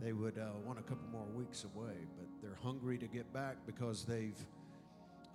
they 0.00 0.12
would 0.12 0.38
uh, 0.38 0.52
want 0.64 0.78
a 0.78 0.82
couple 0.82 1.08
more 1.10 1.26
weeks 1.34 1.64
away, 1.64 1.94
but 2.16 2.28
they're 2.40 2.58
hungry 2.62 2.96
to 2.98 3.06
get 3.08 3.32
back 3.32 3.56
because 3.66 4.04
they've 4.04 4.38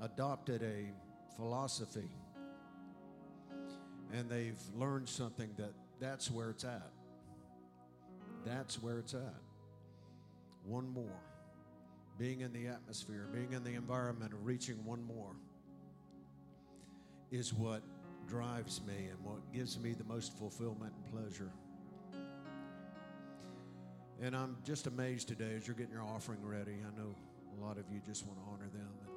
adopted 0.03 0.61
a 0.61 0.91
philosophy 1.35 2.09
and 4.13 4.29
they've 4.29 4.59
learned 4.75 5.09
something 5.09 5.49
that 5.57 5.71
that's 5.99 6.29
where 6.29 6.49
it's 6.49 6.63
at. 6.63 6.91
That's 8.45 8.81
where 8.81 8.99
it's 8.99 9.13
at. 9.13 9.41
One 10.65 10.87
more. 10.89 11.19
Being 12.19 12.41
in 12.41 12.53
the 12.53 12.67
atmosphere, 12.67 13.27
being 13.33 13.53
in 13.53 13.63
the 13.63 13.73
environment 13.73 14.33
of 14.33 14.45
reaching 14.45 14.75
one 14.85 15.03
more 15.03 15.35
is 17.31 17.53
what 17.53 17.81
drives 18.27 18.81
me 18.85 19.07
and 19.09 19.19
what 19.23 19.51
gives 19.51 19.79
me 19.79 19.93
the 19.93 20.03
most 20.03 20.37
fulfillment 20.37 20.93
and 20.93 21.23
pleasure. 21.23 21.51
And 24.21 24.35
I'm 24.35 24.57
just 24.63 24.85
amazed 24.85 25.27
today 25.27 25.55
as 25.55 25.67
you're 25.67 25.75
getting 25.75 25.93
your 25.93 26.03
offering 26.03 26.45
ready. 26.45 26.77
I 26.85 26.97
know 26.99 27.15
a 27.57 27.65
lot 27.65 27.77
of 27.77 27.85
you 27.91 27.99
just 28.05 28.27
want 28.27 28.37
to 28.39 28.45
honor 28.51 28.69
them. 28.71 29.12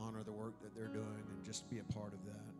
Honor 0.00 0.22
the 0.22 0.32
work 0.32 0.60
that 0.62 0.74
they're 0.74 0.88
doing 0.88 1.24
and 1.34 1.44
just 1.44 1.68
be 1.70 1.78
a 1.78 1.92
part 1.92 2.12
of 2.12 2.24
that. 2.26 2.54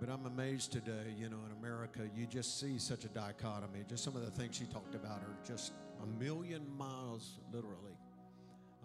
But 0.00 0.08
I'm 0.10 0.26
amazed 0.26 0.70
today, 0.70 1.14
you 1.18 1.28
know, 1.28 1.38
in 1.44 1.56
America, 1.58 2.02
you 2.14 2.26
just 2.26 2.60
see 2.60 2.78
such 2.78 3.04
a 3.04 3.08
dichotomy. 3.08 3.84
Just 3.88 4.04
some 4.04 4.14
of 4.14 4.24
the 4.24 4.30
things 4.30 4.56
she 4.56 4.64
talked 4.66 4.94
about 4.94 5.20
are 5.22 5.36
just 5.44 5.72
a 6.02 6.06
million 6.22 6.64
miles, 6.76 7.38
literally, 7.52 7.96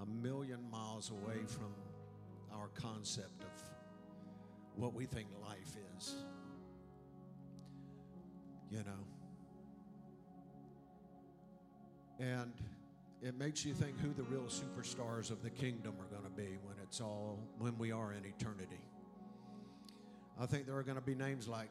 a 0.02 0.06
million 0.06 0.60
miles 0.72 1.12
away 1.12 1.46
from 1.48 1.72
our 2.52 2.70
concept 2.70 3.44
of 3.44 3.62
what 4.76 4.96
we 4.96 5.06
think 5.06 5.28
life 5.48 5.78
is. 5.98 6.16
You 8.72 8.80
know? 8.80 9.06
And 12.20 12.54
it 13.24 13.38
makes 13.40 13.66
you 13.66 13.74
think 13.74 13.98
who 14.00 14.14
the 14.14 14.24
real 14.24 14.44
superstars 14.44 15.32
of 15.32 15.42
the 15.42 15.50
kingdom 15.50 15.94
are 16.00 16.08
going 16.08 16.24
to 16.24 16.30
be 16.30 16.58
when 16.64 16.76
it's 16.84 17.00
all, 17.00 17.40
when 17.58 17.78
we 17.78 17.92
are 17.92 18.12
in 18.12 18.26
eternity. 18.26 18.82
I 20.40 20.46
think 20.46 20.66
there 20.66 20.76
are 20.76 20.84
going 20.84 20.98
to 20.98 21.02
be 21.02 21.16
names 21.16 21.48
like, 21.48 21.70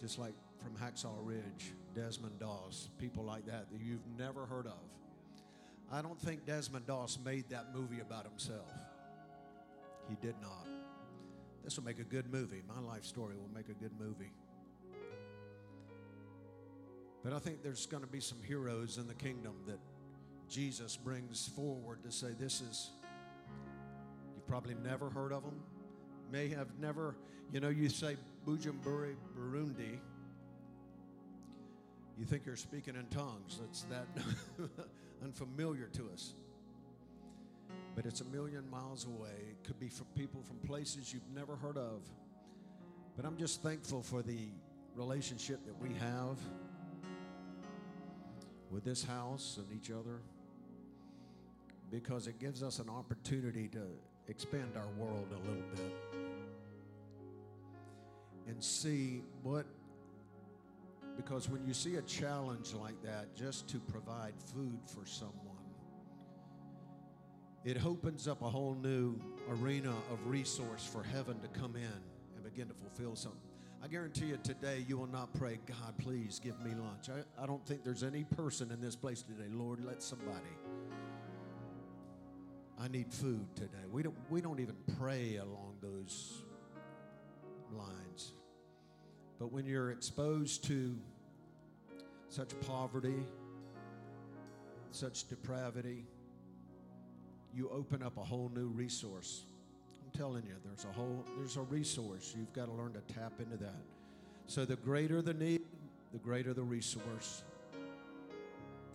just 0.00 0.18
like 0.18 0.34
from 0.58 0.76
Hacksaw 0.76 1.14
Ridge, 1.24 1.72
Desmond 1.94 2.38
Doss, 2.38 2.88
people 2.98 3.24
like 3.24 3.46
that 3.46 3.70
that 3.72 3.80
you've 3.80 4.06
never 4.16 4.46
heard 4.46 4.66
of. 4.66 4.78
I 5.92 6.02
don't 6.02 6.20
think 6.20 6.46
Desmond 6.46 6.86
Doss 6.86 7.18
made 7.24 7.48
that 7.50 7.74
movie 7.74 8.00
about 8.00 8.24
himself. 8.24 8.70
He 10.08 10.14
did 10.20 10.36
not. 10.40 10.68
This 11.64 11.76
will 11.76 11.84
make 11.84 11.98
a 11.98 12.04
good 12.04 12.32
movie. 12.32 12.62
My 12.68 12.80
life 12.80 13.04
story 13.04 13.34
will 13.34 13.52
make 13.52 13.68
a 13.68 13.74
good 13.74 13.92
movie. 13.98 14.30
But 17.22 17.32
I 17.32 17.38
think 17.38 17.62
there's 17.62 17.86
going 17.86 18.02
to 18.02 18.08
be 18.08 18.20
some 18.20 18.38
heroes 18.46 18.96
in 18.98 19.06
the 19.06 19.14
kingdom 19.14 19.52
that 19.66 19.78
Jesus 20.48 20.96
brings 20.96 21.48
forward 21.48 22.02
to 22.04 22.10
say, 22.10 22.28
This 22.38 22.60
is, 22.60 22.90
you've 24.34 24.46
probably 24.46 24.74
never 24.82 25.10
heard 25.10 25.32
of 25.32 25.42
them, 25.42 25.60
may 26.32 26.48
have 26.48 26.68
never, 26.78 27.14
you 27.52 27.60
know, 27.60 27.68
you 27.68 27.88
say 27.88 28.16
Bujumburi, 28.46 29.14
Burundi, 29.38 29.98
you 32.18 32.26
think 32.26 32.44
you're 32.44 32.56
speaking 32.56 32.96
in 32.96 33.06
tongues. 33.06 33.60
It's 33.64 33.84
that 33.84 34.06
unfamiliar 35.24 35.88
to 35.94 36.10
us. 36.12 36.34
But 37.94 38.04
it's 38.04 38.20
a 38.20 38.26
million 38.26 38.68
miles 38.70 39.06
away. 39.06 39.36
It 39.50 39.66
could 39.66 39.80
be 39.80 39.88
from 39.88 40.06
people 40.14 40.42
from 40.42 40.56
places 40.58 41.14
you've 41.14 41.28
never 41.34 41.56
heard 41.56 41.78
of. 41.78 42.02
But 43.16 43.24
I'm 43.24 43.36
just 43.38 43.62
thankful 43.62 44.02
for 44.02 44.22
the 44.22 44.48
relationship 44.96 45.64
that 45.64 45.80
we 45.80 45.94
have 45.98 46.38
with 48.70 48.84
this 48.84 49.04
house 49.04 49.58
and 49.58 49.66
each 49.76 49.90
other 49.90 50.20
because 51.90 52.26
it 52.26 52.38
gives 52.38 52.62
us 52.62 52.78
an 52.78 52.88
opportunity 52.88 53.68
to 53.68 53.82
expand 54.28 54.72
our 54.76 54.86
world 55.04 55.26
a 55.32 55.48
little 55.48 55.64
bit 55.74 55.94
and 58.46 58.62
see 58.62 59.22
what 59.42 59.66
because 61.16 61.48
when 61.48 61.64
you 61.66 61.74
see 61.74 61.96
a 61.96 62.02
challenge 62.02 62.72
like 62.74 63.00
that 63.02 63.34
just 63.34 63.68
to 63.68 63.78
provide 63.78 64.32
food 64.54 64.78
for 64.86 65.04
someone 65.04 65.34
it 67.64 67.84
opens 67.84 68.28
up 68.28 68.40
a 68.42 68.48
whole 68.48 68.76
new 68.80 69.20
arena 69.50 69.92
of 70.12 70.26
resource 70.26 70.84
for 70.84 71.02
heaven 71.02 71.38
to 71.40 71.48
come 71.60 71.74
in 71.74 71.82
and 72.36 72.44
begin 72.44 72.68
to 72.68 72.74
fulfill 72.74 73.16
something 73.16 73.49
I 73.82 73.88
guarantee 73.88 74.26
you 74.26 74.38
today 74.42 74.84
you 74.86 74.98
will 74.98 75.06
not 75.06 75.32
pray, 75.32 75.58
God, 75.66 75.96
please 75.98 76.38
give 76.38 76.60
me 76.60 76.72
lunch. 76.72 77.08
I, 77.08 77.42
I 77.42 77.46
don't 77.46 77.64
think 77.66 77.82
there's 77.82 78.02
any 78.02 78.24
person 78.24 78.70
in 78.70 78.80
this 78.80 78.94
place 78.94 79.22
today, 79.22 79.48
Lord, 79.50 79.82
let 79.84 80.02
somebody. 80.02 80.54
I 82.78 82.88
need 82.88 83.12
food 83.12 83.46
today. 83.56 83.86
We 83.90 84.02
don't, 84.02 84.16
we 84.28 84.42
don't 84.42 84.60
even 84.60 84.76
pray 84.98 85.36
along 85.36 85.76
those 85.80 86.42
lines. 87.72 88.32
But 89.38 89.50
when 89.50 89.64
you're 89.64 89.92
exposed 89.92 90.64
to 90.64 90.98
such 92.28 92.50
poverty, 92.66 93.26
such 94.90 95.26
depravity, 95.28 96.04
you 97.54 97.70
open 97.70 98.02
up 98.02 98.18
a 98.18 98.24
whole 98.24 98.50
new 98.54 98.68
resource 98.68 99.44
I'm 100.12 100.18
telling 100.18 100.44
you, 100.44 100.54
there's 100.64 100.84
a 100.84 100.92
whole 100.92 101.24
there's 101.36 101.56
a 101.56 101.62
resource. 101.62 102.34
You've 102.36 102.52
got 102.52 102.66
to 102.66 102.72
learn 102.72 102.92
to 102.94 103.14
tap 103.14 103.32
into 103.38 103.56
that. 103.58 103.82
So 104.46 104.64
the 104.64 104.76
greater 104.76 105.22
the 105.22 105.34
need, 105.34 105.60
the 106.12 106.18
greater 106.18 106.52
the 106.52 106.62
resource 106.62 107.44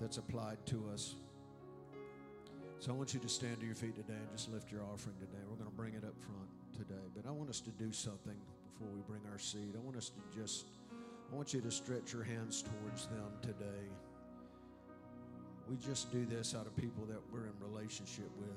that's 0.01 0.17
applied 0.17 0.57
to 0.67 0.83
us. 0.93 1.15
So 2.79 2.91
I 2.91 2.95
want 2.95 3.13
you 3.13 3.19
to 3.21 3.29
stand 3.29 3.61
to 3.61 3.65
your 3.65 3.75
feet 3.75 3.95
today 3.95 4.17
and 4.19 4.29
just 4.35 4.51
lift 4.51 4.71
your 4.71 4.81
offering 4.81 5.15
today. 5.19 5.41
We're 5.49 5.55
going 5.55 5.69
to 5.69 5.75
bring 5.75 5.93
it 5.93 6.03
up 6.03 6.13
front 6.19 6.49
today. 6.73 7.07
But 7.15 7.27
I 7.27 7.31
want 7.31 7.49
us 7.49 7.61
to 7.61 7.71
do 7.71 7.93
something 7.93 8.35
before 8.73 8.93
we 8.93 9.01
bring 9.07 9.21
our 9.31 9.39
seed. 9.39 9.73
I 9.75 9.79
want 9.79 9.95
us 9.95 10.09
to 10.09 10.39
just 10.39 10.65
I 11.31 11.35
want 11.35 11.53
you 11.53 11.61
to 11.61 11.71
stretch 11.71 12.13
your 12.13 12.23
hands 12.23 12.61
towards 12.61 13.07
them 13.07 13.31
today. 13.41 13.87
We 15.69 15.77
just 15.77 16.11
do 16.11 16.25
this 16.25 16.53
out 16.53 16.67
of 16.67 16.75
people 16.75 17.05
that 17.05 17.19
we're 17.31 17.45
in 17.45 17.53
relationship 17.71 18.29
with. 18.37 18.49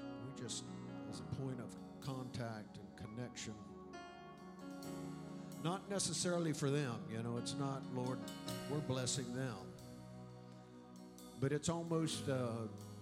We 0.00 0.42
just 0.42 0.64
as 1.14 1.20
a 1.20 1.42
point 1.42 1.60
of 1.60 1.70
contact 2.04 2.76
and 2.76 3.08
connection. 3.16 3.54
Not 5.62 5.88
necessarily 5.88 6.52
for 6.52 6.70
them, 6.70 6.96
you 7.10 7.22
know, 7.22 7.36
it's 7.38 7.54
not, 7.54 7.82
Lord, 7.94 8.18
we're 8.68 8.78
blessing 8.78 9.32
them. 9.34 9.54
But 11.40 11.52
it's 11.52 11.68
almost 11.68 12.26
a 12.28 12.48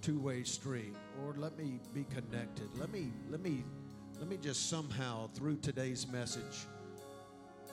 two-way 0.03 0.43
street. 0.43 0.95
Lord, 1.23 1.39
let 1.39 1.57
me 1.57 1.81
be 1.95 2.05
connected. 2.05 2.69
Let 2.79 2.93
me, 2.93 3.13
let 3.31 3.41
me, 3.41 3.65
let 4.19 4.29
me 4.29 4.37
just 4.37 4.69
somehow, 4.69 5.29
through 5.35 5.57
today's 5.57 6.07
message, 6.07 6.67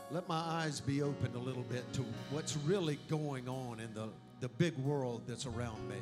let 0.09 0.27
my 0.29 0.39
eyes 0.39 0.79
be 0.79 1.01
opened 1.01 1.35
a 1.35 1.39
little 1.39 1.63
bit 1.63 1.91
to 1.93 2.05
what's 2.31 2.55
really 2.57 2.97
going 3.09 3.49
on 3.49 3.81
in 3.81 3.93
the, 3.93 4.07
the 4.39 4.49
big 4.49 4.77
world 4.77 5.23
that's 5.27 5.45
around 5.45 5.87
me 5.89 5.97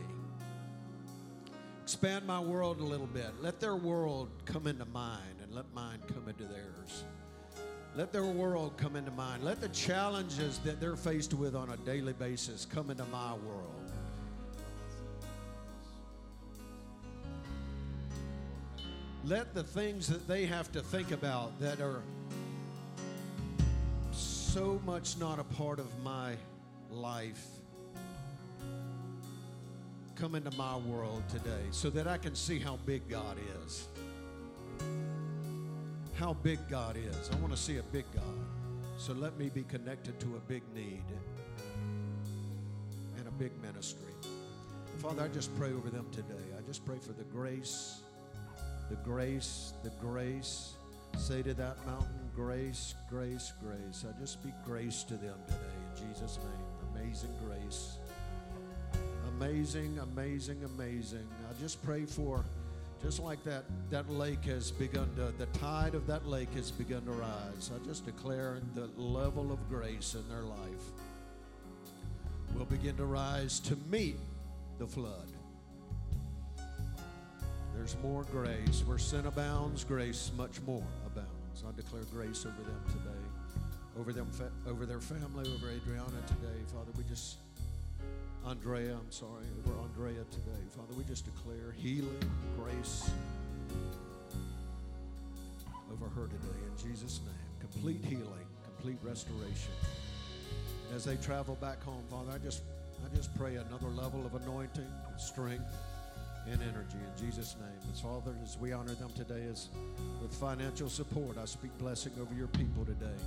expand 1.98 2.28
my 2.28 2.40
world 2.40 2.80
a 2.80 2.84
little 2.84 3.08
bit. 3.08 3.32
Let 3.42 3.60
their 3.60 3.76
world 3.76 4.30
come 4.46 4.68
into 4.68 4.86
mine 4.86 5.34
and 5.42 5.52
let 5.52 5.66
mine 5.74 5.98
come 6.08 6.30
into 6.30 6.44
theirs. 6.44 7.06
Let 7.96 8.14
their 8.14 8.24
world 8.24 8.78
come 8.78 8.96
into 8.96 9.10
mine. 9.10 9.42
Let 9.42 9.62
the 9.62 9.70
challenges 9.70 10.60
that 10.60 10.80
they're 10.80 10.96
faced 10.96 11.34
with 11.34 11.56
on 11.56 11.72
a 11.72 11.78
daily 11.78 12.14
basis 12.14 12.66
come 12.66 12.92
into 12.92 13.04
my 13.06 13.34
world. 13.34 13.92
Let 19.26 19.56
the 19.56 19.64
things 19.64 20.08
that 20.08 20.28
they 20.28 20.46
have 20.46 20.72
to 20.74 20.84
think 20.84 21.12
about 21.12 21.60
that 21.60 21.82
are 21.82 22.04
so 24.12 24.80
much 24.86 25.18
not 25.18 25.40
a 25.40 25.44
part 25.44 25.80
of 25.80 25.88
my 26.04 26.36
life 26.92 27.57
come 30.20 30.34
into 30.34 30.56
my 30.58 30.76
world 30.78 31.24
today 31.30 31.66
so 31.70 31.92
that 31.92 32.08
I 32.08 32.18
can 32.18 32.34
see 32.34 32.58
how 32.58 32.78
big 32.88 33.08
God 33.08 33.38
is. 33.64 33.88
How 36.16 36.34
big 36.34 36.58
God 36.68 36.98
is. 36.98 37.30
I 37.32 37.36
want 37.36 37.52
to 37.52 37.58
see 37.58 37.78
a 37.78 37.84
big 37.84 38.06
God. 38.16 38.24
So 38.98 39.14
let 39.14 39.38
me 39.38 39.50
be 39.50 39.64
connected 39.64 40.20
to 40.22 40.26
a 40.36 40.40
big 40.48 40.64
need 40.74 41.04
and 43.18 43.28
a 43.28 43.32
big 43.32 43.52
ministry. 43.62 44.12
Father, 44.98 45.22
I 45.22 45.28
just 45.28 45.56
pray 45.56 45.72
over 45.72 45.92
them 45.92 46.08
today. 46.12 46.34
I 46.58 46.66
just 46.66 46.84
pray 46.84 46.98
for 47.00 47.14
the 47.14 47.26
grace, 47.26 48.00
the 48.90 48.96
grace, 48.96 49.74
the 49.84 49.92
grace. 50.02 50.74
Say 51.16 51.44
to 51.44 51.54
that 51.54 51.78
mountain, 51.86 52.30
grace, 52.36 52.96
grace, 53.08 53.54
grace. 53.62 54.04
I 54.08 54.20
just 54.20 54.34
speak 54.34 54.54
grace 54.66 55.04
to 55.04 55.14
them 55.14 55.38
today 55.46 55.60
in 55.60 56.08
Jesus' 56.10 56.40
name. 56.40 56.96
Amazing 56.96 57.36
grace 57.46 57.98
amazing, 59.40 60.00
amazing, 60.00 60.64
amazing. 60.64 61.28
I 61.50 61.62
just 61.62 61.84
pray 61.84 62.06
for, 62.06 62.44
just 63.04 63.20
like 63.20 63.44
that, 63.44 63.66
that 63.92 64.10
lake 64.10 64.44
has 64.46 64.72
begun 64.72 65.10
to, 65.16 65.32
the 65.38 65.46
tide 65.58 65.94
of 65.94 66.08
that 66.08 66.26
lake 66.28 66.52
has 66.56 66.72
begun 66.72 67.04
to 67.06 67.12
rise. 67.12 67.72
I 67.74 67.86
just 67.86 68.06
declare 68.06 68.60
the 68.74 68.90
level 68.98 69.52
of 69.52 69.70
grace 69.70 70.16
in 70.16 70.28
their 70.28 70.44
life 70.44 70.58
will 72.56 72.66
begin 72.66 72.98
to 72.98 73.06
rise 73.06 73.60
to 73.62 73.78
meet 73.90 74.18
the 74.80 74.88
flood. 74.88 75.28
There's 77.76 77.96
more 78.02 78.24
grace. 78.24 78.84
Where 78.88 78.98
sin 78.98 79.28
abounds, 79.28 79.84
grace 79.84 80.32
much 80.36 80.60
more 80.66 80.84
abounds. 81.06 81.64
I 81.68 81.76
declare 81.76 82.04
grace 82.12 82.44
over 82.44 82.64
them 82.64 82.82
today, 82.88 84.00
over 84.00 84.14
them, 84.14 84.28
over 84.68 84.88
their 84.88 85.00
family, 85.00 85.48
over 85.54 85.70
Adriana 85.70 86.22
today. 86.26 86.60
Father, 86.74 86.92
we 86.98 87.04
just 87.04 87.38
Andrea, 88.48 88.94
I'm 88.94 89.12
sorry, 89.12 89.44
over 89.60 89.78
Andrea 89.82 90.24
today. 90.32 90.64
Father, 90.70 90.94
we 90.98 91.04
just 91.04 91.26
declare 91.26 91.74
healing, 91.76 92.32
grace 92.58 93.10
over 95.92 96.06
her 96.06 96.28
today 96.28 96.58
in 96.66 96.90
Jesus' 96.90 97.20
name. 97.26 97.36
Complete 97.60 98.06
healing, 98.06 98.46
complete 98.64 99.00
restoration. 99.04 99.74
As 100.96 101.04
they 101.04 101.18
travel 101.18 101.56
back 101.56 101.84
home, 101.84 102.02
Father, 102.10 102.32
I 102.32 102.38
just 102.38 102.64
I 103.04 103.14
just 103.14 103.38
pray 103.38 103.56
another 103.56 103.90
level 103.90 104.26
of 104.26 104.34
anointing, 104.42 104.88
strength 105.18 105.76
and 106.50 106.62
energy 106.62 106.96
in 106.96 107.26
Jesus' 107.26 107.58
name. 107.60 107.92
As 107.92 108.00
Father, 108.00 108.34
as 108.42 108.58
we 108.58 108.72
honor 108.72 108.94
them 108.94 109.12
today 109.14 109.44
as 109.52 109.68
with 110.22 110.34
financial 110.34 110.88
support, 110.88 111.38
I 111.38 111.44
speak 111.44 111.78
blessing 111.80 112.14
over 112.22 112.34
your 112.34 112.48
people 112.48 112.86
today 112.86 113.18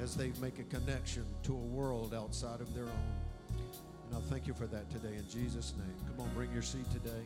as 0.00 0.14
they 0.14 0.30
make 0.40 0.60
a 0.60 0.64
connection 0.64 1.24
to 1.42 1.54
a 1.54 1.66
world 1.74 2.14
outside 2.14 2.60
of 2.60 2.72
their 2.72 2.84
own. 2.84 3.23
And 4.08 4.16
I 4.16 4.20
thank 4.30 4.46
you 4.46 4.54
for 4.54 4.66
that 4.66 4.90
today 4.90 5.16
in 5.16 5.28
Jesus' 5.28 5.74
name. 5.76 5.94
Come 6.08 6.26
on, 6.26 6.34
bring 6.34 6.52
your 6.52 6.62
seat 6.62 6.90
today. 6.92 7.24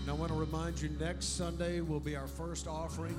And 0.00 0.08
I 0.08 0.12
want 0.12 0.32
to 0.32 0.38
remind 0.38 0.80
you 0.80 0.88
next 0.98 1.36
Sunday 1.36 1.80
will 1.80 2.00
be 2.00 2.16
our 2.16 2.26
first 2.26 2.66
offering 2.66 3.16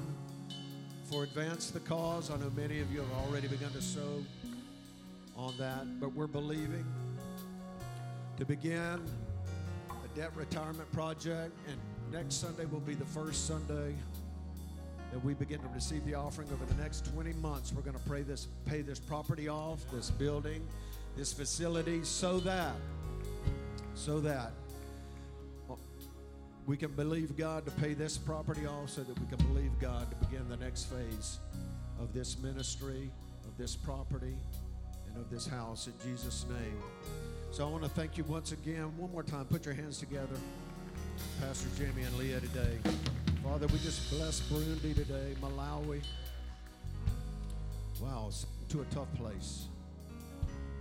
for 1.11 1.23
Advance 1.23 1.71
the 1.71 1.79
Cause. 1.81 2.31
I 2.31 2.37
know 2.37 2.51
many 2.55 2.79
of 2.79 2.91
you 2.91 2.99
have 2.99 3.11
already 3.27 3.47
begun 3.47 3.71
to 3.71 3.81
sow 3.81 4.23
on 5.35 5.53
that, 5.57 5.99
but 5.99 6.13
we're 6.13 6.27
believing 6.27 6.85
to 8.37 8.45
begin 8.45 9.01
a 9.89 10.17
debt 10.17 10.31
retirement 10.35 10.91
project, 10.91 11.51
and 11.67 11.77
next 12.11 12.35
Sunday 12.35 12.65
will 12.65 12.79
be 12.79 12.95
the 12.95 13.05
first 13.05 13.47
Sunday 13.47 13.93
that 15.11 15.23
we 15.23 15.33
begin 15.33 15.59
to 15.59 15.67
receive 15.69 16.05
the 16.05 16.15
offering 16.15 16.47
over 16.53 16.65
the 16.65 16.81
next 16.81 17.11
20 17.13 17.33
months. 17.33 17.73
We're 17.73 17.81
going 17.81 17.97
to 17.97 18.09
pay 18.09 18.21
this, 18.21 18.47
pay 18.65 18.81
this 18.81 18.99
property 18.99 19.49
off, 19.49 19.79
this 19.91 20.09
building, 20.09 20.65
this 21.17 21.33
facility, 21.33 22.03
so 22.03 22.39
that, 22.39 22.75
so 23.93 24.19
that 24.21 24.51
we 26.65 26.77
can 26.77 26.91
believe 26.91 27.35
God 27.35 27.65
to 27.65 27.71
pay 27.71 27.93
this 27.93 28.17
property 28.17 28.65
off 28.65 28.89
so 28.89 29.01
that 29.01 29.19
we 29.19 29.25
can 29.25 29.45
believe 29.47 29.71
God 29.79 30.09
to 30.09 30.27
begin 30.27 30.47
the 30.47 30.57
next 30.57 30.85
phase 30.85 31.39
of 31.99 32.13
this 32.13 32.39
ministry, 32.39 33.09
of 33.45 33.57
this 33.57 33.75
property, 33.75 34.37
and 35.07 35.17
of 35.17 35.29
this 35.29 35.45
house 35.45 35.87
in 35.87 35.93
Jesus' 36.09 36.45
name. 36.47 36.81
So 37.51 37.67
I 37.67 37.69
want 37.69 37.83
to 37.83 37.89
thank 37.89 38.17
you 38.17 38.23
once 38.23 38.53
again. 38.53 38.95
One 38.97 39.11
more 39.11 39.23
time, 39.23 39.45
put 39.45 39.65
your 39.65 39.73
hands 39.73 39.97
together. 39.97 40.37
Pastor 41.39 41.69
Jamie 41.77 42.03
and 42.03 42.17
Leah 42.17 42.39
today. 42.39 42.77
Father, 43.43 43.67
we 43.67 43.79
just 43.79 44.09
bless 44.11 44.41
Burundi 44.41 44.95
today, 44.95 45.35
Malawi. 45.41 46.01
Wow, 47.99 48.31
to 48.69 48.81
a 48.81 48.85
tough 48.85 49.13
place. 49.15 49.65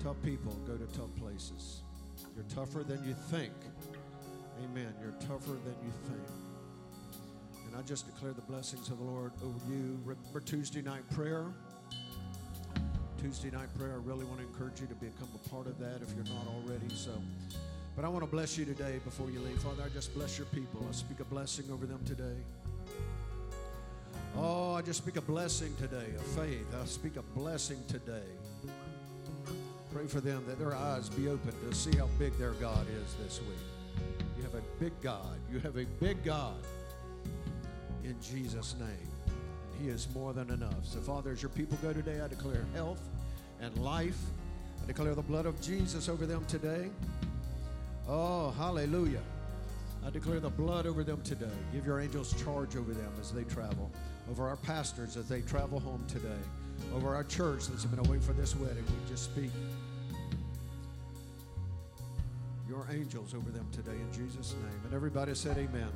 Tough 0.02 0.16
people 0.24 0.52
go 0.66 0.76
to 0.76 0.86
tough 0.96 1.14
places. 1.20 1.82
You're 2.34 2.44
tougher 2.54 2.82
than 2.82 3.04
you 3.06 3.14
think. 3.30 3.52
Amen. 4.64 4.94
You're 5.02 5.18
tougher 5.20 5.52
than 5.52 5.74
you 5.84 5.92
think. 6.04 6.28
And 7.66 7.76
I 7.76 7.82
just 7.82 8.06
declare 8.06 8.32
the 8.32 8.42
blessings 8.42 8.88
of 8.88 8.98
the 8.98 9.04
Lord 9.04 9.32
over 9.42 9.58
you. 9.72 9.98
Remember 10.04 10.40
Tuesday 10.40 10.82
night 10.82 11.08
prayer. 11.10 11.46
Tuesday 13.20 13.50
night 13.50 13.68
prayer. 13.78 13.92
I 13.92 14.08
really 14.08 14.24
want 14.24 14.40
to 14.40 14.46
encourage 14.46 14.80
you 14.80 14.86
to 14.86 14.94
become 14.94 15.28
a 15.34 15.48
part 15.48 15.66
of 15.66 15.78
that 15.78 16.00
if 16.02 16.14
you're 16.14 16.34
not 16.34 16.46
already. 16.48 16.88
So, 16.94 17.12
but 18.00 18.06
I 18.06 18.08
want 18.08 18.24
to 18.24 18.30
bless 18.30 18.56
you 18.56 18.64
today 18.64 18.98
before 19.04 19.30
you 19.30 19.40
leave. 19.40 19.58
Father, 19.58 19.82
I 19.84 19.90
just 19.90 20.14
bless 20.14 20.38
your 20.38 20.46
people. 20.46 20.82
I 20.88 20.92
speak 20.92 21.20
a 21.20 21.24
blessing 21.24 21.66
over 21.70 21.84
them 21.84 22.00
today. 22.06 22.38
Oh, 24.38 24.72
I 24.72 24.80
just 24.80 25.02
speak 25.02 25.16
a 25.16 25.20
blessing 25.20 25.76
today, 25.76 26.06
of 26.16 26.22
faith. 26.22 26.64
I 26.80 26.86
speak 26.86 27.16
a 27.16 27.22
blessing 27.38 27.76
today. 27.88 28.24
Pray 29.92 30.06
for 30.06 30.22
them 30.22 30.42
that 30.46 30.58
their 30.58 30.74
eyes 30.74 31.10
be 31.10 31.28
open 31.28 31.52
to 31.68 31.76
see 31.76 31.94
how 31.94 32.08
big 32.18 32.32
their 32.38 32.52
God 32.52 32.86
is 33.04 33.14
this 33.22 33.38
week. 33.40 34.06
You 34.38 34.44
have 34.44 34.54
a 34.54 34.62
big 34.82 34.98
God. 35.02 35.38
You 35.52 35.58
have 35.58 35.76
a 35.76 35.84
big 35.84 36.24
God 36.24 36.56
in 38.02 38.16
Jesus' 38.22 38.76
name. 38.80 39.10
He 39.78 39.90
is 39.90 40.08
more 40.14 40.32
than 40.32 40.48
enough. 40.48 40.86
So, 40.86 41.00
Father, 41.00 41.32
as 41.32 41.42
your 41.42 41.50
people 41.50 41.76
go 41.82 41.92
today, 41.92 42.22
I 42.22 42.28
declare 42.28 42.64
health 42.72 43.06
and 43.60 43.76
life. 43.76 44.16
I 44.82 44.86
declare 44.86 45.14
the 45.14 45.20
blood 45.20 45.44
of 45.44 45.60
Jesus 45.60 46.08
over 46.08 46.24
them 46.24 46.46
today. 46.46 46.88
Oh, 48.12 48.50
hallelujah. 48.58 49.22
I 50.04 50.10
declare 50.10 50.40
the 50.40 50.50
blood 50.50 50.84
over 50.84 51.04
them 51.04 51.22
today. 51.22 51.46
Give 51.72 51.86
your 51.86 52.00
angels 52.00 52.34
charge 52.42 52.74
over 52.74 52.92
them 52.92 53.12
as 53.20 53.30
they 53.30 53.44
travel, 53.44 53.88
over 54.28 54.48
our 54.48 54.56
pastors 54.56 55.16
as 55.16 55.28
they 55.28 55.42
travel 55.42 55.78
home 55.78 56.04
today, 56.08 56.40
over 56.92 57.14
our 57.14 57.22
church 57.22 57.68
that's 57.68 57.84
been 57.84 58.04
away 58.04 58.18
for 58.18 58.32
this 58.32 58.56
wedding. 58.56 58.84
We 58.84 59.10
just 59.10 59.26
speak 59.26 59.50
your 62.68 62.84
angels 62.90 63.32
over 63.32 63.50
them 63.50 63.68
today 63.70 63.92
in 63.92 64.12
Jesus' 64.12 64.54
name. 64.54 64.80
And 64.86 64.92
everybody 64.92 65.32
said, 65.36 65.56
Amen. 65.56 65.90